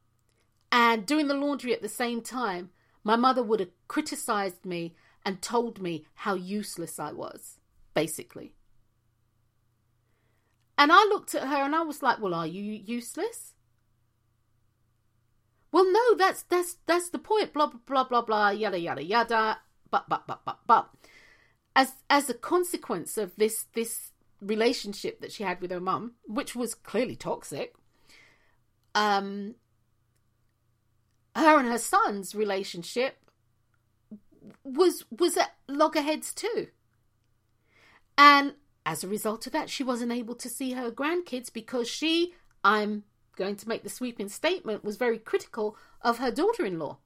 and 0.72 1.06
doing 1.06 1.28
the 1.28 1.36
laundry 1.36 1.74
at 1.74 1.82
the 1.82 1.90
same 1.90 2.22
time, 2.22 2.72
my 3.04 3.16
mother 3.16 3.44
would 3.44 3.60
have 3.60 3.70
criticized 3.88 4.66
me 4.66 4.96
and 5.26 5.42
told 5.42 5.82
me 5.82 6.06
how 6.16 6.34
useless 6.34 7.00
I 7.00 7.12
was, 7.12 7.60
basically. 7.94 8.54
And 10.78 10.92
I 10.92 11.04
looked 11.06 11.36
at 11.36 11.48
her 11.48 11.64
and 11.64 11.76
I 11.76 11.82
was 11.82 12.02
like, 12.02 12.20
"Well, 12.20 12.34
are 12.34 12.48
you 12.48 12.62
useless?" 12.64 13.54
Well, 15.72 15.92
no, 15.92 16.16
that's 16.16 16.44
that's 16.44 16.78
that's 16.86 17.10
the 17.10 17.20
point. 17.20 17.54
Blah 17.54 17.68
blah 17.68 17.80
blah 17.86 18.04
blah 18.04 18.22
blah. 18.22 18.50
Yada 18.50 18.80
yada 18.80 19.04
yada. 19.04 19.60
But 19.90 20.08
but 20.10 20.28
but 20.28 20.42
but 20.46 20.60
but. 20.68 20.90
As 21.76 21.94
as 22.10 22.30
a 22.30 22.36
consequence 22.36 23.18
of 23.18 23.36
this 23.36 23.66
this 23.74 24.12
relationship 24.42 25.22
that 25.22 25.32
she 25.32 25.44
had 25.44 25.62
with 25.62 25.72
her 25.72 25.80
mum, 25.80 26.14
which 26.26 26.56
was 26.56 26.76
clearly 26.76 27.16
toxic, 27.16 27.74
um, 28.94 29.56
her 31.36 31.58
and 31.58 31.68
her 31.68 31.80
son's 31.80 32.36
relationship 32.36 33.18
was 34.64 35.06
was 35.10 35.38
at 35.38 35.56
loggerheads 35.68 36.34
too. 36.34 36.68
And 38.18 38.54
as 38.86 39.04
a 39.04 39.08
result 39.08 39.48
of 39.48 39.54
that, 39.54 39.70
she 39.70 39.84
wasn't 39.84 40.12
able 40.12 40.36
to 40.36 40.50
see 40.50 40.74
her 40.74 40.92
grandkids 40.92 41.52
because 41.52 41.88
she, 41.88 42.34
I'm 42.64 43.04
going 43.36 43.56
to 43.56 43.70
make 43.70 43.84
the 43.84 43.90
sweeping 43.90 44.30
statement, 44.30 44.84
was 44.84 44.98
very 44.98 45.18
critical 45.18 45.78
of 46.02 46.18
her 46.18 46.32
daughter 46.32 46.66
in 46.66 46.80
law. 46.80 46.98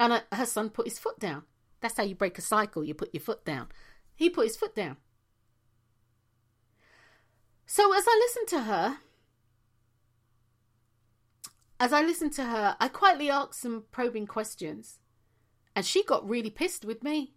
And 0.00 0.12
uh, 0.12 0.20
her 0.32 0.46
son 0.46 0.70
put 0.70 0.86
his 0.86 0.98
foot 0.98 1.18
down. 1.18 1.42
That's 1.80 1.96
how 1.96 2.04
you 2.04 2.14
break 2.14 2.38
a 2.38 2.42
cycle, 2.42 2.84
you 2.84 2.94
put 2.94 3.12
your 3.12 3.20
foot 3.20 3.44
down. 3.44 3.68
He 4.14 4.30
put 4.30 4.46
his 4.46 4.56
foot 4.56 4.74
down. 4.74 4.96
So 7.66 7.94
as 7.96 8.04
I 8.08 8.22
listened 8.24 8.48
to 8.48 8.60
her, 8.62 8.98
as 11.78 11.92
I 11.92 12.00
listened 12.00 12.32
to 12.34 12.44
her, 12.44 12.76
I 12.80 12.88
quietly 12.88 13.28
asked 13.28 13.60
some 13.60 13.84
probing 13.90 14.26
questions. 14.26 14.98
And 15.74 15.84
she 15.84 16.02
got 16.02 16.26
really 16.26 16.48
pissed 16.48 16.86
with 16.86 17.02
me. 17.02 17.35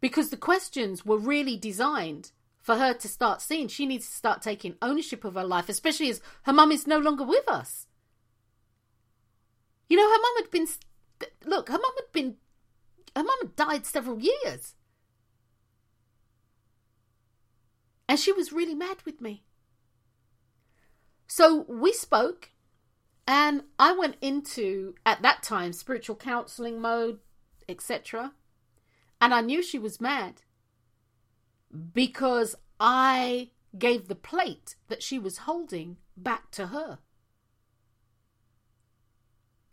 Because 0.00 0.30
the 0.30 0.36
questions 0.36 1.04
were 1.04 1.18
really 1.18 1.56
designed 1.56 2.32
for 2.58 2.76
her 2.76 2.94
to 2.94 3.08
start 3.08 3.42
seeing 3.42 3.68
she 3.68 3.86
needs 3.86 4.06
to 4.06 4.14
start 4.14 4.42
taking 4.42 4.76
ownership 4.80 5.24
of 5.24 5.34
her 5.34 5.44
life, 5.44 5.68
especially 5.68 6.10
as 6.10 6.20
her 6.44 6.52
mum 6.52 6.72
is 6.72 6.86
no 6.86 6.98
longer 6.98 7.24
with 7.24 7.48
us. 7.48 7.86
You 9.88 9.96
know, 9.96 10.08
her 10.08 10.18
mum 10.18 10.34
had 10.38 10.50
been. 10.50 10.66
Look, 11.44 11.68
her 11.68 11.78
mum 11.78 11.92
had 11.96 12.12
been. 12.12 12.36
Her 13.14 13.24
mum 13.24 13.36
had 13.42 13.56
died 13.56 13.86
several 13.86 14.20
years. 14.20 14.74
And 18.08 18.18
she 18.18 18.32
was 18.32 18.52
really 18.52 18.74
mad 18.74 18.98
with 19.04 19.20
me. 19.20 19.44
So 21.28 21.64
we 21.68 21.92
spoke 21.92 22.50
and 23.32 23.62
I 23.78 23.92
went 23.92 24.16
into, 24.20 24.96
at 25.06 25.22
that 25.22 25.44
time, 25.44 25.72
spiritual 25.72 26.16
counseling 26.16 26.80
mode, 26.80 27.20
etc. 27.68 28.32
And 29.20 29.34
I 29.34 29.40
knew 29.40 29.62
she 29.62 29.78
was 29.78 30.00
mad 30.00 30.42
because 31.92 32.56
I 32.78 33.50
gave 33.78 34.08
the 34.08 34.14
plate 34.14 34.76
that 34.88 35.02
she 35.02 35.18
was 35.18 35.38
holding 35.38 35.98
back 36.16 36.50
to 36.52 36.68
her. 36.68 36.98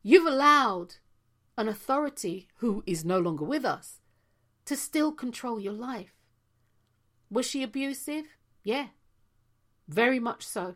You've 0.04 0.28
allowed 0.28 0.96
an 1.58 1.68
authority 1.68 2.48
who 2.58 2.84
is 2.86 3.04
no 3.04 3.20
longer 3.20 3.44
with 3.44 3.66
us 3.66 4.00
to 4.66 4.76
still 4.76 5.12
control 5.12 5.60
your 5.60 5.74
life. 5.74 6.14
Was 7.30 7.46
she 7.46 7.64
abusive? 7.64 8.26
Yeah. 8.64 8.88
Very 9.88 10.20
much 10.20 10.46
so. 10.46 10.76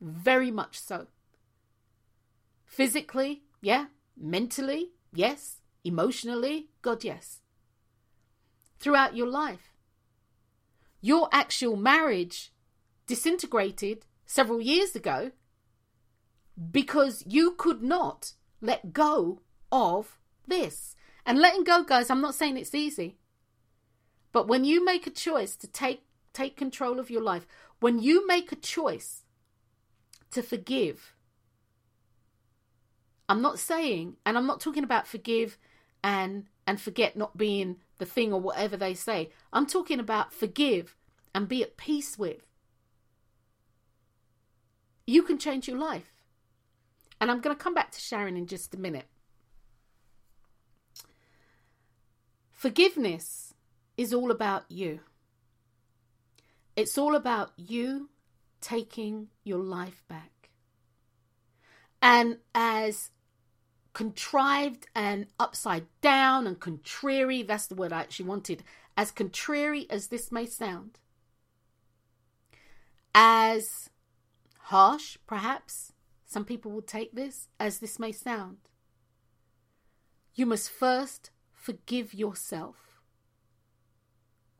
Very 0.00 0.50
much 0.50 0.78
so. 0.78 1.08
Physically, 2.64 3.42
yeah. 3.60 3.86
Mentally, 4.16 4.92
yes. 5.12 5.60
Emotionally, 5.84 6.68
God, 6.82 7.04
yes. 7.04 7.40
Throughout 8.84 9.16
your 9.16 9.28
life. 9.28 9.72
Your 11.00 11.30
actual 11.32 11.74
marriage 11.74 12.52
disintegrated 13.06 14.04
several 14.26 14.60
years 14.60 14.94
ago 14.94 15.30
because 16.70 17.24
you 17.26 17.52
could 17.52 17.82
not 17.82 18.34
let 18.60 18.92
go 18.92 19.40
of 19.72 20.18
this. 20.46 20.96
And 21.24 21.38
letting 21.38 21.64
go, 21.64 21.82
guys, 21.82 22.10
I'm 22.10 22.20
not 22.20 22.34
saying 22.34 22.58
it's 22.58 22.74
easy. 22.74 23.16
But 24.32 24.48
when 24.48 24.66
you 24.66 24.84
make 24.84 25.06
a 25.06 25.10
choice 25.10 25.56
to 25.56 25.66
take 25.66 26.02
take 26.34 26.54
control 26.54 26.98
of 26.98 27.08
your 27.08 27.22
life, 27.22 27.46
when 27.80 27.98
you 28.00 28.26
make 28.26 28.52
a 28.52 28.56
choice 28.56 29.22
to 30.32 30.42
forgive 30.42 31.14
I'm 33.30 33.40
not 33.40 33.58
saying, 33.58 34.16
and 34.26 34.36
I'm 34.36 34.46
not 34.46 34.60
talking 34.60 34.84
about 34.84 35.06
forgive 35.06 35.56
and 36.02 36.44
and 36.66 36.78
forget 36.78 37.16
not 37.16 37.38
being 37.38 37.76
the 37.98 38.06
thing 38.06 38.32
or 38.32 38.40
whatever 38.40 38.76
they 38.76 38.94
say. 38.94 39.30
I'm 39.52 39.66
talking 39.66 40.00
about 40.00 40.32
forgive 40.32 40.96
and 41.34 41.48
be 41.48 41.62
at 41.62 41.76
peace 41.76 42.18
with. 42.18 42.46
You 45.06 45.22
can 45.22 45.38
change 45.38 45.68
your 45.68 45.78
life. 45.78 46.12
And 47.20 47.30
I'm 47.30 47.40
going 47.40 47.56
to 47.56 47.62
come 47.62 47.74
back 47.74 47.90
to 47.92 48.00
Sharon 48.00 48.36
in 48.36 48.46
just 48.46 48.74
a 48.74 48.78
minute. 48.78 49.06
Forgiveness 52.50 53.54
is 53.96 54.12
all 54.12 54.30
about 54.30 54.64
you. 54.70 55.00
It's 56.76 56.98
all 56.98 57.14
about 57.14 57.52
you 57.56 58.08
taking 58.60 59.28
your 59.44 59.58
life 59.58 60.02
back. 60.08 60.50
And 62.00 62.38
as 62.54 63.10
contrived 63.94 64.86
and 64.94 65.26
upside 65.40 65.86
down 66.02 66.46
and 66.46 66.60
contrary, 66.60 67.42
that's 67.42 67.68
the 67.68 67.74
word 67.74 67.92
I 67.92 68.00
actually 68.00 68.26
wanted, 68.26 68.62
as 68.96 69.10
contrary 69.10 69.86
as 69.88 70.08
this 70.08 70.30
may 70.30 70.44
sound, 70.44 70.98
as 73.14 73.88
harsh, 74.64 75.16
perhaps, 75.26 75.92
some 76.26 76.44
people 76.44 76.72
will 76.72 76.82
take 76.82 77.14
this, 77.14 77.48
as 77.58 77.78
this 77.78 77.98
may 77.98 78.12
sound, 78.12 78.58
you 80.34 80.44
must 80.44 80.68
first 80.68 81.30
forgive 81.52 82.12
yourself 82.12 83.00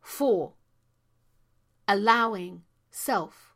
for 0.01 0.53
allowing 1.89 2.63
self 2.91 3.55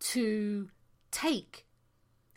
to 0.00 0.68
take. 1.12 1.66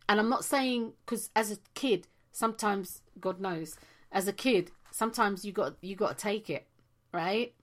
And 0.07 0.19
I'm 0.19 0.29
not 0.29 0.45
saying 0.45 0.93
because 1.03 1.31
as 1.35 1.51
a 1.51 1.57
kid, 1.73 2.07
sometimes 2.35 3.01
God 3.19 3.39
knows, 3.39 3.77
as 4.11 4.27
a 4.27 4.33
kid, 4.33 4.71
sometimes 4.91 5.45
you 5.45 5.53
got 5.53 5.77
you 5.81 5.95
got 5.95 6.17
to 6.17 6.23
take 6.23 6.49
it, 6.49 6.67
right? 7.13 7.53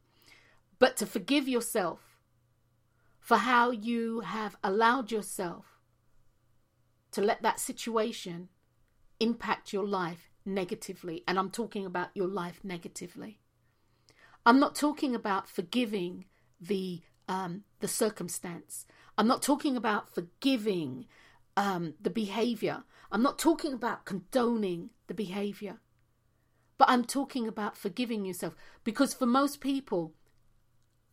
But 0.78 0.96
to 0.96 1.06
forgive 1.06 1.46
yourself 1.46 2.18
for 3.20 3.36
how 3.36 3.70
you 3.70 4.20
have 4.20 4.56
allowed 4.64 5.12
yourself 5.12 5.78
to 7.12 7.20
let 7.20 7.42
that 7.42 7.60
situation 7.60 8.48
impact 9.20 9.72
your 9.72 9.86
life 9.86 10.30
negatively, 10.44 11.22
and 11.28 11.38
I'm 11.38 11.50
talking 11.50 11.84
about 11.84 12.08
your 12.14 12.26
life 12.26 12.60
negatively. 12.64 13.40
I'm 14.44 14.58
not 14.58 14.74
talking 14.74 15.14
about 15.14 15.48
forgiving 15.48 16.24
the 16.60 17.02
um, 17.28 17.64
the 17.80 17.88
circumstance. 17.88 18.86
I'm 19.18 19.28
not 19.28 19.42
talking 19.42 19.76
about 19.76 20.12
forgiving 20.14 21.06
um, 21.56 21.94
the 22.00 22.10
behavior. 22.10 22.84
I'm 23.12 23.22
not 23.22 23.38
talking 23.38 23.74
about 23.74 24.06
condoning 24.06 24.90
the 25.06 25.14
behavior, 25.14 25.80
But 26.78 26.88
I'm 26.88 27.04
talking 27.04 27.46
about 27.46 27.76
forgiving 27.76 28.24
yourself 28.24 28.56
because 28.82 29.14
for 29.14 29.26
most 29.26 29.60
people, 29.60 30.14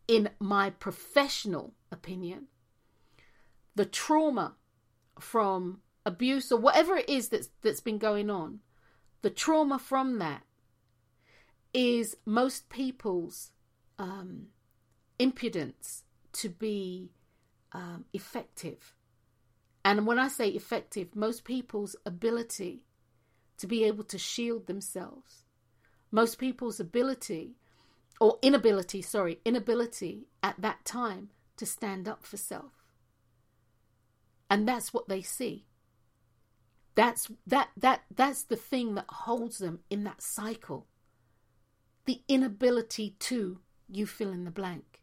in 0.07 0.29
my 0.39 0.71
professional 0.71 1.75
opinion, 1.91 2.47
the 3.75 3.85
trauma 3.85 4.55
from 5.19 5.81
abuse 6.05 6.51
or 6.51 6.59
whatever 6.59 6.95
it 6.95 7.07
is 7.09 7.29
that's 7.29 7.49
that's 7.61 7.81
been 7.81 7.99
going 7.99 8.29
on, 8.29 8.61
the 9.21 9.29
trauma 9.29 9.77
from 9.77 10.17
that 10.19 10.43
is 11.73 12.17
most 12.25 12.69
people's 12.69 13.51
um, 13.99 14.47
impudence 15.19 16.03
to 16.31 16.49
be 16.49 17.11
um, 17.73 18.05
effective. 18.13 18.95
And 19.83 20.05
when 20.05 20.19
I 20.19 20.27
say 20.27 20.49
effective, 20.49 21.15
most 21.15 21.43
people's 21.43 21.95
ability 22.05 22.83
to 23.57 23.67
be 23.67 23.83
able 23.83 24.03
to 24.05 24.17
shield 24.17 24.67
themselves, 24.67 25.43
most 26.11 26.37
people's 26.37 26.79
ability 26.79 27.55
or 28.19 28.37
inability, 28.41 29.01
sorry, 29.01 29.39
inability 29.45 30.27
at 30.43 30.55
that 30.59 30.83
time 30.85 31.29
to 31.57 31.65
stand 31.65 32.07
up 32.07 32.25
for 32.25 32.37
self. 32.37 32.71
And 34.49 34.67
that's 34.67 34.93
what 34.93 35.07
they 35.07 35.21
see. 35.21 35.65
That's 36.95 37.29
that 37.47 37.69
that 37.77 38.01
that's 38.13 38.43
the 38.43 38.55
thing 38.55 38.95
that 38.95 39.05
holds 39.07 39.59
them 39.59 39.79
in 39.89 40.03
that 40.03 40.21
cycle. 40.21 40.87
The 42.05 42.21
inability 42.27 43.15
to 43.19 43.59
you 43.87 44.05
fill 44.05 44.31
in 44.31 44.43
the 44.43 44.51
blank. 44.51 44.98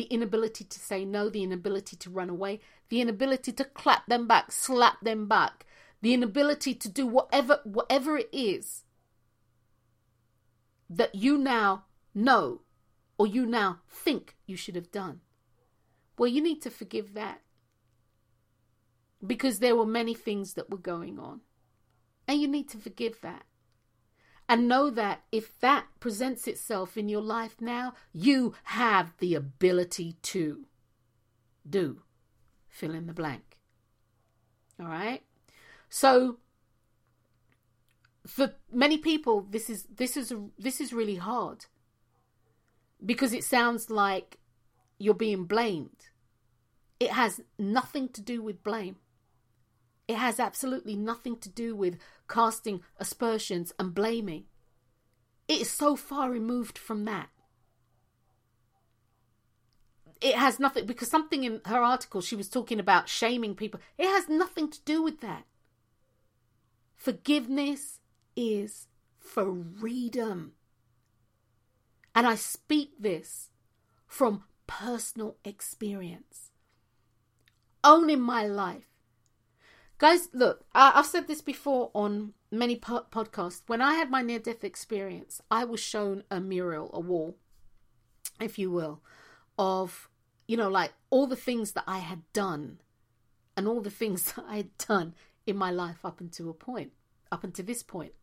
The 0.00 0.06
inability 0.06 0.64
to 0.64 0.80
say 0.80 1.04
no, 1.04 1.28
the 1.28 1.42
inability 1.42 1.94
to 1.94 2.08
run 2.08 2.30
away, 2.30 2.60
the 2.88 3.02
inability 3.02 3.52
to 3.52 3.64
clap 3.66 4.06
them 4.06 4.26
back, 4.26 4.50
slap 4.50 4.98
them 5.02 5.28
back, 5.28 5.66
the 6.00 6.14
inability 6.14 6.74
to 6.74 6.88
do 6.88 7.06
whatever 7.06 7.60
whatever 7.64 8.16
it 8.16 8.30
is 8.32 8.84
that 10.88 11.14
you 11.14 11.36
now 11.36 11.84
know 12.14 12.62
or 13.18 13.26
you 13.26 13.44
now 13.44 13.80
think 13.90 14.36
you 14.46 14.56
should 14.56 14.74
have 14.74 14.90
done. 14.90 15.20
Well, 16.16 16.30
you 16.30 16.40
need 16.40 16.62
to 16.62 16.70
forgive 16.70 17.12
that 17.12 17.42
because 19.26 19.58
there 19.58 19.76
were 19.76 19.84
many 19.84 20.14
things 20.14 20.54
that 20.54 20.70
were 20.70 20.78
going 20.78 21.18
on. 21.18 21.42
And 22.26 22.40
you 22.40 22.48
need 22.48 22.70
to 22.70 22.78
forgive 22.78 23.20
that. 23.20 23.42
And 24.50 24.66
know 24.66 24.90
that 24.90 25.22
if 25.30 25.56
that 25.60 25.86
presents 26.00 26.48
itself 26.48 26.96
in 26.96 27.08
your 27.08 27.22
life 27.22 27.60
now, 27.60 27.94
you 28.12 28.54
have 28.64 29.14
the 29.18 29.36
ability 29.36 30.16
to 30.22 30.66
do 31.68 32.02
fill 32.68 32.92
in 32.92 33.06
the 33.06 33.12
blank. 33.12 33.58
All 34.80 34.88
right? 34.88 35.22
So 35.88 36.38
for 38.26 38.54
many 38.72 38.98
people 38.98 39.46
this 39.48 39.70
is 39.70 39.84
this 39.84 40.16
is 40.16 40.32
this 40.58 40.80
is 40.80 40.92
really 40.92 41.16
hard 41.16 41.66
because 43.04 43.32
it 43.32 43.44
sounds 43.44 43.88
like 43.88 44.38
you're 44.98 45.14
being 45.14 45.44
blamed. 45.44 46.08
It 46.98 47.10
has 47.10 47.40
nothing 47.56 48.08
to 48.10 48.20
do 48.20 48.42
with 48.42 48.64
blame. 48.64 48.96
It 50.10 50.16
has 50.16 50.40
absolutely 50.40 50.96
nothing 50.96 51.36
to 51.36 51.48
do 51.48 51.76
with 51.76 51.96
casting 52.28 52.82
aspersions 52.98 53.72
and 53.78 53.94
blaming. 53.94 54.46
It 55.46 55.60
is 55.60 55.70
so 55.70 55.94
far 55.94 56.28
removed 56.28 56.76
from 56.76 57.04
that. 57.04 57.28
It 60.20 60.34
has 60.34 60.58
nothing, 60.58 60.84
because 60.84 61.06
something 61.06 61.44
in 61.44 61.60
her 61.64 61.80
article, 61.80 62.22
she 62.22 62.34
was 62.34 62.48
talking 62.48 62.80
about 62.80 63.08
shaming 63.08 63.54
people. 63.54 63.78
It 63.98 64.08
has 64.08 64.28
nothing 64.28 64.68
to 64.72 64.80
do 64.84 65.00
with 65.00 65.20
that. 65.20 65.44
Forgiveness 66.96 68.00
is 68.34 68.88
for 69.20 69.56
freedom. 69.78 70.54
And 72.16 72.26
I 72.26 72.34
speak 72.34 72.94
this 72.98 73.50
from 74.08 74.42
personal 74.66 75.36
experience. 75.44 76.50
Owning 77.84 78.20
my 78.20 78.44
life. 78.44 78.89
Guys, 80.00 80.30
look, 80.32 80.64
I, 80.74 80.92
have 80.92 81.04
said 81.04 81.28
this 81.28 81.42
before 81.42 81.90
on 81.94 82.32
many 82.50 82.74
po- 82.74 83.04
podcasts. 83.12 83.60
When 83.66 83.82
I 83.82 83.96
had 83.96 84.10
my 84.10 84.22
near 84.22 84.38
death 84.38 84.64
experience, 84.64 85.42
I 85.50 85.66
was 85.66 85.78
shown 85.78 86.24
a 86.30 86.40
mural, 86.40 86.88
a 86.94 87.00
wall, 87.00 87.36
if 88.40 88.58
you 88.58 88.70
will, 88.70 89.02
of, 89.58 90.08
you 90.48 90.56
know, 90.56 90.70
like 90.70 90.94
all 91.10 91.26
the 91.26 91.36
things 91.36 91.72
that 91.72 91.84
I 91.86 91.98
had 91.98 92.22
done 92.32 92.80
and 93.58 93.68
all 93.68 93.82
the 93.82 93.90
things 93.90 94.32
that 94.32 94.46
I 94.48 94.56
had 94.56 94.78
done 94.78 95.14
in 95.46 95.58
my 95.58 95.70
life 95.70 96.02
up 96.02 96.18
until 96.18 96.48
a 96.48 96.54
point, 96.54 96.92
up 97.30 97.44
until 97.44 97.66
this 97.66 97.82
point. 97.82 98.14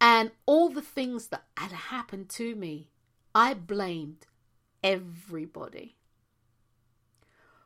And 0.00 0.30
all 0.46 0.68
the 0.68 0.82
things 0.82 1.28
that 1.28 1.46
had 1.56 1.72
happened 1.72 2.28
to 2.28 2.54
me, 2.54 2.90
I 3.34 3.54
blamed 3.54 4.26
everybody. 4.84 5.96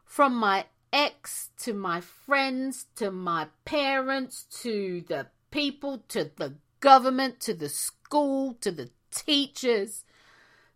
From 0.07 0.35
my 0.35 0.65
ex 0.93 1.51
to 1.59 1.73
my 1.73 2.01
friends 2.01 2.87
to 2.97 3.11
my 3.11 3.47
parents 3.65 4.47
to 4.63 5.05
the 5.09 5.27
people 5.51 6.03
to 6.09 6.31
the 6.37 6.55
government 6.81 7.41
to 7.41 7.55
the 7.55 7.69
school 7.69 8.55
to 8.55 8.71
the 8.73 8.91
teachers 9.11 10.05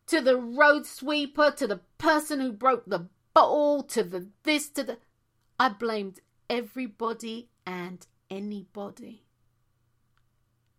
to 0.07 0.21
the 0.21 0.37
road 0.37 0.87
sweeper 0.87 1.51
to 1.51 1.67
the 1.67 1.81
person 1.99 2.41
who 2.41 2.53
broke 2.53 2.85
the 2.87 3.09
bottle 3.33 3.83
to 3.83 4.03
the 4.03 4.29
this 4.45 4.69
to 4.69 4.85
the 4.85 4.99
I 5.59 5.69
blamed 5.69 6.21
everybody 6.51 7.49
and 7.67 8.07
anybody 8.31 9.25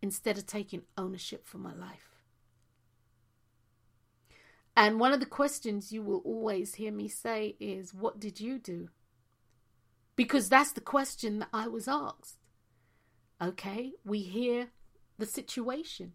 instead 0.02 0.38
of 0.38 0.46
taking 0.46 0.84
ownership 0.98 1.48
for 1.48 1.58
my 1.58 1.74
life. 1.74 2.16
And 4.78 5.00
one 5.00 5.14
of 5.14 5.22
the 5.22 5.26
questions 5.26 5.92
you 5.94 6.02
will 6.02 6.22
always 6.26 6.76
hear 6.76 6.92
me 6.92 7.08
say 7.08 7.56
is, 7.60 7.94
What 7.94 8.20
did 8.20 8.40
you 8.42 8.60
do? 8.60 8.90
Because 10.16 10.50
that's 10.50 10.72
the 10.72 10.82
question 10.82 11.40
that 11.40 11.50
I 11.54 11.68
was 11.68 11.88
asked. 11.88 12.38
Okay, 13.42 13.94
we 14.06 14.20
hear 14.20 14.70
the 15.18 15.26
situation. 15.26 16.14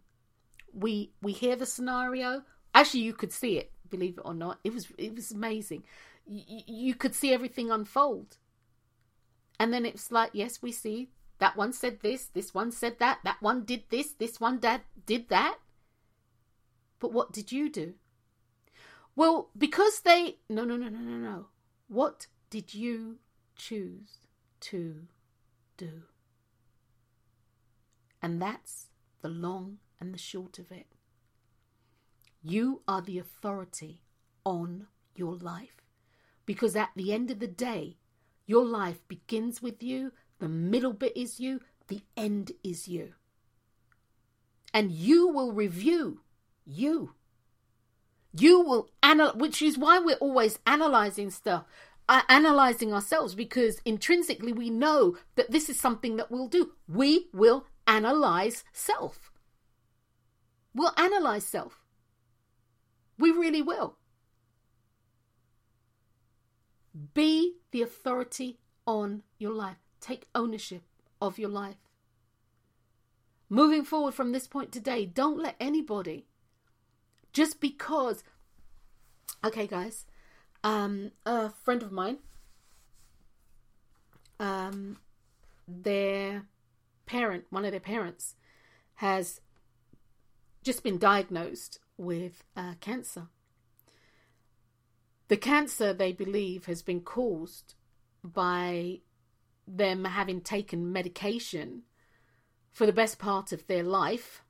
We 0.72 1.12
we 1.20 1.32
hear 1.32 1.56
the 1.56 1.66
scenario. 1.66 2.42
Actually, 2.74 3.00
you 3.00 3.12
could 3.12 3.32
see 3.32 3.58
it, 3.58 3.72
believe 3.88 4.16
it 4.18 4.24
or 4.24 4.34
not. 4.34 4.58
It 4.64 4.72
was 4.72 4.88
it 4.96 5.14
was 5.14 5.30
amazing. 5.32 5.84
Y- 6.26 6.64
you 6.66 6.94
could 6.94 7.14
see 7.14 7.32
everything 7.32 7.70
unfold. 7.70 8.38
And 9.58 9.74
then 9.74 9.84
it's 9.84 10.10
like, 10.10 10.30
yes, 10.32 10.62
we 10.62 10.72
see 10.72 11.10
that 11.38 11.56
one 11.56 11.72
said 11.72 12.00
this, 12.00 12.26
this 12.26 12.54
one 12.54 12.70
said 12.70 12.98
that, 12.98 13.18
that 13.24 13.42
one 13.42 13.64
did 13.64 13.84
this, 13.90 14.12
this 14.12 14.40
one 14.40 14.58
dad 14.58 14.82
did 15.06 15.28
that. 15.28 15.56
But 16.98 17.12
what 17.12 17.32
did 17.32 17.50
you 17.50 17.68
do? 17.68 17.94
Well, 19.16 19.50
because 19.56 20.00
they. 20.00 20.36
No, 20.48 20.64
no, 20.64 20.76
no, 20.76 20.88
no, 20.88 20.98
no, 20.98 21.16
no. 21.16 21.46
What 21.88 22.26
did 22.50 22.72
you 22.74 23.16
choose 23.60 24.18
to 24.60 25.06
do? 25.76 26.02
And 28.22 28.40
that's 28.40 28.86
the 29.22 29.28
long 29.28 29.78
and 29.98 30.14
the 30.14 30.18
short 30.18 30.58
of 30.58 30.70
it. 30.70 30.86
You 32.42 32.82
are 32.88 33.02
the 33.02 33.18
authority 33.18 34.00
on 34.44 34.86
your 35.14 35.36
life. 35.36 35.82
Because 36.46 36.74
at 36.74 36.90
the 36.96 37.12
end 37.12 37.30
of 37.30 37.38
the 37.38 37.46
day, 37.46 37.96
your 38.46 38.64
life 38.64 39.06
begins 39.08 39.62
with 39.62 39.82
you 39.82 40.12
the 40.40 40.48
middle 40.48 40.94
bit 40.94 41.16
is 41.16 41.38
you, 41.38 41.60
the 41.88 42.02
end 42.16 42.52
is 42.64 42.88
you. 42.88 43.12
And 44.72 44.90
you 44.90 45.28
will 45.28 45.52
review 45.52 46.22
you. 46.64 47.14
You 48.32 48.60
will 48.60 48.88
analyze, 49.02 49.34
which 49.34 49.60
is 49.60 49.76
why 49.76 49.98
we're 49.98 50.16
always 50.16 50.58
analyzing 50.66 51.30
stuff, 51.30 51.64
analyzing 52.28 52.92
ourselves, 52.92 53.34
because 53.34 53.80
intrinsically 53.84 54.52
we 54.52 54.70
know 54.70 55.16
that 55.36 55.50
this 55.50 55.68
is 55.68 55.78
something 55.78 56.16
that 56.16 56.30
we'll 56.30 56.48
do. 56.48 56.72
We 56.88 57.28
will 57.32 57.66
analyze 57.86 58.64
self. 58.72 59.30
We'll 60.74 60.94
analyze 60.96 61.44
self. 61.44 61.84
We 63.18 63.30
really 63.30 63.62
will. 63.62 63.96
Be 67.14 67.56
the 67.70 67.82
authority 67.82 68.58
on 68.86 69.22
your 69.38 69.52
life. 69.52 69.76
Take 70.00 70.26
ownership 70.34 70.82
of 71.20 71.38
your 71.38 71.50
life. 71.50 71.76
Moving 73.48 73.84
forward 73.84 74.14
from 74.14 74.32
this 74.32 74.46
point 74.46 74.72
today, 74.72 75.04
don't 75.04 75.38
let 75.38 75.56
anybody, 75.60 76.26
just 77.32 77.60
because. 77.60 78.22
Okay, 79.44 79.66
guys, 79.66 80.06
um, 80.62 81.12
a 81.24 81.50
friend 81.50 81.82
of 81.82 81.92
mine, 81.92 82.18
um, 84.38 84.98
their 85.66 86.44
parent, 87.06 87.44
one 87.50 87.64
of 87.64 87.70
their 87.70 87.80
parents, 87.80 88.34
has 88.96 89.40
just 90.62 90.82
been 90.82 90.98
diagnosed 90.98 91.78
with 91.96 92.44
uh, 92.56 92.74
cancer. 92.80 93.28
The 95.28 95.36
cancer, 95.36 95.92
they 95.92 96.12
believe, 96.12 96.66
has 96.66 96.82
been 96.82 97.00
caused 97.00 97.74
by 98.22 99.00
them 99.66 100.04
having 100.04 100.40
taken 100.40 100.92
medication 100.92 101.82
for 102.72 102.86
the 102.86 102.92
best 102.92 103.18
part 103.18 103.52
of 103.52 103.66
their 103.66 103.82
life. 103.82 104.42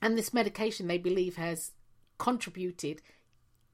And 0.00 0.16
this 0.16 0.32
medication 0.32 0.86
they 0.86 0.98
believe 0.98 1.36
has 1.36 1.72
contributed 2.18 3.02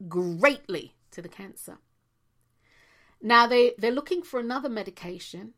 greatly 0.08 0.94
to 1.10 1.22
the 1.22 1.28
cancer. 1.28 1.78
Now 3.22 3.46
they, 3.46 3.72
they're 3.78 3.90
looking 3.90 4.22
for 4.22 4.38
another 4.38 4.68
medication. 4.68 5.54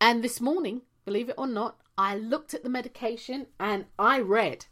And 0.00 0.22
this 0.22 0.40
morning, 0.40 0.82
believe 1.04 1.28
it 1.28 1.36
or 1.38 1.46
not, 1.46 1.80
I 1.96 2.16
looked 2.16 2.54
at 2.54 2.62
the 2.62 2.68
medication 2.68 3.46
and 3.60 3.86
I 3.98 4.20
read. 4.20 4.66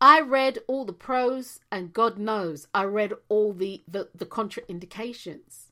I 0.00 0.20
read 0.20 0.58
all 0.66 0.84
the 0.84 0.92
pros, 0.92 1.60
and 1.72 1.92
God 1.92 2.18
knows 2.18 2.66
I 2.74 2.84
read 2.84 3.14
all 3.28 3.52
the, 3.52 3.82
the, 3.88 4.10
the 4.14 4.26
contraindications. 4.26 5.70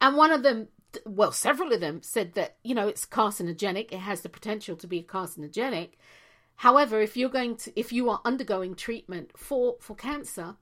And 0.00 0.16
one 0.16 0.30
of 0.32 0.42
them, 0.42 0.68
well, 1.06 1.32
several 1.32 1.72
of 1.72 1.80
them 1.80 2.02
said 2.02 2.34
that, 2.34 2.56
you 2.62 2.74
know, 2.74 2.86
it's 2.88 3.06
carcinogenic, 3.06 3.92
it 3.92 4.00
has 4.00 4.20
the 4.20 4.28
potential 4.28 4.76
to 4.76 4.86
be 4.86 5.02
carcinogenic. 5.02 5.92
However, 6.58 7.00
if 7.00 7.16
you're 7.16 7.28
going 7.28 7.56
to 7.56 7.78
if 7.78 7.92
you 7.92 8.10
are 8.10 8.20
undergoing 8.24 8.74
treatment 8.74 9.30
for 9.36 9.76
for 9.80 9.94
cancer, 9.94 10.56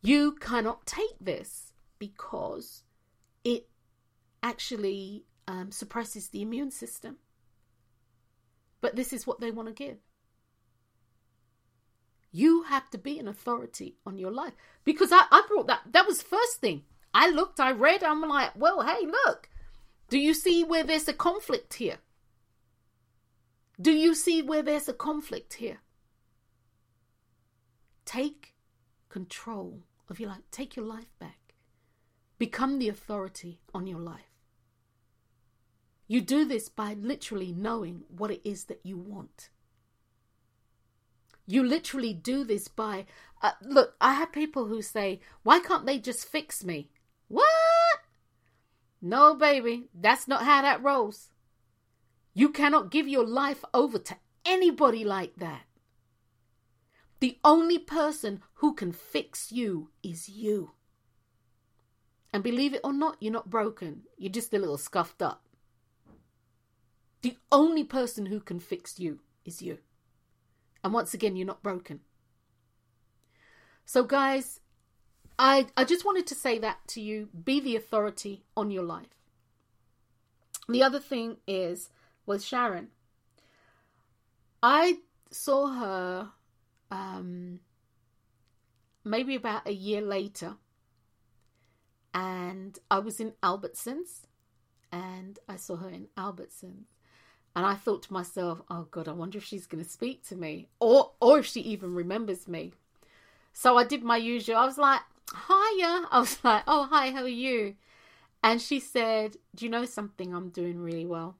you 0.00 0.32
cannot 0.32 0.86
take 0.86 1.18
this 1.20 1.72
because 1.98 2.82
it 3.44 3.68
actually 4.42 5.24
um, 5.46 5.70
suppresses 5.70 6.28
the 6.28 6.40
immune 6.40 6.70
system. 6.70 7.16
But 8.80 8.96
this 8.96 9.12
is 9.12 9.26
what 9.26 9.40
they 9.40 9.50
want 9.50 9.68
to 9.68 9.74
give. 9.74 9.98
You 12.32 12.62
have 12.62 12.88
to 12.90 12.98
be 12.98 13.18
an 13.18 13.28
authority 13.28 13.96
on 14.06 14.18
your 14.18 14.30
life. 14.30 14.54
Because 14.84 15.12
I, 15.12 15.24
I 15.30 15.44
brought 15.48 15.66
that, 15.66 15.80
that 15.92 16.06
was 16.06 16.22
first 16.22 16.60
thing. 16.60 16.84
I 17.12 17.28
looked, 17.30 17.60
I 17.60 17.72
read, 17.72 18.02
I'm 18.02 18.22
like, 18.22 18.52
well, 18.54 18.82
hey, 18.82 19.06
look, 19.06 19.48
do 20.08 20.18
you 20.18 20.32
see 20.32 20.64
where 20.64 20.84
there's 20.84 21.08
a 21.08 21.12
conflict 21.12 21.74
here? 21.74 21.98
Do 23.80 23.92
you 23.92 24.14
see 24.14 24.42
where 24.42 24.62
there's 24.62 24.88
a 24.88 24.92
conflict 24.92 25.54
here? 25.54 25.78
Take 28.04 28.54
control 29.08 29.84
of 30.08 30.18
your 30.18 30.30
life. 30.30 30.42
Take 30.50 30.74
your 30.74 30.86
life 30.86 31.12
back. 31.18 31.54
Become 32.38 32.78
the 32.78 32.88
authority 32.88 33.60
on 33.74 33.86
your 33.86 34.00
life. 34.00 34.32
You 36.08 36.20
do 36.20 36.44
this 36.44 36.68
by 36.68 36.94
literally 36.94 37.52
knowing 37.52 38.02
what 38.08 38.30
it 38.30 38.40
is 38.42 38.64
that 38.64 38.80
you 38.82 38.96
want. 38.96 39.50
You 41.46 41.62
literally 41.62 42.12
do 42.12 42.44
this 42.44 42.66
by, 42.66 43.06
uh, 43.42 43.52
look, 43.62 43.94
I 44.00 44.14
have 44.14 44.32
people 44.32 44.66
who 44.66 44.82
say, 44.82 45.20
why 45.42 45.60
can't 45.60 45.86
they 45.86 45.98
just 45.98 46.26
fix 46.26 46.64
me? 46.64 46.90
What? 47.28 47.44
No, 49.00 49.34
baby, 49.34 49.88
that's 49.94 50.26
not 50.26 50.42
how 50.42 50.62
that 50.62 50.82
rolls. 50.82 51.30
You 52.38 52.50
cannot 52.50 52.92
give 52.92 53.08
your 53.08 53.26
life 53.26 53.64
over 53.74 53.98
to 53.98 54.16
anybody 54.46 55.02
like 55.02 55.34
that. 55.38 55.62
The 57.18 57.36
only 57.42 57.80
person 57.80 58.44
who 58.54 58.74
can 58.74 58.92
fix 58.92 59.50
you 59.50 59.88
is 60.04 60.28
you. 60.28 60.70
And 62.32 62.44
believe 62.44 62.74
it 62.74 62.82
or 62.84 62.92
not, 62.92 63.16
you're 63.18 63.32
not 63.32 63.50
broken. 63.50 64.02
You're 64.16 64.30
just 64.30 64.54
a 64.54 64.58
little 64.60 64.78
scuffed 64.78 65.20
up. 65.20 65.42
The 67.22 67.36
only 67.50 67.82
person 67.82 68.26
who 68.26 68.38
can 68.38 68.60
fix 68.60 69.00
you 69.00 69.18
is 69.44 69.60
you. 69.60 69.78
And 70.84 70.92
once 70.92 71.14
again, 71.14 71.34
you're 71.34 71.44
not 71.44 71.64
broken. 71.64 72.02
So, 73.84 74.04
guys, 74.04 74.60
I, 75.40 75.66
I 75.76 75.82
just 75.82 76.04
wanted 76.04 76.28
to 76.28 76.36
say 76.36 76.60
that 76.60 76.86
to 76.86 77.00
you. 77.00 77.30
Be 77.44 77.58
the 77.58 77.74
authority 77.74 78.44
on 78.56 78.70
your 78.70 78.84
life. 78.84 79.08
The 80.68 80.84
other 80.84 81.00
thing 81.00 81.38
is 81.48 81.90
with 82.28 82.44
Sharon. 82.44 82.88
I 84.62 84.98
saw 85.30 85.68
her 85.68 86.28
um, 86.90 87.60
maybe 89.02 89.34
about 89.34 89.66
a 89.66 89.72
year 89.72 90.02
later, 90.02 90.56
and 92.12 92.78
I 92.90 92.98
was 92.98 93.18
in 93.18 93.32
Albertsons, 93.42 94.26
and 94.92 95.38
I 95.48 95.56
saw 95.56 95.76
her 95.76 95.88
in 95.88 96.08
Albertsons, 96.16 96.86
and 97.56 97.64
I 97.64 97.74
thought 97.74 98.02
to 98.04 98.12
myself, 98.12 98.60
"Oh 98.70 98.88
God, 98.90 99.08
I 99.08 99.12
wonder 99.12 99.38
if 99.38 99.44
she's 99.44 99.66
going 99.66 99.82
to 99.82 99.90
speak 99.90 100.22
to 100.28 100.36
me, 100.36 100.68
or 100.80 101.12
or 101.20 101.38
if 101.38 101.46
she 101.46 101.60
even 101.62 101.94
remembers 101.94 102.46
me." 102.46 102.72
So 103.52 103.76
I 103.78 103.84
did 103.84 104.02
my 104.02 104.18
usual. 104.18 104.56
I 104.56 104.66
was 104.66 104.78
like, 104.78 105.00
"Hiya!" 105.32 106.08
I 106.10 106.18
was 106.20 106.38
like, 106.44 106.64
"Oh 106.66 106.88
hi, 106.90 107.10
how 107.10 107.22
are 107.22 107.28
you?" 107.28 107.76
And 108.42 108.60
she 108.60 108.80
said, 108.80 109.36
"Do 109.54 109.64
you 109.64 109.70
know 109.70 109.86
something? 109.86 110.34
I'm 110.34 110.50
doing 110.50 110.78
really 110.78 111.06
well." 111.06 111.36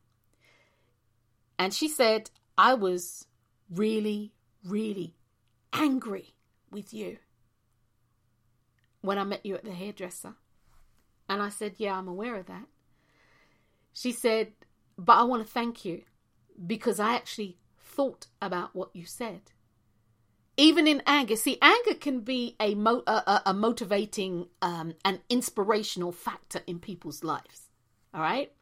And 1.58 1.74
she 1.74 1.88
said, 1.88 2.30
"I 2.56 2.74
was 2.74 3.26
really, 3.70 4.32
really 4.64 5.14
angry 5.72 6.34
with 6.70 6.94
you 6.94 7.18
when 9.00 9.18
I 9.18 9.24
met 9.24 9.44
you 9.44 9.54
at 9.54 9.64
the 9.64 9.72
hairdresser." 9.72 10.34
And 11.28 11.42
I 11.42 11.48
said, 11.48 11.74
"Yeah, 11.78 11.98
I'm 11.98 12.08
aware 12.08 12.36
of 12.36 12.46
that." 12.46 12.66
She 13.92 14.12
said, 14.12 14.52
but 14.98 15.16
I 15.16 15.22
want 15.22 15.46
to 15.46 15.50
thank 15.50 15.84
you 15.84 16.02
because 16.66 16.98
I 16.98 17.14
actually 17.14 17.56
thought 17.78 18.26
about 18.42 18.74
what 18.74 18.90
you 18.92 19.06
said. 19.06 19.52
Even 20.56 20.88
in 20.88 21.02
anger, 21.06 21.36
see, 21.36 21.56
anger 21.62 21.94
can 21.94 22.20
be 22.20 22.56
a 22.58 22.74
mo- 22.74 23.04
a, 23.06 23.42
a, 23.46 23.54
motivating, 23.54 24.48
um, 24.60 24.94
an 25.04 25.20
inspirational 25.28 26.10
factor 26.10 26.62
in 26.66 26.80
people's 26.80 27.22
lives. 27.22 27.68
All 28.12 28.20
right. 28.20 28.52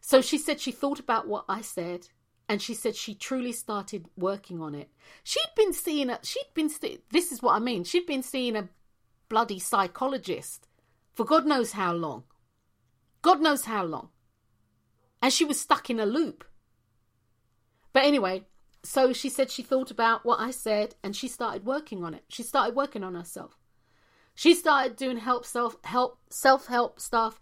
So 0.00 0.22
she 0.22 0.38
said 0.38 0.58
she 0.58 0.72
thought 0.72 0.98
about 0.98 1.28
what 1.28 1.44
I 1.50 1.60
said, 1.60 2.08
and 2.48 2.60
she 2.60 2.74
said 2.74 2.94
she 2.94 3.14
truly 3.14 3.52
started 3.52 4.06
working 4.16 4.60
on 4.60 4.74
it. 4.74 4.90
She'd 5.22 5.40
been 5.56 5.72
seeing 5.72 6.10
a, 6.10 6.18
she'd 6.22 6.52
been, 6.54 6.70
this 7.10 7.32
is 7.32 7.42
what 7.42 7.54
I 7.54 7.58
mean. 7.58 7.84
She'd 7.84 8.06
been 8.06 8.22
seeing 8.22 8.56
a 8.56 8.68
bloody 9.28 9.58
psychologist 9.58 10.68
for 11.14 11.24
God 11.24 11.46
knows 11.46 11.72
how 11.72 11.92
long. 11.92 12.24
God 13.22 13.40
knows 13.40 13.64
how 13.64 13.84
long 13.84 14.10
and 15.24 15.32
she 15.32 15.46
was 15.46 15.58
stuck 15.58 15.88
in 15.88 15.98
a 15.98 16.04
loop. 16.04 16.44
But 17.94 18.04
anyway, 18.04 18.42
so 18.82 19.14
she 19.14 19.30
said 19.30 19.50
she 19.50 19.62
thought 19.62 19.90
about 19.90 20.26
what 20.26 20.38
I 20.38 20.50
said 20.50 20.96
and 21.02 21.16
she 21.16 21.28
started 21.28 21.64
working 21.64 22.04
on 22.04 22.12
it. 22.12 22.24
She 22.28 22.42
started 22.42 22.76
working 22.76 23.02
on 23.02 23.14
herself. 23.14 23.56
She 24.34 24.54
started 24.54 24.96
doing 24.96 25.16
help 25.16 25.46
self 25.46 25.76
help 25.84 26.18
self 26.28 26.66
help 26.66 27.00
stuff. 27.00 27.40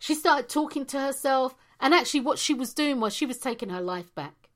She 0.00 0.16
started 0.16 0.48
talking 0.48 0.84
to 0.86 0.98
herself 0.98 1.54
and 1.82 1.92
actually 1.92 2.20
what 2.20 2.38
she 2.38 2.54
was 2.54 2.72
doing 2.72 2.98
was 2.98 3.14
she 3.14 3.26
was 3.26 3.36
taking 3.36 3.68
her 3.68 3.82
life 3.82 4.14
back. 4.14 4.48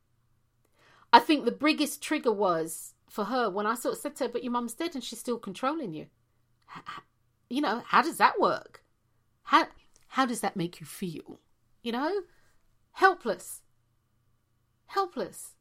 I 1.12 1.18
think 1.18 1.44
the 1.44 1.52
biggest 1.52 2.02
trigger 2.02 2.32
was 2.32 2.94
for 3.10 3.24
her 3.24 3.50
when 3.50 3.66
I 3.66 3.74
sort 3.74 3.96
of 3.96 4.00
said 4.00 4.16
to 4.16 4.24
her, 4.24 4.30
"But 4.30 4.44
your 4.44 4.52
mum's 4.52 4.72
dead 4.72 4.94
and 4.94 5.04
she's 5.04 5.20
still 5.20 5.38
controlling 5.38 5.92
you." 5.92 6.06
You 7.48 7.60
know, 7.60 7.82
how 7.86 8.02
does 8.02 8.16
that 8.16 8.40
work? 8.40 8.82
How 9.44 9.68
how 10.08 10.26
does 10.26 10.40
that 10.40 10.56
make 10.56 10.80
you 10.80 10.86
feel? 10.86 11.38
you 11.86 11.92
know? 11.92 12.22
Helpless. 12.92 13.62
Helpless. 14.86 15.52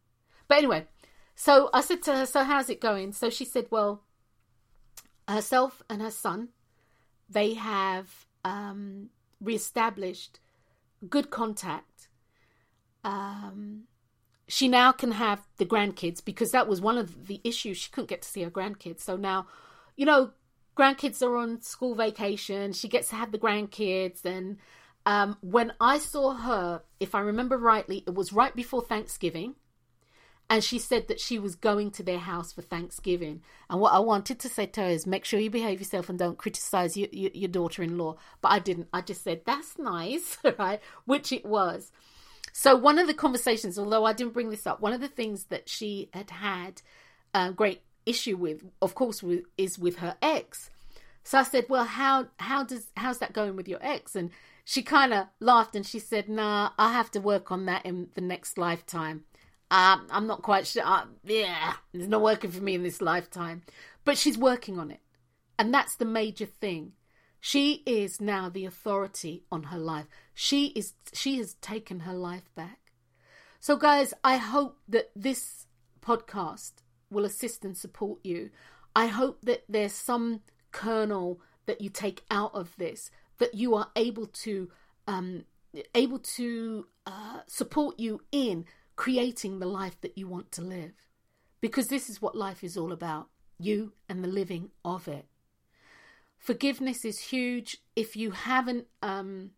But 0.48 0.58
anyway, 0.58 0.88
so 1.36 1.70
I 1.72 1.82
said 1.82 2.02
to 2.04 2.16
her, 2.16 2.26
So 2.26 2.44
how's 2.44 2.70
it 2.70 2.82
going? 2.82 3.12
So 3.12 3.30
she 3.30 3.46
said, 3.46 3.68
Well, 3.70 4.02
herself 5.28 5.84
and 5.88 6.02
her 6.02 6.10
son, 6.10 6.50
they 7.30 7.54
have 7.54 8.26
um, 8.44 9.12
reestablished 9.40 10.40
good 11.10 11.30
contact. 11.30 12.10
Um, 13.04 13.84
she 14.48 14.68
now 14.68 14.92
can 14.92 15.12
have 15.14 15.42
the 15.58 15.66
grandkids 15.66 16.24
because 16.24 16.52
that 16.52 16.68
was 16.68 16.82
one 16.82 16.98
of 16.98 17.28
the 17.28 17.42
issues. 17.44 17.78
She 17.78 17.92
couldn't 17.92 18.10
get 18.10 18.22
to 18.22 18.28
see 18.28 18.44
her 18.44 18.52
grandkids. 18.52 19.02
So 19.02 19.16
now, 19.16 19.48
you 19.96 20.06
know, 20.06 20.32
grandkids 20.78 21.22
are 21.22 21.36
on 21.36 21.62
school 21.62 21.96
vacation. 21.96 22.74
She 22.74 22.88
gets 22.88 23.10
to 23.10 23.16
have 23.16 23.32
the 23.32 23.40
grandkids 23.40 24.26
and 24.26 24.58
um, 25.06 25.38
when 25.42 25.72
I 25.80 26.00
saw 26.00 26.34
her, 26.34 26.82
if 27.00 27.14
I 27.14 27.20
remember 27.20 27.58
rightly, 27.58 28.04
it 28.08 28.16
was 28.16 28.34
right 28.34 28.56
before 28.56 28.82
Thanksgiving. 28.82 29.56
And 30.50 30.64
she 30.64 30.78
said 30.78 31.08
that 31.08 31.20
she 31.20 31.40
was 31.40 31.56
going 31.56 31.90
to 31.92 32.04
their 32.04 32.20
house 32.20 32.54
for 32.54 32.62
Thanksgiving. 32.62 33.42
And 33.70 33.80
what 33.80 33.94
I 33.94 34.00
wanted 34.00 34.40
to 34.40 34.50
say 34.50 34.68
to 34.68 34.82
her 34.82 34.88
is 34.88 35.08
make 35.08 35.26
sure 35.26 35.40
you 35.40 35.50
behave 35.50 35.80
yourself 35.80 36.08
and 36.08 36.20
don't 36.20 36.38
criticize 36.38 36.96
your, 36.96 37.10
your, 37.12 37.32
your 37.34 37.50
daughter 37.50 37.82
in 37.82 37.98
law. 37.98 38.18
But 38.42 38.52
I 38.52 38.60
didn't. 38.60 38.88
I 38.94 39.02
just 39.02 39.24
said, 39.24 39.42
that's 39.46 39.80
nice, 39.80 40.38
right? 40.60 40.80
Which 41.06 41.32
it 41.32 41.46
was. 41.46 41.92
So, 42.54 42.76
one 42.76 43.00
of 43.00 43.08
the 43.08 43.14
conversations, 43.14 43.78
although 43.78 44.06
I 44.06 44.14
didn't 44.14 44.34
bring 44.34 44.50
this 44.50 44.68
up, 44.68 44.82
one 44.82 44.94
of 44.94 45.02
the 45.02 45.08
things 45.08 45.46
that 45.46 45.68
she 45.68 46.10
had 46.14 46.30
had 46.30 46.82
a 47.34 47.52
great 47.52 47.82
issue 48.06 48.38
with, 48.38 48.64
of 48.82 48.96
course, 48.96 49.24
is 49.58 49.80
with 49.80 49.98
her 49.98 50.16
ex. 50.22 50.70
So 51.24 51.40
I 51.40 51.44
said, 51.44 51.66
"Well, 51.70 51.86
how 51.86 52.28
how 52.38 52.64
does 52.64 52.88
how's 52.96 53.18
that 53.18 53.34
going 53.34 53.56
with 53.56 53.68
your 53.68 53.80
ex?" 53.82 54.16
And 54.16 54.30
she 54.64 54.84
kind 54.84 55.14
of 55.14 55.28
laughed 55.40 55.76
and 55.76 55.86
she 55.86 56.00
said, 56.00 56.30
"Nah, 56.30 56.72
I 56.78 56.94
have 56.94 57.12
to 57.12 57.20
work 57.20 57.52
on 57.52 57.66
that 57.66 57.86
in 57.86 58.10
the 58.14 58.22
next 58.22 58.58
lifetime. 58.58 59.26
Uh, 59.72 59.98
I'm 60.12 60.28
not 60.28 60.42
quite 60.42 60.68
sure. 60.68 60.84
Uh, 60.86 61.06
yeah, 61.24 61.74
it's 61.94 62.08
not 62.08 62.22
working 62.22 62.52
for 62.52 62.62
me 62.62 62.76
in 62.76 62.84
this 62.84 63.02
lifetime, 63.02 63.64
but 64.04 64.18
she's 64.18 64.38
working 64.38 64.80
on 64.80 64.92
it, 64.92 65.02
and 65.58 65.74
that's 65.74 65.96
the 65.96 66.06
major 66.06 66.46
thing. 66.46 66.94
She 67.40 67.84
is 67.86 68.20
now 68.20 68.50
the 68.50 68.66
authority 68.66 69.44
on 69.52 69.64
her 69.64 69.78
life. 69.78 70.08
She 70.34 70.68
is 70.68 70.94
she 71.14 71.38
has 71.38 71.56
taken 71.56 72.02
her 72.02 72.14
life 72.14 72.50
back. 72.56 72.80
So 73.60 73.76
guys, 73.76 74.14
I 74.24 74.38
hope 74.38 74.78
that 74.88 75.12
this 75.16 75.66
podcast 76.02 76.74
will 77.10 77.26
assist 77.26 77.66
and 77.66 77.76
support 77.76 78.20
you. 78.24 78.52
I 78.96 79.08
hope 79.08 79.42
that 79.44 79.64
there's 79.68 79.94
some 79.94 80.42
kernel 80.72 81.42
that 81.66 81.82
you 81.82 81.90
take 81.90 82.24
out 82.30 82.54
of 82.54 82.76
this 82.78 83.12
that 83.38 83.54
you 83.56 83.76
are 83.76 83.90
able 83.96 84.28
to 84.28 84.70
um, 85.08 85.46
able 85.94 86.20
to 86.20 86.88
uh, 87.06 87.40
support 87.48 88.00
you 88.00 88.22
in 88.32 88.66
creating 88.96 89.60
the 89.60 89.66
life 89.66 90.00
that 90.02 90.18
you 90.18 90.28
want 90.28 90.52
to 90.54 90.62
live. 90.62 90.94
Because 91.62 91.88
this 91.88 92.10
is 92.10 92.22
what 92.22 92.36
life 92.36 92.64
is 92.64 92.78
all 92.78 92.92
about 92.92 93.30
you 93.58 93.94
and 94.08 94.24
the 94.24 94.28
living 94.28 94.70
of 94.84 95.08
it. 95.08 95.26
Forgiveness 96.38 97.06
is 97.06 97.20
huge. 97.20 97.78
If 97.96 98.16
you 98.16 98.32
haven't 98.32 98.88
um, 99.02 99.52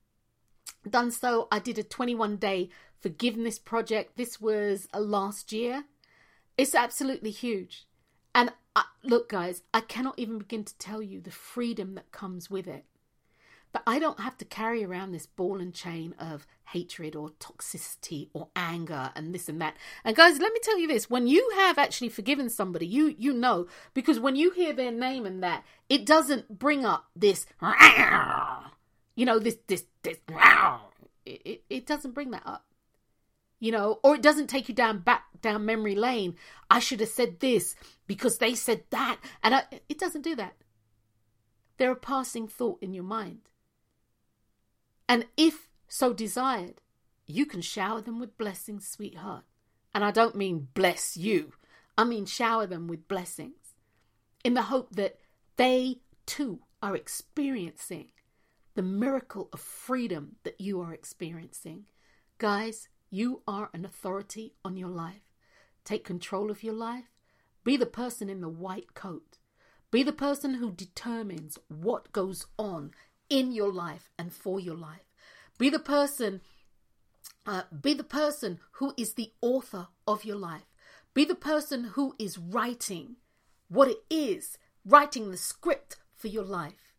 done 0.90 1.12
so 1.12 1.48
i 1.52 1.60
did 1.60 1.78
a 1.78 1.84
21 1.84 2.38
day 2.38 2.70
forgiveness 3.00 3.60
project. 3.60 4.18
This 4.18 4.40
was 4.40 4.88
uh, 4.94 5.00
last 5.00 5.52
year. 5.52 5.84
It's 6.58 6.74
absolutely 6.74 7.32
huge. 7.32 7.86
And 8.34 8.52
I, 8.76 8.84
look 9.04 9.30
guys 9.30 9.64
i 9.74 9.82
cannot 9.82 10.20
even 10.20 10.38
begin 10.38 10.64
to 10.64 10.78
tell 10.78 11.02
you 11.02 11.20
the 11.20 11.32
freedom 11.32 11.96
that 11.96 12.12
comes 12.12 12.50
with 12.50 12.68
it 12.68 12.86
but 13.74 13.84
I 13.86 14.00
don't 14.00 14.20
have 14.20 14.38
to 14.38 14.46
carry 14.46 14.84
around 14.84 15.12
this 15.12 15.26
ball 15.26 15.60
and 15.60 15.74
chain 15.74 16.16
of 16.20 16.48
hatred 16.72 17.16
or 17.16 17.30
toxicity 17.40 18.30
or 18.34 18.50
anger 18.56 19.12
and 19.16 19.34
this 19.34 19.48
and 19.48 19.62
that. 19.62 19.78
And 20.04 20.16
guys, 20.16 20.40
let 20.40 20.54
me 20.54 20.60
tell 20.62 20.80
you 20.80 20.88
this, 20.88 21.10
when 21.10 21.28
you 21.28 21.52
have 21.56 21.78
actually 21.78 22.10
forgiven 22.10 22.50
somebody, 22.50 22.88
you 22.88 23.16
you 23.18 23.34
know 23.34 23.68
because 23.94 24.20
when 24.20 24.36
you 24.36 24.52
hear 24.52 24.74
their 24.74 24.92
name 24.92 25.26
and 25.26 25.44
that, 25.44 25.64
it 25.90 26.06
doesn't 26.06 26.60
bring 26.60 26.86
up 26.86 27.06
this 27.16 27.46
you 29.18 29.26
know, 29.26 29.40
this 29.40 29.58
this 29.68 29.84
this 30.04 30.18
it, 31.26 31.42
it, 31.44 31.64
it 31.70 31.86
doesn't 31.86 32.14
bring 32.14 32.32
that 32.32 32.44
up. 32.46 32.66
You 33.60 33.72
know, 33.72 34.00
or 34.04 34.16
it 34.16 34.22
doesn't 34.22 34.48
take 34.48 34.70
you 34.70 34.76
down 34.76 35.00
back 35.00 35.24
down 35.42 35.66
memory 35.66 35.96
lane. 35.96 36.36
I 36.70 36.80
should 36.80 37.00
have 37.00 37.10
said 37.10 37.40
this 37.40 37.76
because 38.06 38.38
they 38.38 38.54
said 38.54 38.84
that. 38.92 39.18
And 39.44 39.56
I, 39.56 39.64
it 39.90 40.00
doesn't 40.00 40.22
do 40.22 40.36
that. 40.36 40.54
They're 41.78 41.92
a 41.92 41.96
passing 41.96 42.48
thought 42.48 42.82
in 42.82 42.94
your 42.94 43.04
mind. 43.04 43.50
And 45.10 45.26
if 45.38 45.70
so 45.88 46.14
desired, 46.14 46.82
you 47.26 47.46
can 47.46 47.62
shower 47.62 48.02
them 48.02 48.20
with 48.20 48.38
blessings, 48.38 48.88
sweetheart. 48.88 49.44
And 49.94 50.04
I 50.04 50.12
don't 50.12 50.36
mean 50.36 50.68
bless 50.74 51.18
you, 51.18 51.54
I 51.98 52.04
mean 52.04 52.26
shower 52.26 52.68
them 52.68 52.88
with 52.88 53.08
blessings 53.08 53.74
in 54.44 54.54
the 54.54 54.64
hope 54.64 54.96
that 54.96 55.18
they 55.56 56.02
too 56.26 56.60
are 56.82 56.96
experiencing 56.96 58.12
the 58.76 58.84
miracle 58.84 59.50
of 59.52 59.60
freedom 59.60 60.36
that 60.44 60.62
you 60.62 60.80
are 60.80 60.94
experiencing. 60.94 61.86
Guys, 62.38 62.90
you 63.10 63.42
are 63.48 63.72
an 63.74 63.84
authority 63.84 64.54
on 64.64 64.78
your 64.78 64.90
life. 64.90 65.34
Take 65.84 66.04
control 66.04 66.52
of 66.52 66.62
your 66.62 66.76
life. 66.76 67.10
Be 67.64 67.76
the 67.76 67.88
person 67.88 68.30
in 68.30 68.42
the 68.42 68.48
white 68.48 68.94
coat. 68.94 69.40
Be 69.90 70.04
the 70.04 70.14
person 70.14 70.56
who 70.56 70.72
determines 70.72 71.58
what 71.70 72.12
goes 72.12 72.46
on 72.60 72.92
in 73.30 73.52
your 73.52 73.72
life 73.72 74.10
and 74.18 74.34
for 74.34 74.60
your 74.60 74.76
life. 74.76 75.12
Be 75.58 75.70
the 75.70 75.80
person 75.80 76.42
uh, 77.46 77.64
be 77.82 77.94
the 77.94 78.04
person 78.04 78.60
who 78.74 78.94
is 78.98 79.14
the 79.14 79.32
author 79.42 79.88
of 80.06 80.26
your 80.26 80.36
life. 80.36 80.66
Be 81.14 81.24
the 81.24 81.36
person 81.36 81.86
who 81.96 82.14
is 82.20 82.38
writing 82.38 83.16
what 83.70 83.88
it 83.88 84.04
is, 84.10 84.58
writing 84.86 85.32
the 85.32 85.38
script 85.38 85.96
for 86.16 86.28
your 86.28 86.44
life. 86.44 86.94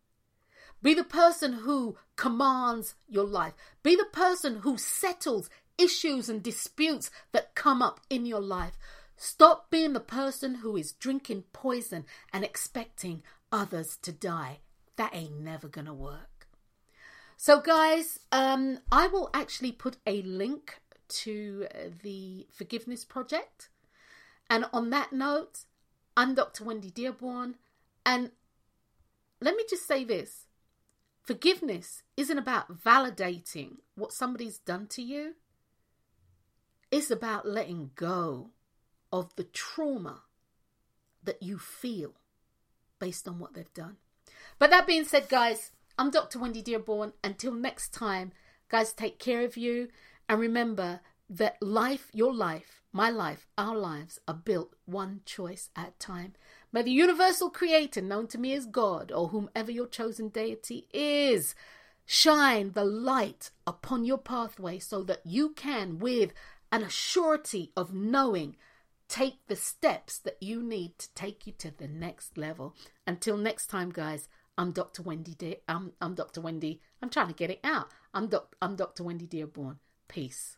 Be 0.82 0.94
the 0.94 1.04
person 1.04 1.52
who 1.52 1.96
commands 2.16 2.94
your 3.08 3.26
life. 3.26 3.52
Be 3.82 3.94
the 3.94 4.06
person 4.06 4.60
who 4.60 4.78
settles 4.78 5.50
issues 5.76 6.28
and 6.28 6.42
disputes 6.42 7.10
that 7.32 7.54
come 7.54 7.82
up 7.82 8.00
in 8.08 8.26
your 8.26 8.40
life. 8.40 8.78
Stop 9.16 9.70
being 9.70 9.92
the 9.92 10.00
person 10.00 10.56
who 10.56 10.76
is 10.76 10.92
drinking 10.92 11.44
poison 11.52 12.04
and 12.32 12.44
expecting 12.44 13.22
others 13.50 13.98
to 14.02 14.12
die. 14.12 14.60
That 14.98 15.14
ain't 15.14 15.38
never 15.38 15.68
gonna 15.68 15.94
work. 15.94 16.48
So, 17.36 17.60
guys, 17.60 18.18
um, 18.32 18.80
I 18.90 19.06
will 19.06 19.30
actually 19.32 19.70
put 19.70 19.96
a 20.04 20.22
link 20.22 20.80
to 21.08 21.68
the 22.02 22.48
Forgiveness 22.50 23.04
Project. 23.04 23.68
And 24.50 24.64
on 24.72 24.90
that 24.90 25.12
note, 25.12 25.60
I'm 26.16 26.34
Dr. 26.34 26.64
Wendy 26.64 26.90
Dearborn. 26.90 27.54
And 28.04 28.32
let 29.40 29.54
me 29.54 29.62
just 29.70 29.86
say 29.86 30.02
this 30.02 30.46
forgiveness 31.22 32.02
isn't 32.16 32.38
about 32.38 32.82
validating 32.82 33.76
what 33.94 34.12
somebody's 34.12 34.58
done 34.58 34.88
to 34.88 35.02
you, 35.02 35.34
it's 36.90 37.10
about 37.10 37.46
letting 37.46 37.92
go 37.94 38.50
of 39.12 39.36
the 39.36 39.44
trauma 39.44 40.22
that 41.22 41.40
you 41.40 41.56
feel 41.56 42.14
based 42.98 43.28
on 43.28 43.38
what 43.38 43.54
they've 43.54 43.72
done. 43.74 43.98
But 44.58 44.70
that 44.70 44.86
being 44.86 45.04
said, 45.04 45.28
guys, 45.28 45.70
I'm 45.98 46.10
Dr. 46.10 46.38
Wendy 46.38 46.62
Dearborn. 46.62 47.12
Until 47.22 47.52
next 47.52 47.92
time, 47.92 48.32
guys, 48.68 48.92
take 48.92 49.18
care 49.18 49.42
of 49.44 49.56
you. 49.56 49.88
And 50.28 50.40
remember 50.40 51.00
that 51.30 51.62
life, 51.62 52.10
your 52.12 52.32
life, 52.34 52.82
my 52.92 53.10
life, 53.10 53.46
our 53.58 53.76
lives 53.76 54.18
are 54.26 54.34
built 54.34 54.74
one 54.86 55.20
choice 55.24 55.70
at 55.76 55.88
a 55.88 55.98
time. 55.98 56.34
May 56.72 56.82
the 56.82 56.90
universal 56.90 57.50
creator, 57.50 58.00
known 58.00 58.26
to 58.28 58.38
me 58.38 58.54
as 58.54 58.66
God, 58.66 59.12
or 59.12 59.28
whomever 59.28 59.70
your 59.70 59.86
chosen 59.86 60.28
deity 60.28 60.88
is, 60.92 61.54
shine 62.06 62.72
the 62.72 62.84
light 62.84 63.50
upon 63.66 64.04
your 64.04 64.18
pathway 64.18 64.78
so 64.78 65.02
that 65.02 65.20
you 65.24 65.50
can, 65.50 65.98
with 65.98 66.32
an 66.72 66.82
assurity 66.82 67.70
of 67.76 67.92
knowing, 67.92 68.56
take 69.08 69.46
the 69.46 69.56
steps 69.56 70.18
that 70.18 70.42
you 70.42 70.62
need 70.62 70.98
to 70.98 71.12
take 71.14 71.46
you 71.46 71.52
to 71.58 71.70
the 71.70 71.88
next 71.88 72.36
level. 72.38 72.74
Until 73.06 73.36
next 73.36 73.66
time, 73.66 73.90
guys, 73.90 74.28
I'm 74.58 74.72
Dr. 74.72 75.02
Wendy. 75.02 75.34
De- 75.34 75.60
I'm, 75.68 75.92
I'm 76.00 76.16
Dr. 76.16 76.40
Wendy. 76.40 76.80
I'm 77.00 77.10
trying 77.10 77.28
to 77.28 77.32
get 77.32 77.48
it 77.48 77.60
out. 77.62 77.90
I'm, 78.12 78.26
doc- 78.26 78.56
I'm 78.60 78.74
Dr. 78.74 79.04
Wendy 79.04 79.28
Dearborn. 79.28 79.78
Peace. 80.08 80.56